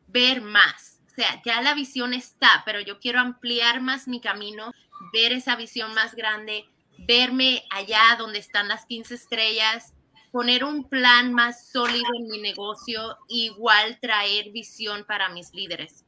ver 0.08 0.42
más. 0.42 1.00
O 1.10 1.14
sea, 1.14 1.42
ya 1.44 1.60
la 1.60 1.74
visión 1.74 2.14
está, 2.14 2.62
pero 2.64 2.80
yo 2.80 2.98
quiero 2.98 3.20
ampliar 3.20 3.80
más 3.80 4.08
mi 4.08 4.20
camino 4.20 4.72
ver 5.12 5.32
esa 5.32 5.56
visión 5.56 5.94
más 5.94 6.14
grande, 6.14 6.66
verme 6.98 7.64
allá 7.70 8.16
donde 8.18 8.38
están 8.38 8.68
las 8.68 8.86
15 8.86 9.14
estrellas, 9.14 9.92
poner 10.30 10.64
un 10.64 10.88
plan 10.88 11.32
más 11.32 11.70
sólido 11.70 12.06
en 12.18 12.28
mi 12.28 12.40
negocio, 12.40 13.18
igual 13.28 13.98
traer 14.00 14.50
visión 14.52 15.04
para 15.04 15.28
mis 15.28 15.52
líderes. 15.52 16.04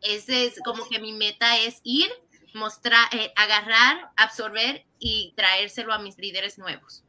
Ese 0.00 0.46
es 0.46 0.60
como 0.64 0.86
que 0.88 0.98
mi 0.98 1.12
meta 1.12 1.58
es 1.58 1.80
ir, 1.82 2.10
mostrar, 2.54 3.08
eh, 3.12 3.32
agarrar, 3.36 4.10
absorber 4.16 4.84
y 4.98 5.34
traérselo 5.36 5.92
a 5.92 5.98
mis 5.98 6.16
líderes 6.18 6.58
nuevos. 6.58 7.04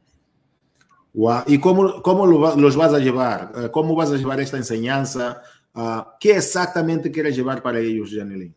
¿Y 1.46 1.58
cómo, 1.60 2.02
cómo 2.02 2.26
los 2.26 2.76
vas 2.76 2.92
a 2.92 2.98
llevar? 2.98 3.50
Eh, 3.56 3.70
¿Cómo 3.72 3.94
vas 3.94 4.10
a 4.10 4.16
llevar 4.16 4.38
esta 4.40 4.58
enseñanza? 4.58 5.42
Ah, 5.74 6.14
¿Qué 6.20 6.36
exactamente 6.36 7.10
quieres 7.10 7.34
llevar 7.34 7.62
para 7.62 7.78
ellos, 7.80 8.10
Janely? 8.12 8.52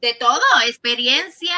De 0.00 0.14
todo, 0.14 0.40
experiencia, 0.66 1.54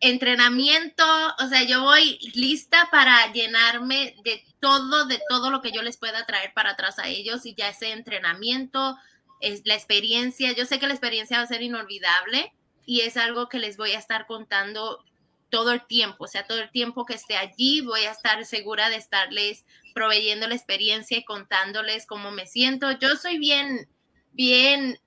entrenamiento, 0.00 1.04
o 1.38 1.48
sea, 1.48 1.62
yo 1.62 1.82
voy 1.82 2.18
lista 2.34 2.88
para 2.90 3.32
llenarme 3.32 4.16
de 4.22 4.44
todo, 4.60 5.06
de 5.06 5.18
todo 5.30 5.50
lo 5.50 5.62
que 5.62 5.72
yo 5.72 5.80
les 5.80 5.96
pueda 5.96 6.26
traer 6.26 6.52
para 6.54 6.72
atrás 6.72 6.98
a 6.98 7.08
ellos 7.08 7.46
y 7.46 7.54
ya 7.54 7.70
ese 7.70 7.92
entrenamiento, 7.92 8.96
es 9.40 9.62
la 9.64 9.74
experiencia, 9.74 10.52
yo 10.52 10.66
sé 10.66 10.78
que 10.78 10.86
la 10.86 10.94
experiencia 10.94 11.38
va 11.38 11.44
a 11.44 11.48
ser 11.48 11.62
inolvidable 11.62 12.52
y 12.86 13.00
es 13.00 13.16
algo 13.16 13.48
que 13.48 13.58
les 13.58 13.76
voy 13.76 13.92
a 13.92 13.98
estar 13.98 14.26
contando 14.26 15.04
todo 15.50 15.72
el 15.72 15.84
tiempo, 15.86 16.24
o 16.24 16.28
sea, 16.28 16.46
todo 16.46 16.60
el 16.60 16.70
tiempo 16.70 17.04
que 17.04 17.14
esté 17.14 17.36
allí 17.36 17.80
voy 17.80 18.00
a 18.00 18.12
estar 18.12 18.44
segura 18.44 18.88
de 18.88 18.96
estarles 18.96 19.64
proveyendo 19.94 20.48
la 20.48 20.54
experiencia 20.54 21.18
y 21.18 21.24
contándoles 21.24 22.06
cómo 22.06 22.30
me 22.30 22.46
siento. 22.46 22.90
Yo 22.92 23.16
soy 23.16 23.38
bien, 23.38 23.88
bien, 24.32 24.98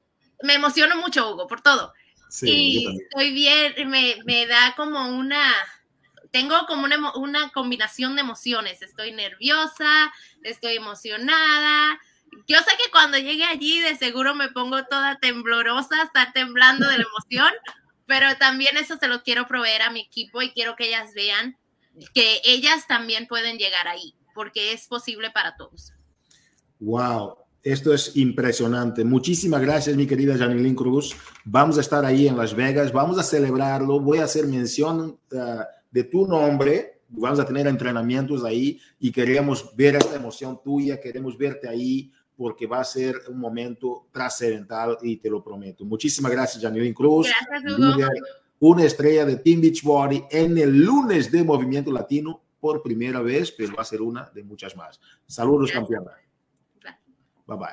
me 0.41 0.53
emociono 0.53 0.95
mucho, 0.97 1.31
Hugo, 1.31 1.47
por 1.47 1.61
todo. 1.61 1.93
Sí, 2.29 2.49
y 2.49 3.01
estoy 3.01 3.33
bien, 3.33 3.89
me, 3.89 4.17
me, 4.25 4.45
da 4.45 4.75
como 4.77 5.07
una, 5.07 5.51
tengo 6.31 6.55
como 6.67 6.83
una, 6.83 7.13
una 7.15 7.49
combinación 7.51 8.15
de 8.15 8.21
emociones. 8.21 8.81
Estoy 8.81 9.11
nerviosa, 9.11 10.13
estoy 10.43 10.75
emocionada, 10.75 11.99
yo 12.47 12.57
sé 12.57 12.71
que 12.83 12.91
cuando 12.91 13.17
llegue 13.17 13.45
allí 13.45 13.79
de 13.79 13.95
seguro 13.95 14.35
me 14.35 14.49
pongo 14.49 14.83
toda 14.85 15.19
temblorosa, 15.19 16.03
estar 16.03 16.33
temblando 16.33 16.87
de 16.87 16.97
la 16.97 17.03
emoción, 17.03 17.51
pero 18.05 18.35
también 18.37 18.75
eso 18.77 18.97
se 18.97 19.07
lo 19.07 19.23
quiero 19.23 19.47
proveer 19.47 19.83
a 19.83 19.91
mi 19.91 20.01
equipo 20.01 20.41
y 20.41 20.51
quiero 20.51 20.75
que 20.75 20.87
ellas 20.87 21.13
vean 21.13 21.57
que 22.13 22.41
ellas 22.43 22.87
también 22.87 23.27
pueden 23.27 23.57
llegar 23.57 23.87
ahí, 23.87 24.15
porque 24.33 24.73
es 24.73 24.87
posible 24.87 25.31
para 25.31 25.55
todos. 25.57 25.93
Wow, 26.79 27.35
esto 27.61 27.93
es 27.93 28.15
impresionante. 28.15 29.03
Muchísimas 29.03 29.61
gracias, 29.61 29.95
mi 29.95 30.07
querida 30.07 30.37
Janilyn 30.37 30.75
Cruz. 30.75 31.15
Vamos 31.43 31.77
a 31.77 31.81
estar 31.81 32.05
ahí 32.05 32.27
en 32.27 32.37
Las 32.37 32.55
Vegas, 32.55 32.91
vamos 32.91 33.19
a 33.19 33.23
celebrarlo. 33.23 33.99
Voy 33.99 34.19
a 34.19 34.23
hacer 34.23 34.47
mención 34.47 35.19
uh, 35.31 35.37
de 35.91 36.03
tu 36.05 36.25
nombre. 36.25 37.01
Vamos 37.09 37.39
a 37.39 37.45
tener 37.45 37.65
entrenamientos 37.67 38.43
ahí 38.43 38.79
y 38.99 39.11
queremos 39.11 39.75
ver 39.75 39.95
esta 39.95 40.15
emoción 40.15 40.61
tuya, 40.63 41.01
queremos 41.01 41.35
verte 41.37 41.67
ahí 41.67 42.11
porque 42.39 42.67
va 42.67 42.79
a 42.79 42.85
ser 42.85 43.17
un 43.27 43.37
momento 43.37 44.07
trascendental 44.13 44.97
y 45.01 45.17
te 45.17 45.29
lo 45.29 45.43
prometo. 45.43 45.83
Muchísimas 45.83 46.31
gracias, 46.31 46.63
Janine 46.63 46.93
Cruz. 46.93 47.27
Gracias, 47.49 47.73
Una 48.59 48.85
estrella 48.85 49.25
de 49.25 49.35
Team 49.35 49.59
Beachbody 49.59 50.23
en 50.31 50.57
el 50.57 50.85
lunes 50.85 51.29
de 51.29 51.43
Movimiento 51.43 51.91
Latino 51.91 52.41
por 52.61 52.81
primera 52.81 53.21
vez, 53.21 53.51
pero 53.51 53.75
va 53.75 53.81
a 53.81 53.85
ser 53.85 54.01
una 54.01 54.31
de 54.33 54.41
muchas 54.45 54.73
más. 54.77 55.01
Saludos, 55.27 55.69
campeona. 55.69 56.11
Bye 57.45 57.57
bye. 57.57 57.67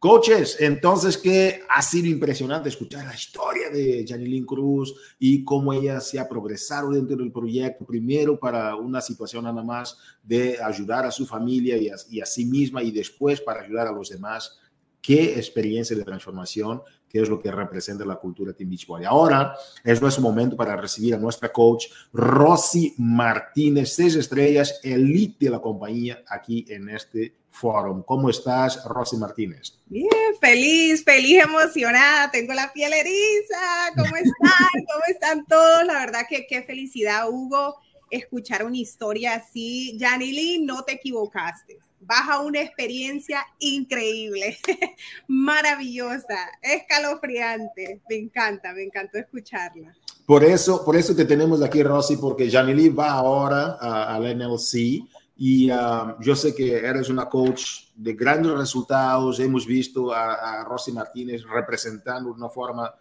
Coaches, 0.00 0.58
entonces 0.60 1.18
que 1.18 1.62
ha 1.68 1.82
sido 1.82 2.06
impresionante 2.06 2.68
escuchar 2.68 3.04
la 3.04 3.16
historia 3.16 3.68
de 3.68 4.04
Janilyn 4.06 4.46
Cruz 4.46 4.94
y 5.18 5.42
cómo 5.42 5.72
ella 5.72 6.00
se 6.00 6.20
ha 6.20 6.28
progresado 6.28 6.92
dentro 6.92 7.16
del 7.16 7.32
proyecto, 7.32 7.84
primero 7.84 8.38
para 8.38 8.76
una 8.76 9.00
situación 9.00 9.42
nada 9.42 9.64
más 9.64 9.98
de 10.22 10.62
ayudar 10.62 11.04
a 11.04 11.10
su 11.10 11.26
familia 11.26 11.76
y 11.76 12.20
a 12.20 12.26
sí 12.26 12.44
misma 12.44 12.80
y 12.80 12.92
después 12.92 13.40
para 13.40 13.62
ayudar 13.62 13.88
a 13.88 13.92
los 13.92 14.10
demás. 14.10 14.60
Qué 15.00 15.36
experiencia 15.36 15.96
de 15.96 16.04
transformación, 16.04 16.80
qué 17.08 17.22
es 17.22 17.28
lo 17.28 17.40
que 17.40 17.50
representa 17.50 18.04
la 18.04 18.16
cultura 18.16 18.52
Team 18.52 18.70
Beachbody. 18.70 19.04
Ahora 19.04 19.54
es 19.82 20.00
nuestro 20.00 20.22
momento 20.22 20.56
para 20.56 20.76
recibir 20.76 21.14
a 21.14 21.18
nuestra 21.18 21.50
coach 21.50 21.86
Rosy 22.12 22.94
Martínez, 22.98 23.92
seis 23.94 24.14
estrellas, 24.14 24.80
elite 24.82 25.46
de 25.46 25.50
la 25.50 25.60
compañía 25.60 26.22
aquí 26.28 26.64
en 26.68 26.88
este 26.90 27.34
Forum. 27.50 28.02
¿Cómo 28.04 28.30
estás, 28.30 28.84
Rosy 28.84 29.16
Martínez? 29.16 29.78
Bien, 29.86 30.08
feliz, 30.40 31.02
feliz, 31.02 31.42
emocionada. 31.42 32.30
Tengo 32.30 32.54
la 32.54 32.72
piel 32.72 32.92
eriza. 32.92 33.92
¿Cómo 33.96 34.14
están? 34.16 34.84
¿Cómo 34.92 35.04
están 35.08 35.46
todos? 35.46 35.84
La 35.84 35.94
verdad 35.94 36.22
que 36.28 36.46
qué 36.46 36.62
felicidad, 36.62 37.28
Hugo, 37.28 37.76
escuchar 38.10 38.64
una 38.64 38.76
historia 38.76 39.34
así. 39.34 39.98
Janily, 39.98 40.62
no 40.64 40.82
te 40.84 40.92
equivocaste. 40.92 41.78
Baja 42.00 42.40
una 42.40 42.60
experiencia 42.60 43.44
increíble, 43.58 44.56
maravillosa, 45.28 46.50
escalofriante. 46.62 48.00
Me 48.08 48.16
encanta, 48.16 48.72
me 48.72 48.84
encantó 48.84 49.18
escucharla. 49.18 49.94
Por 50.26 50.44
eso, 50.44 50.84
por 50.84 50.96
eso 50.96 51.14
te 51.16 51.24
tenemos 51.24 51.62
aquí, 51.62 51.82
Rosy, 51.82 52.16
porque 52.16 52.50
Janily 52.50 52.90
va 52.90 53.10
ahora 53.12 53.78
al 53.80 54.36
NLC 54.36 55.02
y 55.40 55.70
um, 55.70 56.20
yo 56.20 56.34
sé 56.34 56.54
que 56.54 56.76
eres 56.76 57.08
una 57.08 57.28
coach 57.28 57.62
de 57.94 58.12
grandes 58.14 58.52
resultados. 58.52 59.38
Hemos 59.40 59.64
visto 59.66 60.12
a, 60.12 60.60
a 60.60 60.64
Rosy 60.64 60.92
Martínez 60.92 61.42
representando 61.44 62.32
una 62.32 62.48
forma 62.48 62.92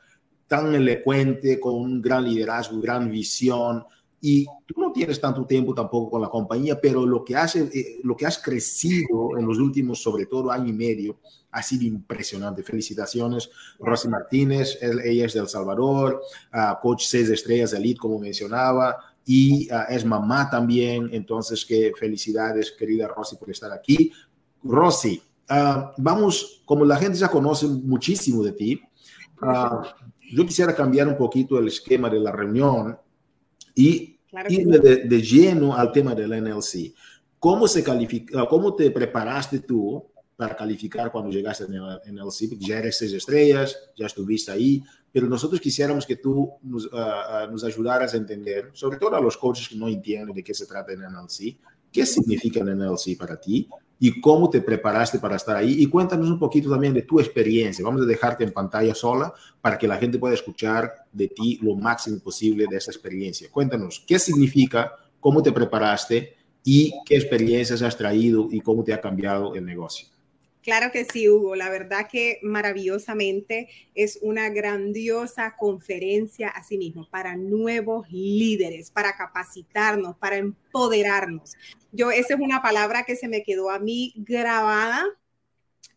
tan 0.48 0.74
elocuente, 0.74 1.60
con 1.60 1.76
un 1.76 2.02
gran 2.02 2.24
liderazgo, 2.24 2.80
gran 2.80 3.12
visión. 3.12 3.84
Y 4.20 4.46
tú 4.66 4.82
no 4.82 4.92
tienes 4.92 5.22
tanto 5.22 5.46
tiempo 5.46 5.74
tampoco 5.74 6.12
con 6.12 6.22
la 6.22 6.30
compañía, 6.30 6.80
pero 6.82 7.06
lo 7.06 7.24
que, 7.24 7.36
hace, 7.36 7.70
eh, 7.74 8.00
lo 8.04 8.16
que 8.16 8.26
has 8.26 8.40
crecido 8.40 9.38
en 9.38 9.46
los 9.46 9.60
últimos, 9.60 10.02
sobre 10.02 10.26
todo 10.26 10.52
año 10.52 10.70
y 10.70 10.74
medio, 10.74 11.20
ha 11.52 11.62
sido 11.62 11.84
impresionante. 11.84 12.64
Felicitaciones, 12.64 13.50
Rosy 13.80 14.08
Martínez. 14.08 14.80
ella 14.82 15.26
es 15.26 15.34
de 15.34 15.40
El 15.40 15.48
Salvador, 15.48 16.22
uh, 16.54 16.82
coach 16.82 17.04
seis 17.04 17.30
estrellas 17.30 17.72
de 17.72 17.78
elite, 17.78 18.00
como 18.00 18.20
mencionaba 18.20 18.98
y 19.28 19.70
ah, 19.72 19.86
es 19.90 20.06
mamá 20.06 20.50
también. 20.50 21.10
Entonces, 21.12 21.66
qué 21.66 21.92
felicidades, 22.00 22.72
querida 22.72 23.08
Rosy, 23.10 23.36
por 23.36 23.52
estar 23.52 23.72
aquí. 23.72 24.12
Rosy, 24.64 25.22
ah, 25.50 25.94
vamos, 25.98 26.64
como 26.66 26.86
la 26.86 26.96
gente 26.96 27.18
ya 27.18 27.28
conoce 27.28 27.68
muchísimo 27.68 28.42
de 28.42 28.54
ti, 28.54 28.82
uh, 29.42 29.86
yo 30.32 30.46
quisiera 30.46 30.74
cambiar 30.74 31.08
un 31.08 31.18
poquito 31.18 31.60
el 31.60 31.68
esquema 31.68 32.10
de 32.10 32.20
la 32.20 32.32
reunión 32.32 32.98
y 33.78 34.20
ir 34.50 34.68
de, 34.68 34.96
de, 35.06 35.22
lleno 35.22 35.76
al 35.76 35.92
tema 35.92 36.14
del 36.14 36.32
NLC. 36.44 36.94
¿Cómo, 37.40 37.68
se 37.68 37.84
califica, 37.84 38.46
¿Cómo 38.48 38.76
te 38.76 38.92
preparaste 38.92 39.60
tú 39.60 40.04
para 40.36 40.56
calificar 40.56 41.12
cuando 41.12 41.32
llegaste 41.32 41.66
en 41.66 41.76
el 41.76 41.82
NLC? 42.14 42.50
Porque 42.50 42.66
ya 42.66 42.80
eres 42.80 42.98
seis 42.98 43.14
estrellas, 43.14 43.78
ya 43.96 44.08
estuviste 44.08 44.52
ahí 44.52 44.84
pero 45.18 45.28
nosotros 45.28 45.60
quisiéramos 45.60 46.06
que 46.06 46.18
tú 46.18 46.52
nos, 46.62 46.86
uh, 46.86 47.50
nos, 47.50 47.64
ayudaras 47.64 48.14
a 48.14 48.18
entender, 48.18 48.70
sobre 48.74 48.98
todo 48.98 49.16
a 49.16 49.20
los 49.20 49.36
coaches 49.36 49.68
que 49.68 49.76
no 49.76 49.88
entienden 49.88 50.36
de 50.36 50.44
qué 50.44 50.54
se 50.54 50.68
trata 50.68 50.92
en 50.92 51.00
NLC, 51.00 51.58
qué 51.92 52.06
significa 52.06 52.60
el 52.60 52.78
NLC 52.78 53.18
para 53.18 53.40
ti 53.42 53.68
y 54.00 54.22
cómo 54.22 54.50
te 54.50 54.62
preparaste 54.62 55.20
para 55.20 55.36
estar 55.36 55.56
ahí. 55.56 55.82
Y 55.82 55.88
cuéntanos 55.88 56.30
un 56.30 56.40
poquito 56.40 56.70
también 56.70 56.94
de 56.94 57.02
tu 57.02 57.20
experiencia. 57.20 57.84
Vamos 57.84 58.02
a 58.02 58.06
dejarte 58.06 58.44
en 58.44 58.52
pantalla 58.52 58.94
sola 58.94 59.34
para 59.62 59.78
que 59.78 59.88
la 59.88 59.98
gente 59.98 60.20
pueda 60.20 60.34
escuchar 60.34 60.94
de 61.12 61.28
ti 61.28 61.60
lo 61.62 61.76
máximo 61.76 62.20
posible 62.20 62.66
de 62.70 62.78
esa 62.78 62.92
experiencia. 62.92 63.50
Cuéntanos 63.52 64.04
qué 64.06 64.20
significa, 64.20 64.94
cómo 65.20 65.42
te 65.42 65.52
preparaste 65.52 66.36
y 66.64 66.94
qué 67.06 67.16
experiencias 67.16 67.82
has 67.82 67.98
traído 67.98 68.48
y 68.52 68.62
cómo 68.62 68.84
te 68.84 68.94
ha 68.94 69.02
cambiado 69.02 69.56
el 69.56 69.66
negocio. 69.66 70.08
Claro 70.68 70.92
que 70.92 71.06
sí, 71.06 71.30
Hugo. 71.30 71.56
La 71.56 71.70
verdad 71.70 72.10
que 72.12 72.40
maravillosamente 72.44 73.70
es 73.96 74.20
una 74.22 74.50
grandiosa 74.50 75.56
conferencia 75.58 76.50
a 76.50 76.62
sí 76.62 76.78
mismo 76.78 77.08
para 77.10 77.38
nuevos 77.38 78.06
líderes, 78.12 78.92
para 78.92 79.16
capacitarnos, 79.16 80.18
para 80.18 80.36
empoderarnos. 80.36 81.54
Yo, 81.94 82.12
esa 82.12 82.34
es 82.34 82.40
una 82.42 82.62
palabra 82.62 83.04
que 83.04 83.16
se 83.16 83.30
me 83.30 83.44
quedó 83.44 83.70
a 83.70 83.80
mí 83.80 84.12
grabada 84.18 85.06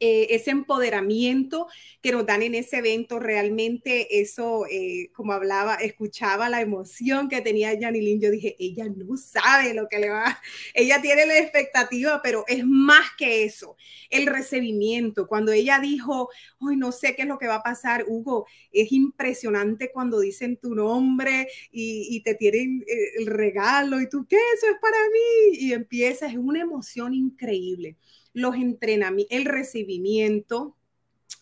eh, 0.02 0.34
ese 0.34 0.50
empoderamiento 0.50 1.66
que 2.00 2.10
nos 2.12 2.24
dan 2.24 2.40
en 2.42 2.54
ese 2.54 2.78
evento, 2.78 3.18
realmente 3.18 4.20
eso, 4.22 4.64
eh, 4.70 5.10
como 5.12 5.34
hablaba, 5.34 5.74
escuchaba 5.74 6.48
la 6.48 6.62
emoción 6.62 7.28
que 7.28 7.42
tenía 7.42 7.78
Janilyn, 7.78 8.18
yo 8.18 8.30
dije, 8.30 8.56
ella 8.58 8.86
no 8.88 9.18
sabe 9.18 9.74
lo 9.74 9.88
que 9.88 9.98
le 9.98 10.08
va, 10.08 10.40
ella 10.74 11.02
tiene 11.02 11.26
la 11.26 11.38
expectativa, 11.38 12.22
pero 12.22 12.44
es 12.48 12.64
más 12.64 13.10
que 13.18 13.44
eso, 13.44 13.76
el 14.08 14.26
recibimiento, 14.26 15.26
cuando 15.26 15.52
ella 15.52 15.78
dijo, 15.80 16.30
hoy 16.60 16.76
no 16.78 16.92
sé 16.92 17.14
qué 17.14 17.22
es 17.22 17.28
lo 17.28 17.38
que 17.38 17.48
va 17.48 17.56
a 17.56 17.62
pasar, 17.62 18.06
Hugo, 18.08 18.46
es 18.72 18.92
impresionante 18.92 19.90
cuando 19.92 20.20
dicen 20.20 20.56
tu 20.56 20.74
nombre 20.74 21.48
y, 21.70 22.22
te 22.24 22.34
tienen 22.34 22.84
eh, 22.86 23.18
el 23.18 23.26
regalo 23.26 24.00
y 24.00 24.08
tú, 24.08 24.26
¿qué? 24.26 24.38
Eso 24.54 24.66
es 24.66 24.78
para 24.80 24.96
mí, 25.12 25.58
y 25.58 25.72
empiezas, 25.74 26.32
es 26.32 26.38
una 26.38 26.60
emoción 26.60 27.12
increíble 27.12 27.98
los 28.32 28.54
entrenamientos, 28.54 29.36
el 29.36 29.44
recibimiento, 29.44 30.76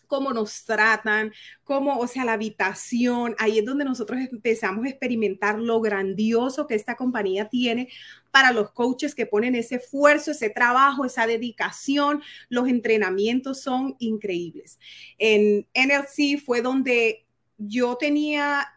cómo 0.09 0.33
nos 0.33 0.65
tratan, 0.65 1.31
cómo, 1.63 1.99
o 1.99 2.07
sea, 2.07 2.25
la 2.25 2.33
habitación, 2.33 3.35
ahí 3.37 3.59
es 3.59 3.65
donde 3.65 3.85
nosotros 3.85 4.19
empezamos 4.19 4.85
a 4.85 4.89
experimentar 4.89 5.59
lo 5.59 5.79
grandioso 5.81 6.65
que 6.65 6.73
esta 6.73 6.95
compañía 6.95 7.47
tiene 7.47 7.89
para 8.31 8.51
los 8.51 8.71
coaches 8.71 9.13
que 9.13 9.27
ponen 9.27 9.53
ese 9.53 9.75
esfuerzo, 9.75 10.31
ese 10.31 10.49
trabajo, 10.49 11.05
esa 11.05 11.27
dedicación. 11.27 12.23
Los 12.49 12.67
entrenamientos 12.67 13.61
son 13.61 13.95
increíbles. 13.99 14.79
En 15.19 15.67
NLC 15.75 16.41
fue 16.43 16.61
donde 16.61 17.27
yo 17.57 17.95
tenía 17.95 18.67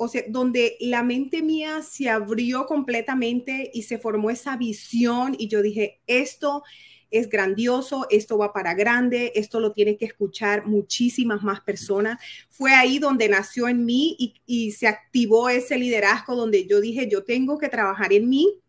o 0.00 0.06
sea, 0.06 0.22
donde 0.28 0.76
la 0.80 1.02
mente 1.02 1.42
mía 1.42 1.82
se 1.82 2.08
abrió 2.08 2.66
completamente 2.66 3.68
y 3.74 3.82
se 3.82 3.98
formó 3.98 4.30
esa 4.30 4.56
visión 4.56 5.34
y 5.36 5.48
yo 5.48 5.60
dije, 5.60 6.00
esto 6.06 6.62
es 7.10 7.28
grandioso, 7.28 8.06
esto 8.10 8.38
va 8.38 8.52
para 8.52 8.74
grande, 8.74 9.32
esto 9.34 9.60
lo 9.60 9.72
tiene 9.72 9.96
que 9.96 10.04
escuchar 10.04 10.66
muchísimas 10.66 11.42
más 11.42 11.60
personas. 11.60 12.20
Fue 12.50 12.72
ahí 12.72 12.98
donde 12.98 13.28
nació 13.28 13.68
en 13.68 13.84
mí 13.84 14.16
y, 14.46 14.72
se 14.72 14.86
activó 14.86 15.48
ese 15.48 15.78
liderazgo 15.78 16.36
donde 16.36 16.66
yo 16.66 16.80
dije, 16.80 17.08
yo 17.08 17.24
tengo 17.24 17.58
que 17.58 17.68
trabajar 17.68 18.12
en 18.12 18.28
mí 18.28 18.60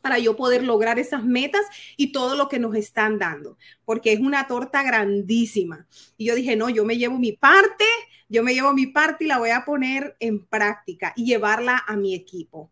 para 0.00 0.18
yo 0.18 0.36
poder 0.36 0.62
lograr 0.64 0.98
esas 0.98 1.24
metas 1.24 1.62
y 1.96 2.12
todo 2.12 2.36
lo 2.36 2.48
que 2.48 2.58
nos 2.58 2.74
están 2.74 3.18
dando, 3.18 3.56
porque 3.84 4.12
es 4.12 4.20
una 4.20 4.46
torta 4.46 4.82
grandísima. 4.82 5.86
Y 6.16 6.26
yo 6.26 6.34
dije, 6.34 6.56
no, 6.56 6.68
yo 6.70 6.84
me 6.84 6.96
llevo 6.96 7.18
mi 7.18 7.32
parte, 7.32 7.84
yo 8.28 8.42
me 8.42 8.54
llevo 8.54 8.72
mi 8.72 8.86
parte 8.86 9.24
y 9.24 9.28
la 9.28 9.38
voy 9.38 9.50
a 9.50 9.64
poner 9.64 10.16
en 10.20 10.44
práctica 10.44 11.12
y 11.16 11.24
llevarla 11.24 11.82
a 11.86 11.96
mi 11.96 12.14
equipo. 12.14 12.70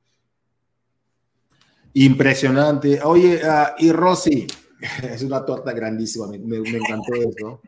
Impresionante. 1.95 3.01
Oye, 3.03 3.41
uh, 3.45 3.75
y 3.79 3.91
Rosy, 3.91 4.47
es 5.03 5.23
una 5.23 5.45
torta 5.45 5.73
grandísima, 5.73 6.27
me, 6.27 6.39
me, 6.39 6.59
encantó 6.59 7.15
eso. 7.15 7.61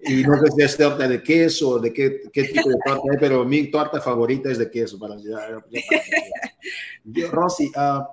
y 0.00 0.22
no 0.22 0.38
sé 0.40 0.52
si 0.56 0.62
es 0.62 0.76
torta 0.76 1.08
de 1.08 1.22
queso, 1.22 1.78
de 1.78 1.92
qué, 1.92 2.22
qué 2.32 2.44
tipo 2.44 2.68
de 2.68 2.76
torta 2.84 3.02
es, 3.12 3.18
pero 3.18 3.44
mi 3.44 3.70
torta 3.70 4.00
favorita 4.00 4.50
es 4.50 4.58
de 4.58 4.70
queso. 4.70 4.98
Para, 4.98 5.16
ya, 5.16 5.62
ya, 7.04 7.30
Rosy, 7.30 7.70
uh, 7.76 8.04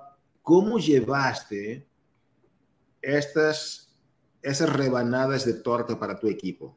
¿cómo 0.42 0.78
llevaste 0.78 1.86
estas, 3.02 3.94
esas 4.42 4.72
rebanadas 4.72 5.44
de 5.44 5.54
torta 5.54 5.98
para 5.98 6.18
tu 6.18 6.28
equipo? 6.28 6.76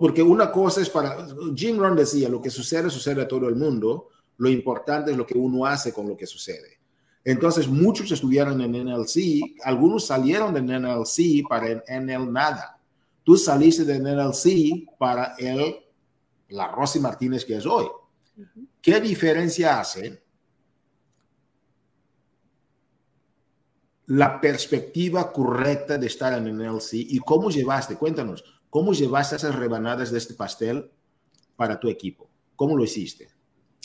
Porque 0.00 0.22
una 0.22 0.50
cosa 0.50 0.80
es 0.80 0.88
para, 0.88 1.26
Jim 1.54 1.78
Rohn 1.78 1.94
decía, 1.94 2.28
lo 2.28 2.40
que 2.40 2.50
sucede, 2.50 2.90
sucede 2.90 3.22
a 3.22 3.28
todo 3.28 3.48
el 3.48 3.54
mundo, 3.54 4.08
lo 4.38 4.48
importante 4.48 5.12
es 5.12 5.16
lo 5.16 5.26
que 5.26 5.38
uno 5.38 5.66
hace 5.66 5.92
con 5.92 6.08
lo 6.08 6.16
que 6.16 6.26
sucede. 6.26 6.81
Entonces, 7.24 7.68
muchos 7.68 8.10
estudiaron 8.10 8.60
en 8.60 8.72
NLC, 8.72 9.54
algunos 9.62 10.06
salieron 10.06 10.52
de 10.52 10.62
NLC 10.62 11.46
para 11.48 11.68
el 11.68 11.82
NL 11.88 12.32
nada. 12.32 12.78
Tú 13.22 13.36
saliste 13.36 13.84
de 13.84 14.00
NLC 14.00 14.96
para 14.98 15.34
el, 15.38 15.76
la 16.48 16.68
Rosy 16.68 16.98
Martínez 16.98 17.44
que 17.44 17.56
es 17.56 17.66
hoy. 17.66 17.86
¿Qué 18.80 19.00
diferencia 19.00 19.78
hace 19.78 20.22
la 24.06 24.40
perspectiva 24.40 25.32
correcta 25.32 25.96
de 25.96 26.08
estar 26.08 26.32
en 26.32 26.56
NLC 26.56 26.94
y 26.94 27.18
cómo 27.20 27.50
llevaste, 27.50 27.96
cuéntanos, 27.96 28.42
cómo 28.68 28.92
llevaste 28.92 29.36
esas 29.36 29.54
rebanadas 29.54 30.10
de 30.10 30.18
este 30.18 30.34
pastel 30.34 30.90
para 31.54 31.78
tu 31.78 31.88
equipo? 31.88 32.28
¿Cómo 32.56 32.76
lo 32.76 32.82
hiciste? 32.82 33.31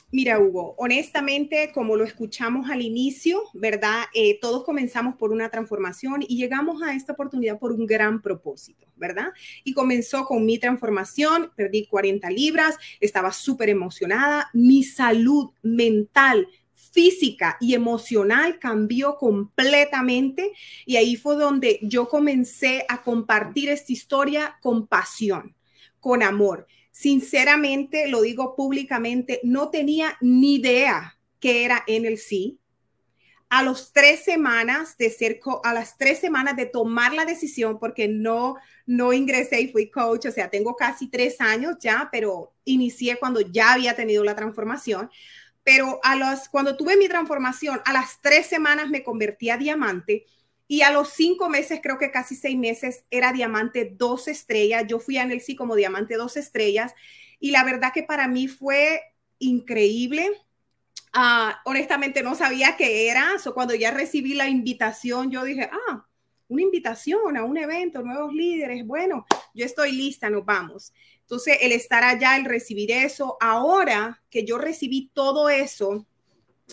Mira, 0.09 0.39
Hugo, 0.39 0.73
honestamente, 0.77 1.69
como 1.73 1.97
lo 1.97 2.05
escuchamos 2.05 2.69
al 2.69 2.81
inicio, 2.81 3.43
¿verdad? 3.53 4.05
Eh, 4.13 4.39
todos 4.39 4.63
comenzamos 4.63 5.15
por 5.15 5.33
una 5.33 5.49
transformación 5.49 6.23
y 6.25 6.37
llegamos 6.37 6.81
a 6.81 6.93
esta 6.93 7.11
oportunidad 7.11 7.59
por 7.59 7.73
un 7.73 7.85
gran 7.85 8.21
propósito, 8.21 8.87
¿verdad? 8.95 9.33
Y 9.65 9.73
comenzó 9.73 10.23
con 10.23 10.45
mi 10.45 10.59
transformación, 10.59 11.51
perdí 11.57 11.87
40 11.87 12.29
libras, 12.29 12.77
estaba 13.01 13.33
súper 13.33 13.67
emocionada, 13.67 14.49
mi 14.53 14.81
salud 14.83 15.49
mental 15.61 16.47
física 16.73 17.57
y 17.59 17.73
emocional 17.73 18.59
cambió 18.59 19.17
completamente 19.17 20.53
y 20.85 20.95
ahí 20.95 21.17
fue 21.17 21.35
donde 21.35 21.79
yo 21.81 22.07
comencé 22.07 22.85
a 22.87 23.01
compartir 23.01 23.67
esta 23.67 23.91
historia 23.91 24.57
con 24.61 24.87
pasión, 24.87 25.56
con 25.99 26.23
amor 26.23 26.67
sinceramente, 26.97 28.07
lo 28.07 28.21
digo 28.21 28.55
públicamente, 28.55 29.39
no 29.43 29.69
tenía 29.69 30.17
ni 30.19 30.55
idea 30.55 31.19
que 31.39 31.63
era 31.63 31.83
NLC. 31.87 32.57
A 33.49 33.61
los 33.61 33.93
tres 33.93 34.23
semanas 34.23 34.97
de 34.97 35.11
ser, 35.11 35.39
a 35.63 35.73
las 35.75 35.95
tres 35.99 36.19
semanas 36.19 36.55
de 36.55 36.65
tomar 36.65 37.13
la 37.13 37.23
decisión, 37.23 37.77
porque 37.77 38.07
no, 38.07 38.55
no 38.87 39.13
ingresé 39.13 39.61
y 39.61 39.67
fui 39.67 39.91
coach, 39.91 40.25
o 40.25 40.31
sea, 40.31 40.49
tengo 40.49 40.75
casi 40.75 41.07
tres 41.07 41.39
años 41.39 41.75
ya, 41.79 42.09
pero 42.11 42.55
inicié 42.65 43.17
cuando 43.17 43.41
ya 43.41 43.73
había 43.73 43.95
tenido 43.95 44.23
la 44.23 44.35
transformación. 44.35 45.11
Pero 45.63 45.99
a 46.01 46.15
los, 46.15 46.49
cuando 46.49 46.77
tuve 46.77 46.97
mi 46.97 47.07
transformación, 47.07 47.79
a 47.85 47.93
las 47.93 48.21
tres 48.21 48.47
semanas 48.47 48.89
me 48.89 49.03
convertí 49.03 49.51
a 49.51 49.57
diamante 49.57 50.25
y 50.67 50.81
a 50.81 50.91
los 50.91 51.09
cinco 51.09 51.49
meses, 51.49 51.79
creo 51.81 51.97
que 51.97 52.11
casi 52.11 52.35
seis 52.35 52.57
meses, 52.57 53.05
era 53.09 53.31
diamante 53.31 53.93
dos 53.95 54.27
estrellas. 54.27 54.83
Yo 54.87 54.99
fui 54.99 55.17
a 55.17 55.25
NLC 55.25 55.55
como 55.55 55.75
diamante 55.75 56.15
dos 56.15 56.35
estrellas. 56.35 56.93
Y 57.39 57.51
la 57.51 57.63
verdad 57.63 57.93
que 57.93 58.03
para 58.03 58.27
mí 58.27 58.47
fue 58.47 59.01
increíble. 59.39 60.29
Uh, 61.15 61.53
honestamente 61.65 62.21
no 62.21 62.35
sabía 62.35 62.75
qué 62.75 63.09
era. 63.09 63.39
So, 63.39 63.53
cuando 63.53 63.75
ya 63.75 63.91
recibí 63.91 64.33
la 64.33 64.49
invitación, 64.49 65.31
yo 65.31 65.45
dije, 65.45 65.69
ah, 65.71 66.05
una 66.49 66.61
invitación 66.61 67.37
a 67.37 67.45
un 67.45 67.57
evento, 67.57 68.01
nuevos 68.01 68.33
líderes. 68.33 68.85
Bueno, 68.85 69.25
yo 69.53 69.65
estoy 69.65 69.93
lista, 69.93 70.29
nos 70.29 70.45
vamos. 70.45 70.93
Entonces, 71.21 71.59
el 71.61 71.71
estar 71.71 72.03
allá, 72.03 72.35
el 72.35 72.45
recibir 72.45 72.91
eso, 72.91 73.37
ahora 73.39 74.21
que 74.29 74.45
yo 74.45 74.57
recibí 74.57 75.11
todo 75.13 75.49
eso, 75.49 76.05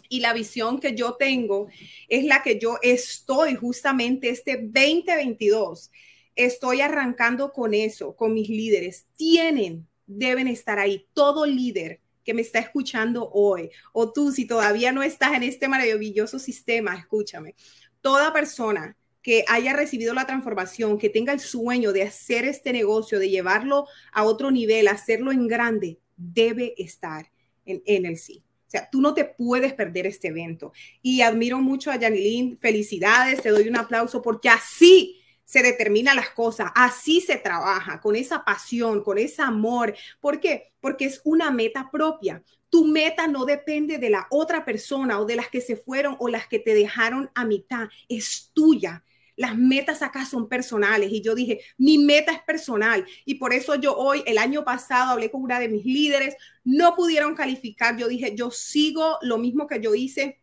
y 0.09 0.21
la 0.21 0.33
visión 0.33 0.81
que 0.81 0.95
yo 0.95 1.15
tengo 1.15 1.69
es 2.09 2.25
la 2.25 2.43
que 2.43 2.59
yo 2.59 2.79
estoy 2.83 3.55
justamente 3.55 4.29
este 4.29 4.59
2022. 4.63 5.91
Estoy 6.35 6.81
arrancando 6.81 7.53
con 7.53 7.75
eso, 7.75 8.17
con 8.17 8.35
mis 8.35 8.49
líderes. 8.49 9.07
Tienen, 9.17 9.87
deben 10.07 10.49
estar 10.49 10.79
ahí. 10.79 11.07
Todo 11.13 11.47
líder 11.47 12.01
que 12.25 12.35
me 12.35 12.43
está 12.43 12.59
escuchando 12.59 13.31
hoy, 13.33 13.71
o 13.93 14.11
tú 14.11 14.33
si 14.33 14.47
todavía 14.47 14.93
no 14.93 15.03
estás 15.03 15.35
en 15.35 15.43
este 15.43 15.69
maravilloso 15.69 16.39
sistema, 16.39 16.97
escúchame. 16.97 17.55
Toda 18.01 18.33
persona 18.33 18.97
que 19.21 19.45
haya 19.47 19.75
recibido 19.75 20.15
la 20.15 20.27
transformación, 20.27 20.99
que 20.99 21.11
tenga 21.11 21.33
el 21.33 21.41
sueño 21.41 21.93
de 21.93 22.03
hacer 22.03 22.45
este 22.47 22.73
negocio, 22.73 23.19
de 23.19 23.31
llevarlo 23.31 23.87
a 24.13 24.25
otro 24.25 24.51
nivel, 24.51 24.89
hacerlo 24.89 25.33
en 25.33 25.47
grande, 25.47 25.99
debe 26.17 26.75
estar 26.79 27.31
en, 27.67 27.83
en 27.85 28.07
el 28.07 28.17
sí 28.17 28.45
tú 28.91 29.01
no 29.01 29.15
te 29.15 29.25
puedes 29.25 29.73
perder 29.73 30.07
este 30.07 30.29
evento. 30.29 30.73
Y 31.03 31.23
admiro 31.23 31.59
mucho 31.59 31.91
a 31.91 31.99
Janilín. 31.99 32.59
Felicidades, 32.59 33.43
te 33.43 33.51
doy 33.51 33.69
un 33.69 33.77
aplauso 33.77 34.23
porque 34.23 34.49
así 34.49 35.21
se 35.45 35.63
determinan 35.63 36.17
las 36.17 36.31
cosas, 36.31 36.71
así 36.75 37.21
se 37.21 37.37
trabaja, 37.37 38.01
con 38.01 38.17
esa 38.17 38.45
pasión, 38.45 39.03
con 39.03 39.19
ese 39.19 39.43
amor. 39.43 39.95
¿Por 40.21 40.41
qué? 40.41 40.73
Porque 40.81 41.05
es 41.05 41.21
una 41.25 41.51
meta 41.51 41.91
propia. 41.91 42.43
Tu 42.71 42.87
meta 42.87 43.27
no 43.27 43.45
depende 43.45 43.99
de 43.99 44.11
la 44.11 44.27
otra 44.31 44.65
persona 44.65 45.21
o 45.21 45.27
de 45.27 45.37
las 45.37 45.49
que 45.49 45.61
se 45.61 45.77
fueron 45.77 46.17
o 46.19 46.29
las 46.29 46.49
que 46.49 46.59
te 46.59 46.75
dejaron 46.75 47.31
a 47.35 47.45
mitad, 47.45 47.89
es 48.09 48.51
tuya 48.53 49.05
las 49.37 49.57
metas 49.57 50.03
acá 50.03 50.25
son 50.25 50.49
personales. 50.49 51.13
Y 51.13 51.21
yo 51.21 51.35
dije, 51.35 51.61
mi 51.79 51.99
meta 51.99 52.33
es 52.33 52.43
personal. 52.43 53.05
Y 53.25 53.37
por 53.37 53.53
eso 53.53 53.75
yo 53.75 53.97
hoy, 53.97 54.23
el 54.27 54.39
año 54.39 54.65
pasado, 54.65 55.13
hablé 55.13 55.31
con 55.31 55.43
una 55.43 55.61
de 55.61 55.69
mis 55.69 55.85
líderes, 55.85 56.37
no 56.65 56.95
pudieron 56.95 57.35
calificar. 57.35 57.97
Yo 57.97 58.09
dije, 58.09 58.35
yo 58.35 58.51
sigo 58.51 59.19
lo 59.23 59.39
mismo 59.39 59.67
que 59.67 59.81
yo 59.81 59.95
hice 59.95 60.41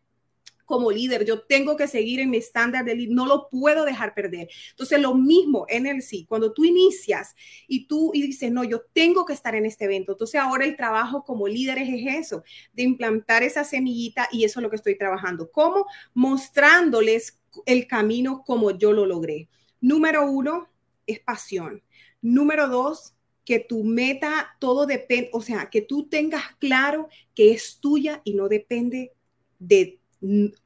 como 0.64 0.90
líder, 0.90 1.26
yo 1.26 1.42
tengo 1.42 1.76
que 1.76 1.86
seguir 1.86 2.20
en 2.20 2.30
mi 2.30 2.38
estándar 2.38 2.82
de 2.84 2.94
líder, 2.94 3.14
no 3.14 3.26
lo 3.26 3.50
puedo 3.50 3.84
dejar 3.84 4.14
perder. 4.14 4.48
Entonces, 4.70 5.00
lo 5.00 5.14
mismo 5.14 5.66
en 5.68 5.86
el 5.86 6.00
sí, 6.00 6.24
cuando 6.26 6.52
tú 6.52 6.64
inicias 6.64 7.34
y 7.66 7.86
tú 7.86 8.10
y 8.14 8.22
dices, 8.22 8.50
no, 8.50 8.64
yo 8.64 8.80
tengo 8.94 9.26
que 9.26 9.34
estar 9.34 9.54
en 9.54 9.66
este 9.66 9.84
evento. 9.84 10.12
Entonces, 10.12 10.40
ahora 10.40 10.64
el 10.64 10.76
trabajo 10.76 11.24
como 11.24 11.46
líderes 11.46 11.88
es 11.90 12.26
eso, 12.26 12.42
de 12.72 12.84
implantar 12.84 13.42
esa 13.42 13.64
semillita 13.64 14.28
y 14.32 14.44
eso 14.44 14.60
es 14.60 14.62
lo 14.62 14.70
que 14.70 14.76
estoy 14.76 14.96
trabajando. 14.96 15.50
¿Cómo? 15.50 15.86
Mostrándoles 16.14 17.41
el 17.66 17.86
camino 17.86 18.42
como 18.44 18.70
yo 18.70 18.92
lo 18.92 19.06
logré. 19.06 19.48
Número 19.80 20.30
uno 20.30 20.68
es 21.06 21.20
pasión. 21.20 21.82
Número 22.20 22.68
dos, 22.68 23.14
que 23.44 23.58
tu 23.58 23.82
meta 23.84 24.56
todo 24.60 24.86
depende, 24.86 25.30
o 25.32 25.42
sea, 25.42 25.68
que 25.70 25.82
tú 25.82 26.08
tengas 26.08 26.42
claro 26.58 27.08
que 27.34 27.52
es 27.52 27.78
tuya 27.80 28.20
y 28.24 28.34
no 28.34 28.48
depende 28.48 29.12
de 29.58 29.98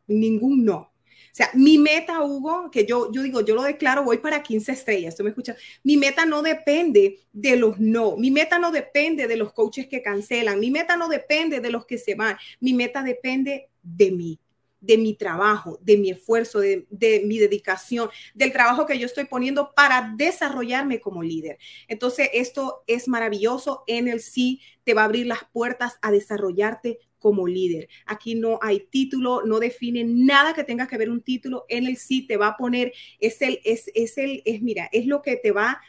ningún 0.06 0.64
no. 0.64 0.92
O 1.36 1.36
sea, 1.36 1.50
mi 1.54 1.76
meta, 1.78 2.22
Hugo, 2.22 2.70
que 2.70 2.86
yo, 2.86 3.12
yo 3.12 3.22
digo, 3.22 3.42
yo 3.42 3.54
lo 3.54 3.62
declaro, 3.62 4.04
voy 4.04 4.18
para 4.18 4.42
15 4.42 4.72
estrellas, 4.72 5.16
tú 5.16 5.22
me 5.22 5.30
escuchas, 5.30 5.56
mi 5.82 5.96
meta 5.96 6.24
no 6.24 6.42
depende 6.42 7.20
de 7.32 7.56
los 7.56 7.78
no, 7.78 8.16
mi 8.16 8.30
meta 8.30 8.58
no 8.58 8.70
depende 8.70 9.26
de 9.26 9.36
los 9.36 9.52
coaches 9.52 9.86
que 9.86 10.02
cancelan, 10.02 10.60
mi 10.60 10.70
meta 10.70 10.96
no 10.96 11.08
depende 11.08 11.60
de 11.60 11.70
los 11.70 11.84
que 11.84 11.98
se 11.98 12.14
van, 12.14 12.36
mi 12.60 12.72
meta 12.72 13.02
depende 13.02 13.68
de 13.82 14.10
mí 14.12 14.38
de 14.80 14.98
mi 14.98 15.14
trabajo, 15.14 15.78
de 15.82 15.96
mi 15.96 16.10
esfuerzo, 16.10 16.60
de, 16.60 16.86
mi 17.24 17.38
dedicación, 17.38 18.10
del 18.34 18.52
trabajo 18.52 18.86
que 18.86 18.98
yo 18.98 19.06
estoy 19.06 19.24
poniendo 19.24 19.72
para 19.74 20.14
desarrollarme 20.16 21.00
como 21.00 21.22
líder. 21.22 21.58
Entonces, 21.88 22.30
esto 22.32 22.84
es 22.86 23.08
maravilloso. 23.08 23.84
En 23.86 24.08
el 24.08 24.20
sí 24.20 24.60
te 24.84 24.94
va 24.94 25.02
a 25.02 25.06
abrir 25.06 25.26
las 25.26 25.44
puertas 25.52 25.98
a 26.02 26.10
desarrollarte 26.10 26.98
como 27.18 27.46
líder. 27.48 27.88
Aquí 28.04 28.34
no 28.34 28.58
hay 28.62 28.80
título, 28.90 29.42
no 29.44 29.58
define 29.58 30.04
nada 30.04 30.54
que 30.54 30.64
tenga 30.64 30.86
que 30.86 30.98
ver 30.98 31.10
un 31.10 31.22
título. 31.22 31.64
En 31.68 31.86
el 31.86 31.96
sí 31.96 32.26
te 32.26 32.36
va 32.36 32.48
a 32.48 32.56
poner, 32.56 32.92
es 33.18 33.42
el, 33.42 33.60
es, 33.64 33.90
es 33.94 34.18
el, 34.18 34.42
es, 34.44 34.62
mira, 34.62 34.88
es 34.92 35.06
lo 35.06 35.22
que 35.22 35.36
te 35.36 35.50
va 35.50 35.80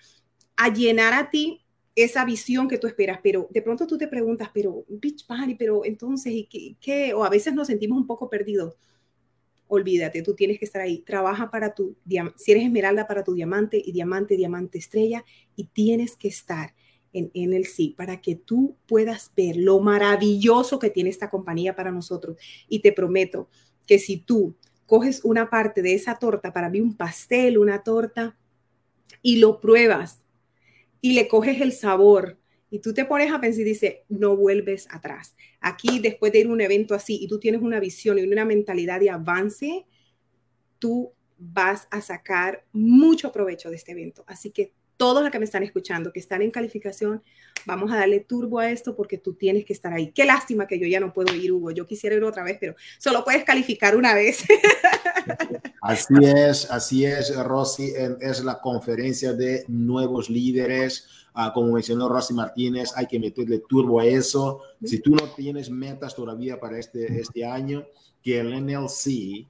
a 0.56 0.74
llenar 0.74 1.14
a 1.14 1.30
ti 1.30 1.67
esa 1.98 2.24
visión 2.26 2.68
que 2.68 2.78
tú 2.78 2.86
esperas, 2.86 3.20
pero 3.24 3.48
de 3.50 3.62
pronto 3.64 3.88
tú 3.88 3.98
te 3.98 4.08
preguntas, 4.08 4.52
pero 4.54 4.86
Beach 4.88 5.26
Party, 5.26 5.56
pero 5.56 5.84
entonces, 5.84 6.32
¿y 6.32 6.46
qué, 6.46 6.76
qué? 6.80 7.14
O 7.16 7.24
a 7.24 7.30
veces 7.30 7.56
nos 7.56 7.66
sentimos 7.66 7.98
un 7.98 8.06
poco 8.06 8.30
perdidos. 8.30 8.76
Olvídate, 9.68 10.22
tú 10.22 10.36
tienes 10.36 10.60
que 10.60 10.66
estar 10.66 10.80
ahí. 10.80 11.00
Trabaja 11.00 11.50
para 11.50 11.74
tu, 11.74 11.98
si 12.36 12.52
eres 12.52 12.64
esmeralda 12.64 13.08
para 13.08 13.24
tu 13.24 13.34
diamante 13.34 13.82
y 13.84 13.92
diamante, 13.92 14.38
diamante, 14.38 14.78
estrella, 14.78 15.26
y 15.56 15.66
tienes 15.66 16.16
que 16.16 16.28
estar 16.28 16.76
en, 17.14 17.32
en 17.34 17.54
el 17.54 17.66
sí 17.66 17.96
para 17.98 18.22
que 18.22 18.36
tú 18.36 18.78
puedas 18.86 19.32
ver 19.36 19.58
lo 19.58 19.80
maravilloso 19.80 20.78
que 20.78 20.92
tiene 20.92 21.10
esta 21.10 21.32
compañía 21.32 21.76
para 21.76 21.90
nosotros. 21.90 22.38
Y 22.70 22.80
te 22.80 22.92
prometo 22.92 23.50
que 23.88 23.98
si 23.98 24.18
tú 24.18 24.56
coges 24.86 25.26
una 25.26 25.50
parte 25.50 25.82
de 25.82 25.96
esa 25.96 26.20
torta, 26.20 26.54
para 26.54 26.70
mí 26.70 26.80
un 26.80 26.96
pastel, 26.96 27.58
una 27.58 27.82
torta, 27.82 28.38
y 29.24 29.38
lo 29.38 29.60
pruebas 29.60 30.24
y 31.02 31.14
le 31.14 31.28
coges 31.28 31.62
el 31.62 31.72
sabor 31.72 32.38
y 32.70 32.80
tú 32.80 32.94
te 32.94 33.06
pones 33.06 33.32
a 33.32 33.40
pensar 33.40 33.62
y 33.62 33.66
dices, 33.66 33.96
no 34.10 34.36
vuelves 34.36 34.88
atrás. 34.92 35.36
Aquí, 35.62 36.00
después 36.00 36.32
de 36.32 36.40
ir 36.40 36.48
a 36.48 36.52
un 36.52 36.62
evento 36.62 36.94
así 36.94 37.18
y 37.22 37.28
tú 37.28 37.40
tienes 37.40 37.62
una 37.62 37.80
visión 37.80 38.20
y 38.20 38.24
una 38.24 38.46
mentalidad 38.46 39.00
de 39.00 39.10
avance, 39.10 39.86
tú 40.80 41.14
vas 41.38 41.88
a 41.92 42.02
sacar 42.02 42.66
mucho 42.74 43.32
provecho 43.32 43.70
de 43.70 43.78
este 43.78 43.94
evento. 43.94 44.24
Así 44.28 44.52
que 44.52 44.74
todos 44.98 45.22
los 45.22 45.32
que 45.32 45.40
me 45.40 45.46
están 45.46 45.64
escuchando, 45.64 46.12
que 46.12 46.20
están 46.20 46.42
en 46.42 46.52
calificación, 46.52 47.22
vamos 47.66 47.92
a 47.92 47.98
darle 47.98 48.20
turbo 48.20 48.60
a 48.60 48.70
esto 48.70 48.96
porque 48.96 49.18
tú 49.18 49.34
tienes 49.34 49.64
que 49.64 49.74
estar 49.74 49.94
ahí. 49.94 50.12
Qué 50.12 50.26
lástima 50.26 50.68
que 50.68 50.80
yo 50.80 50.88
ya 50.88 51.00
no 51.00 51.14
puedo 51.14 51.34
ir, 51.36 51.52
Hugo. 51.52 51.72
Yo 51.72 51.86
quisiera 51.86 52.16
ir 52.16 52.24
otra 52.24 52.44
vez, 52.44 52.58
pero 52.60 52.76
solo 52.98 53.24
puedes 53.24 53.44
calificar 53.44 53.96
una 53.96 54.14
vez. 54.14 54.44
Así 55.82 56.16
es, 56.22 56.70
así 56.72 57.06
es, 57.06 57.34
Rosy. 57.36 57.94
Es 58.20 58.44
la 58.44 58.60
conferencia 58.60 59.32
de 59.32 59.64
nuevos 59.68 60.30
líderes. 60.30 61.08
Ah, 61.34 61.52
como 61.54 61.72
mencionó 61.72 62.10
Rosy 62.10 62.34
Martínez, 62.34 62.92
hay 62.96 63.06
que 63.06 63.20
meterle 63.20 63.60
turbo 63.60 64.00
a 64.00 64.06
eso. 64.06 64.62
Si 64.84 65.00
tú 65.00 65.12
no 65.12 65.30
tienes 65.36 65.70
metas 65.70 66.16
todavía 66.16 66.60
para 66.60 66.80
este, 66.80 67.22
este 67.22 67.46
año, 67.46 67.86
que 68.22 68.40
el 68.40 68.66
NLC 68.66 69.48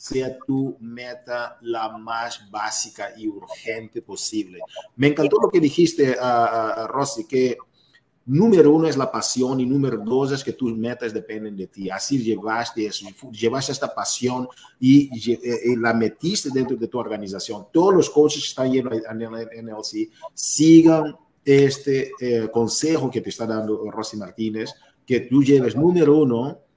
sea 0.00 0.38
tu 0.46 0.78
meta 0.80 1.58
la 1.60 1.90
más 1.98 2.50
básica 2.50 3.10
y 3.18 3.28
urgente 3.28 4.00
posible. 4.00 4.60
Me 4.96 5.08
encantó 5.08 5.36
lo 5.42 5.50
que 5.50 5.60
dijiste, 5.60 6.16
uh, 6.18 6.86
Rosy, 6.86 7.26
que 7.26 7.58
número 8.24 8.72
uno 8.72 8.88
es 8.88 8.96
la 8.96 9.12
pasión 9.12 9.60
y 9.60 9.66
número 9.66 9.98
dos 9.98 10.32
es 10.32 10.42
que 10.42 10.54
tus 10.54 10.74
metas 10.74 11.12
dependen 11.12 11.54
de 11.54 11.66
ti. 11.66 11.90
Así 11.90 12.18
llevaste 12.18 12.86
eso, 12.86 13.08
llevaste 13.30 13.72
esta 13.72 13.94
pasión 13.94 14.48
y, 14.78 15.10
y, 15.12 15.76
la 15.76 15.92
metiste 15.92 16.48
dentro 16.48 16.78
de 16.78 16.88
tu 16.88 16.98
organización. 16.98 17.66
Todos 17.70 17.92
los 17.92 18.08
coaches 18.08 18.42
que 18.42 18.48
están 18.48 18.72
yendo 18.72 18.90
en 18.94 19.34
el 19.34 19.64
NLC 19.66 20.08
sigan 20.32 21.14
este 21.44 22.12
eh, 22.18 22.48
consejo 22.50 23.10
que 23.10 23.20
te 23.20 23.28
está 23.28 23.44
dando 23.44 23.90
Rosy 23.90 24.16
Martínez, 24.16 24.72
que 25.04 25.20
tú 25.20 25.42
lleves 25.42 25.76
número 25.76 26.16
uno 26.16 26.69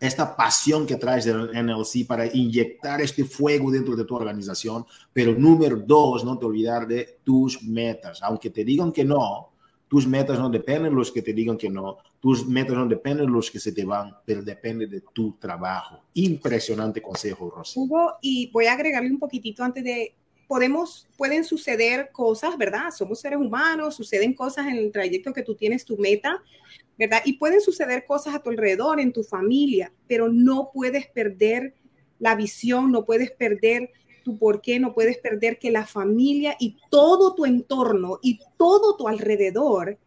esta 0.00 0.36
pasión 0.36 0.86
que 0.86 0.96
traes 0.96 1.24
del 1.24 1.50
NLC 1.52 2.06
para 2.06 2.26
inyectar 2.26 3.00
este 3.00 3.24
fuego 3.24 3.70
dentro 3.70 3.96
de 3.96 4.04
tu 4.04 4.14
organización, 4.14 4.84
pero 5.12 5.34
número 5.34 5.76
dos, 5.76 6.24
no 6.24 6.38
te 6.38 6.46
olvidar 6.46 6.86
de 6.86 7.18
tus 7.24 7.62
metas. 7.62 8.22
Aunque 8.22 8.50
te 8.50 8.64
digan 8.64 8.92
que 8.92 9.04
no, 9.04 9.50
tus 9.88 10.06
metas 10.06 10.38
no 10.38 10.50
dependen 10.50 10.90
de 10.92 10.96
los 10.96 11.12
que 11.12 11.22
te 11.22 11.32
digan 11.32 11.56
que 11.56 11.70
no, 11.70 11.98
tus 12.20 12.46
metas 12.46 12.76
no 12.76 12.86
dependen 12.86 13.26
de 13.26 13.32
los 13.32 13.50
que 13.50 13.60
se 13.60 13.72
te 13.72 13.84
van, 13.84 14.16
pero 14.24 14.42
depende 14.42 14.86
de 14.86 15.02
tu 15.12 15.32
trabajo. 15.32 16.00
Impresionante 16.14 17.00
consejo, 17.00 17.50
Rosy. 17.50 17.78
Hugo, 17.78 18.14
y 18.20 18.50
voy 18.50 18.66
a 18.66 18.72
agregarle 18.72 19.10
un 19.10 19.18
poquitito 19.18 19.62
antes 19.62 19.84
de 19.84 20.14
podemos, 20.54 21.08
pueden 21.16 21.42
suceder 21.42 22.10
cosas, 22.12 22.56
¿verdad? 22.56 22.92
Somos 22.96 23.18
seres 23.18 23.40
humanos, 23.40 23.96
suceden 23.96 24.34
cosas 24.34 24.68
en 24.68 24.76
el 24.76 24.92
trayecto 24.92 25.32
que 25.32 25.42
tú 25.42 25.56
tienes 25.56 25.84
tu 25.84 25.96
meta, 25.96 26.40
¿verdad? 26.96 27.22
Y 27.24 27.38
pueden 27.38 27.60
suceder 27.60 28.04
cosas 28.04 28.36
a 28.36 28.38
tu 28.38 28.50
alrededor, 28.50 29.00
en 29.00 29.12
tu 29.12 29.24
familia, 29.24 29.92
pero 30.06 30.28
no 30.28 30.70
puedes 30.72 31.08
perder 31.08 31.74
la 32.20 32.36
visión, 32.36 32.92
no 32.92 33.04
puedes 33.04 33.32
perder 33.32 33.90
tu 34.22 34.38
por 34.38 34.60
qué, 34.60 34.78
no 34.78 34.94
puedes 34.94 35.18
perder 35.18 35.58
que 35.58 35.72
la 35.72 35.86
familia 35.86 36.54
y 36.60 36.76
todo 36.88 37.34
tu 37.34 37.46
entorno 37.46 38.20
y 38.22 38.38
todo 38.56 38.96
tu 38.96 39.08
alrededor 39.08 39.98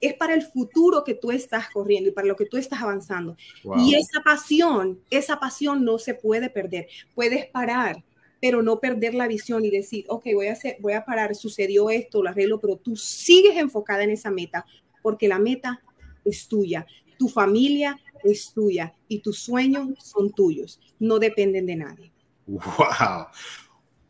es 0.00 0.14
para 0.14 0.34
el 0.34 0.42
futuro 0.42 1.02
que 1.02 1.14
tú 1.14 1.32
estás 1.32 1.70
corriendo 1.70 2.10
y 2.10 2.12
para 2.12 2.28
lo 2.28 2.36
que 2.36 2.46
tú 2.46 2.56
estás 2.56 2.80
avanzando. 2.80 3.36
Y 3.78 3.96
esa 3.96 4.20
pasión, 4.24 5.00
esa 5.10 5.40
pasión 5.40 5.84
no 5.84 5.98
se 5.98 6.14
puede 6.14 6.50
perder. 6.50 6.86
Puedes 7.16 7.46
parar, 7.46 8.04
pero 8.40 8.62
no 8.62 8.80
perder 8.80 9.14
la 9.14 9.26
visión 9.26 9.64
y 9.64 9.70
decir, 9.70 10.04
ok, 10.08 10.26
voy 10.34 10.48
a, 10.48 10.56
voy 10.80 10.92
a 10.92 11.04
parar, 11.04 11.34
sucedió 11.34 11.90
esto, 11.90 12.22
lo 12.22 12.30
arreglo, 12.30 12.60
pero 12.60 12.76
tú 12.76 12.96
sigues 12.96 13.56
enfocada 13.56 14.04
en 14.04 14.10
esa 14.10 14.30
meta, 14.30 14.64
porque 15.02 15.28
la 15.28 15.38
meta 15.38 15.82
es 16.24 16.46
tuya, 16.46 16.86
tu 17.18 17.28
familia 17.28 17.98
es 18.24 18.52
tuya 18.52 18.94
y 19.08 19.20
tus 19.20 19.38
sueños 19.38 19.88
son 19.98 20.32
tuyos, 20.32 20.80
no 20.98 21.18
dependen 21.18 21.66
de 21.66 21.76
nadie. 21.76 22.12
Wow. 22.46 23.26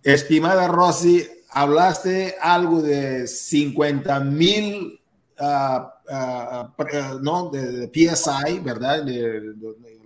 Estimada 0.02 0.68
Rosy, 0.68 1.26
hablaste 1.50 2.36
algo 2.40 2.82
de 2.82 3.26
50 3.26 4.20
mil 4.20 5.00
uh, 5.40 7.20
¿no? 7.20 7.50
de, 7.50 7.90
PSI, 7.92 8.60
¿verdad? 8.60 9.04
de, 9.04 9.54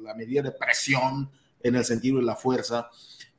la 0.01 0.15
medida 0.15 0.43
de 0.43 0.53
presión 0.53 1.31
en 1.63 1.77
el 1.77 1.85
sentido 1.85 2.19
de 2.19 2.25
la 2.25 2.37
fuerza. 2.37 2.89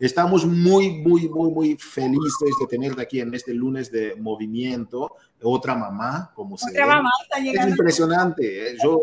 Estamos 0.04 0.46
muy, 0.46 0.92
muy, 0.98 1.30
muy, 1.30 1.50
muy 1.50 1.78
felices 1.78 2.50
de 2.60 2.68
tenerte 2.68 3.02
aquí 3.02 3.22
en 3.22 3.34
este 3.34 3.54
lunes 3.54 3.90
de 3.90 4.18
movimiento. 4.18 5.16
Otra 5.42 5.76
mamá, 5.76 6.30
como 6.36 6.58
se 6.58 6.72
Otra 6.72 6.88
mamá 6.88 7.10
está 7.22 7.40
Es 7.40 7.70
impresionante. 7.70 8.72
¿eh? 8.72 8.78
Yo, 8.84 9.02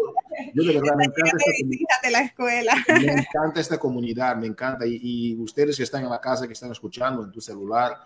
yo 0.52 0.62
de 0.62 0.74
verdad 0.74 0.96
me 0.98 1.04
encanta 1.04 1.30
esta 1.38 1.52
comunidad. 1.58 1.96
la 2.10 2.20
escuela. 2.20 2.74
Me 2.88 3.12
encanta 3.12 3.60
esta 3.60 3.78
comunidad, 3.78 4.36
me 4.36 4.46
encanta. 4.46 4.86
Y, 4.86 5.00
y, 5.02 5.36
ustedes 5.36 5.78
que 5.78 5.84
están 5.84 6.04
en 6.04 6.10
la 6.10 6.20
casa, 6.20 6.46
que 6.46 6.52
están 6.52 6.70
escuchando 6.70 7.24
en 7.24 7.32
tu 7.32 7.40
celular, 7.40 7.96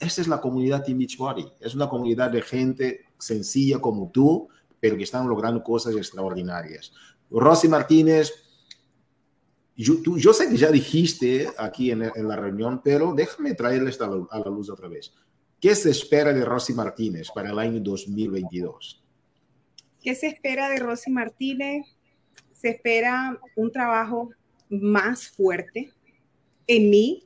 esta 0.00 0.22
es 0.22 0.26
la 0.26 0.40
comunidad 0.40 0.82
Team 0.82 1.00
Beachbody. 1.00 1.46
Es 1.60 1.74
una 1.74 1.86
comunidad 1.86 2.30
de 2.30 2.40
gente 2.40 3.04
sencilla 3.18 3.78
como 3.78 4.08
tú, 4.08 4.48
pero 4.80 4.96
que 4.96 5.02
están 5.02 5.28
logrando 5.28 5.62
cosas 5.62 5.94
extraordinarias. 5.94 6.94
Rosy 7.30 7.68
Martínez, 7.68 8.32
yo, 9.84 10.32
sé 10.32 10.48
que 10.48 10.56
ya 10.56 10.70
dijiste 10.70 11.48
aquí 11.56 11.92
en, 11.92 12.00
la 12.00 12.36
reunión, 12.36 12.80
pero 12.82 13.14
déjame 13.14 13.54
traerle 13.54 13.92
a 14.00 14.06
la, 14.06 14.26
a 14.30 14.38
la 14.40 14.50
luz 14.50 14.68
otra 14.70 14.88
vez. 14.88 15.12
¿Qué 15.60 15.74
se 15.74 15.90
espera 15.90 16.32
de 16.32 16.44
Rosy 16.44 16.72
Martínez 16.72 17.28
para 17.32 17.50
el 17.50 17.58
año 17.58 17.80
2022? 17.80 19.04
¿Qué 20.02 20.14
se 20.14 20.26
espera 20.26 20.68
de 20.68 20.78
Rosy 20.78 21.10
Martínez? 21.10 21.86
Se 22.52 22.70
espera 22.70 23.38
un 23.56 23.70
trabajo 23.70 24.30
más 24.68 25.28
fuerte 25.28 25.92
en 26.66 26.90
mí 26.90 27.24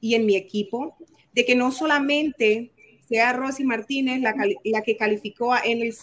y 0.00 0.14
en 0.14 0.26
mi 0.26 0.36
equipo, 0.36 0.96
de 1.32 1.44
que 1.44 1.54
no 1.54 1.70
solamente 1.70 2.72
sea 3.08 3.32
Rosy 3.32 3.64
Martínez 3.64 4.20
la, 4.20 4.34
la 4.64 4.82
que 4.82 4.96
calificó 4.96 5.54
en 5.64 5.82
el 5.82 5.94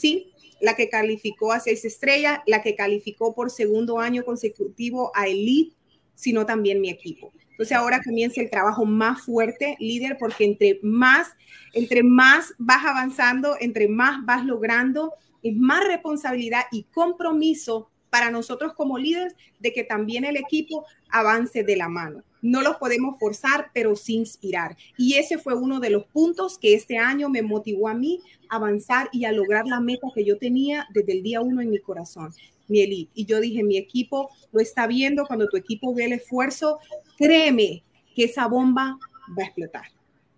la 0.61 0.75
que 0.75 0.89
calificó 0.89 1.51
a 1.51 1.59
seis 1.59 1.85
estrellas, 1.85 2.39
la 2.45 2.61
que 2.61 2.75
calificó 2.75 3.33
por 3.33 3.49
segundo 3.49 3.99
año 3.99 4.23
consecutivo 4.25 5.11
a 5.15 5.27
Elite, 5.27 5.75
sino 6.19 6.45
también 6.45 6.81
mi 6.81 6.89
equipo. 6.89 7.31
Entonces 7.51 7.77
ahora 7.77 8.01
comienza 8.03 8.41
el 8.41 8.49
trabajo 8.49 8.85
más 8.85 9.21
fuerte, 9.21 9.77
líder, 9.79 10.17
porque 10.19 10.43
entre 10.43 10.79
más, 10.83 11.29
entre 11.73 12.03
más 12.03 12.53
vas 12.57 12.85
avanzando, 12.85 13.55
entre 13.59 13.87
más 13.87 14.25
vas 14.25 14.45
logrando, 14.45 15.13
es 15.41 15.55
más 15.55 15.85
responsabilidad 15.85 16.63
y 16.71 16.83
compromiso 16.83 17.89
para 18.09 18.31
nosotros 18.31 18.73
como 18.73 18.97
líderes 18.97 19.35
de 19.59 19.71
que 19.71 19.85
también 19.85 20.25
el 20.25 20.35
equipo 20.35 20.85
avance 21.09 21.63
de 21.63 21.77
la 21.77 21.87
mano. 21.87 22.23
No 22.41 22.61
los 22.61 22.77
podemos 22.77 23.17
forzar, 23.17 23.71
pero 23.73 23.95
sí 23.95 24.15
inspirar. 24.15 24.75
Y 24.97 25.15
ese 25.15 25.37
fue 25.37 25.55
uno 25.55 25.79
de 25.79 25.89
los 25.89 26.05
puntos 26.05 26.57
que 26.57 26.73
este 26.73 26.97
año 26.97 27.29
me 27.29 27.43
motivó 27.43 27.87
a 27.87 27.93
mí 27.93 28.19
a 28.49 28.57
avanzar 28.57 29.09
y 29.13 29.25
a 29.25 29.31
lograr 29.31 29.67
la 29.67 29.79
meta 29.79 30.07
que 30.13 30.25
yo 30.25 30.37
tenía 30.37 30.87
desde 30.93 31.13
el 31.13 31.23
día 31.23 31.41
uno 31.41 31.61
en 31.61 31.69
mi 31.69 31.79
corazón 31.79 32.33
mi 32.69 32.81
elite. 32.81 33.11
Y 33.13 33.25
yo 33.25 33.39
dije, 33.39 33.63
mi 33.63 33.77
equipo 33.77 34.29
lo 34.51 34.61
está 34.61 34.87
viendo, 34.87 35.25
cuando 35.25 35.47
tu 35.47 35.57
equipo 35.57 35.93
ve 35.93 36.05
el 36.05 36.13
esfuerzo, 36.13 36.79
créeme 37.17 37.83
que 38.15 38.25
esa 38.25 38.47
bomba 38.47 38.97
va 39.37 39.43
a 39.43 39.45
explotar. 39.45 39.85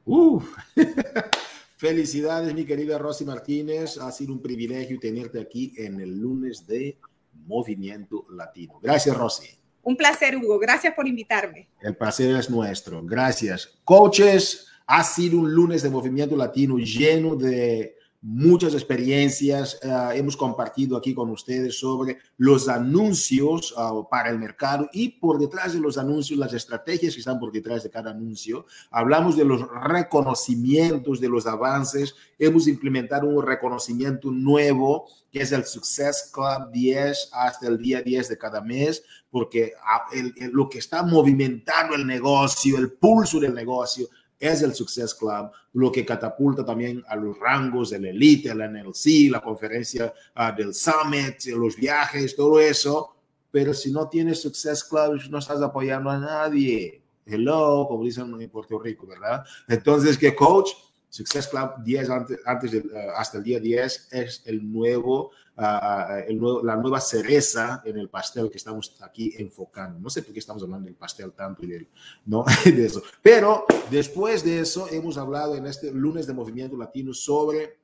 Felicidades, 1.78 2.54
mi 2.54 2.66
querida 2.66 2.98
Rosy 2.98 3.26
Martínez. 3.26 3.98
Ha 3.98 4.12
sido 4.12 4.34
un 4.34 4.42
privilegio 4.42 5.00
tenerte 5.00 5.40
aquí 5.40 5.74
en 5.78 6.00
el 6.00 6.20
lunes 6.20 6.68
de 6.68 6.98
Movimiento 7.46 8.26
Latino. 8.30 8.80
Gracias, 8.82 9.18
Rosy. 9.18 9.48
Un 9.84 9.98
placer, 9.98 10.38
Hugo. 10.38 10.60
Gracias 10.60 10.94
por 10.94 11.08
invitarme. 11.08 11.70
El 11.82 11.96
placer 11.96 12.36
es 12.36 12.50
nuestro. 12.50 13.04
Gracias. 13.04 13.80
Coaches, 13.84 14.68
ha 14.86 15.04
sido 15.04 15.40
un 15.40 15.52
lunes 15.54 15.82
de 15.82 15.90
Movimiento 15.90 16.36
Latino 16.36 16.78
lleno 16.78 17.36
de 17.36 17.96
muchas 18.22 18.74
experiencias. 18.74 19.80
Ah, 19.84 20.12
hemos 20.16 20.38
compartido 20.38 20.96
aquí 20.96 21.14
con 21.14 21.30
ustedes 21.32 21.80
sobre 21.80 22.20
los 22.38 22.70
anuncios 22.70 23.74
ah, 23.78 24.02
para 24.10 24.30
el 24.30 24.40
mercado 24.40 24.90
y 24.94 25.10
por 25.10 25.40
detrás 25.40 25.74
de 25.74 25.80
los 25.80 25.98
anuncios, 25.98 26.40
las 26.40 26.54
estrategias 26.54 27.14
que 27.14 27.20
están 27.20 27.40
por 27.40 27.52
detrás 27.52 27.84
de 27.84 27.90
cada 27.90 28.12
anuncio. 28.12 28.66
Hablamos 28.92 29.36
de 29.36 29.46
los 29.46 29.68
reconocimientos 29.84 31.20
de 31.20 31.30
los 31.30 31.48
avances. 31.48 32.16
Hemos 32.38 32.68
implementado 32.68 33.28
un 33.28 33.46
reconocimiento 33.46 34.32
nuevo 34.32 35.08
que 35.32 35.42
es 35.42 35.52
el 35.54 35.64
Success 35.64 36.30
Club 36.32 36.72
10 36.72 37.30
hasta 37.32 37.68
el 37.68 37.78
día 37.78 38.02
10 38.02 38.30
de 38.30 38.38
cada 38.38 38.62
mes, 38.62 39.04
porque 39.30 39.72
ah, 39.82 40.06
lo 40.52 40.70
que 40.70 40.80
está 40.80 41.04
movimentando 41.04 41.96
el 41.96 42.06
negocio, 42.06 42.78
el 42.78 42.92
pulso 42.92 43.40
del 43.40 43.54
negocio, 43.54 44.08
es 44.42 44.64
el 44.64 44.74
Success 44.74 45.14
Club, 45.14 45.52
lo 45.74 45.92
que 45.92 46.04
catapulta 46.04 46.66
también 46.66 47.04
a 47.08 47.16
los 47.16 47.40
rangos 47.40 47.92
del 47.92 48.06
Elite, 48.06 48.50
el 48.50 48.58
NLC, 48.58 49.30
la 49.32 49.40
conferencia 49.40 50.12
uh, 50.36 50.56
del 50.58 50.74
Summit, 50.74 51.46
los 51.56 51.76
viajes, 51.76 52.36
todo 52.36 52.60
eso. 52.60 53.16
Pero 53.52 53.74
si 53.74 53.92
no 53.92 54.10
tienes 54.10 54.42
Success 54.42 54.84
Club, 54.84 55.22
no 55.30 55.38
estás 55.38 55.62
apoyando 55.62 56.10
a 56.10 56.18
nadie. 56.18 57.04
Hello, 57.26 57.86
como 57.88 58.04
dicen 58.04 58.42
en 58.42 58.50
Puerto 58.50 58.80
Rico, 58.80 59.06
¿verdad? 59.06 59.46
Entonces, 59.68 60.18
¿qué 60.18 60.36
coach? 60.36 60.72
Success 61.12 61.48
Club 61.48 61.84
10 61.84 62.10
antes, 62.10 62.40
antes 62.46 62.72
de, 62.72 62.80
uh, 62.80 63.12
hasta 63.16 63.38
el 63.38 63.44
día 63.44 63.60
10 63.60 64.08
es 64.12 64.42
el 64.46 64.72
nuevo 64.72 65.32
la 65.58 66.76
nueva 66.76 67.00
cereza 67.00 67.82
en 67.86 67.98
el 67.98 68.10
pastel 68.10 68.50
que 68.50 68.58
estamos 68.58 68.96
aquí 69.02 69.34
enfocando. 69.38 70.00
No 70.00 70.10
sé 70.10 70.24
por 70.24 70.34
qué 70.34 70.40
estamos 70.40 70.64
hablando 70.64 70.86
del 70.86 70.96
pastel 70.96 71.34
tanto 71.34 71.64
y 71.64 71.68
de, 71.68 71.88
¿no? 72.26 72.44
de 72.66 72.86
eso. 72.86 73.04
Pero 73.22 73.66
después 73.90 74.44
de 74.44 74.60
eso 74.60 74.88
hemos 74.92 75.18
hablado 75.18 75.56
en 75.56 75.68
este 75.68 75.92
lunes 75.92 76.26
de 76.26 76.34
Movimiento 76.34 76.78
Latino 76.78 77.14
sobre, 77.14 77.78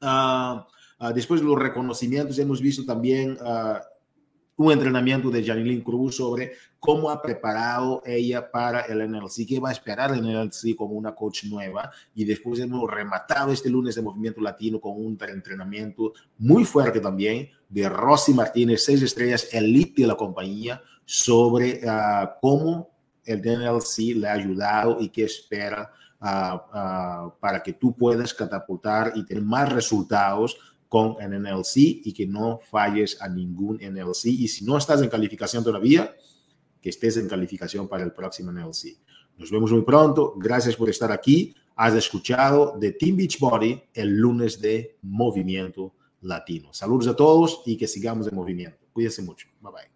ah, 0.00 0.66
ah, 0.98 1.12
después 1.12 1.40
de 1.40 1.46
los 1.46 1.58
reconocimientos, 1.58 2.38
hemos 2.38 2.60
visto 2.60 2.84
también 2.84 3.38
un 4.56 4.72
entrenamiento 4.72 5.30
de 5.30 5.44
Janilyn 5.44 5.82
Cruz 5.82 6.16
sobre 6.16 6.52
cómo 6.78 7.10
ha 7.10 7.20
preparado 7.20 8.02
ella 8.06 8.50
para 8.50 8.82
el 8.82 9.10
NLC, 9.10 9.46
qué 9.46 9.60
va 9.60 9.68
a 9.68 9.72
esperar 9.72 10.12
el 10.12 10.22
NLC 10.22 10.74
como 10.74 10.94
una 10.94 11.14
coach 11.14 11.44
nueva. 11.44 11.90
Y 12.14 12.24
después 12.24 12.60
hemos 12.60 12.90
rematado 12.90 13.52
este 13.52 13.68
lunes 13.68 13.94
de 13.94 14.02
Movimiento 14.02 14.40
Latino 14.40 14.80
con 14.80 14.92
un 14.96 15.18
entrenamiento 15.20 16.12
muy 16.38 16.64
fuerte 16.64 17.00
también 17.00 17.50
de 17.68 17.88
Rosy 17.88 18.32
Martínez, 18.32 18.84
seis 18.84 19.02
estrellas 19.02 19.48
elite 19.52 20.02
de 20.02 20.08
la 20.08 20.14
compañía, 20.14 20.80
sobre 21.04 21.80
ah, 21.86 22.36
cómo 22.40 22.90
el 23.24 23.40
NLC 23.40 24.16
le 24.16 24.28
ha 24.28 24.32
ayudado 24.32 24.98
y 25.00 25.08
qué 25.08 25.24
espera 25.24 25.90
ah, 26.20 26.66
ah, 26.72 27.34
para 27.40 27.62
que 27.62 27.74
tú 27.74 27.94
puedas 27.94 28.32
catapultar 28.32 29.12
y 29.14 29.24
tener 29.26 29.42
más 29.42 29.70
resultados 29.70 30.56
con 30.88 31.16
el 31.20 31.42
NLC 31.42 31.76
y 31.76 32.12
que 32.12 32.26
no 32.26 32.58
falles 32.58 33.20
a 33.20 33.28
ningún 33.28 33.76
NLC. 33.76 34.26
Y 34.26 34.48
si 34.48 34.64
no 34.64 34.78
estás 34.78 35.02
en 35.02 35.08
calificación 35.08 35.64
todavía, 35.64 36.14
que 36.80 36.90
estés 36.90 37.16
en 37.16 37.28
calificación 37.28 37.88
para 37.88 38.04
el 38.04 38.12
próximo 38.12 38.52
NLC. 38.52 38.98
Nos 39.36 39.50
vemos 39.50 39.72
muy 39.72 39.82
pronto. 39.82 40.34
Gracias 40.36 40.76
por 40.76 40.88
estar 40.88 41.12
aquí. 41.12 41.54
Has 41.74 41.94
escuchado 41.94 42.76
de 42.78 42.92
Team 42.92 43.16
Beachbody 43.16 43.82
el 43.92 44.16
lunes 44.16 44.60
de 44.60 44.96
Movimiento 45.02 45.94
Latino. 46.22 46.72
Saludos 46.72 47.08
a 47.08 47.16
todos 47.16 47.62
y 47.66 47.76
que 47.76 47.86
sigamos 47.86 48.26
en 48.28 48.34
movimiento. 48.34 48.86
Cuídense 48.92 49.22
mucho. 49.22 49.48
Bye 49.60 49.72
bye. 49.72 49.95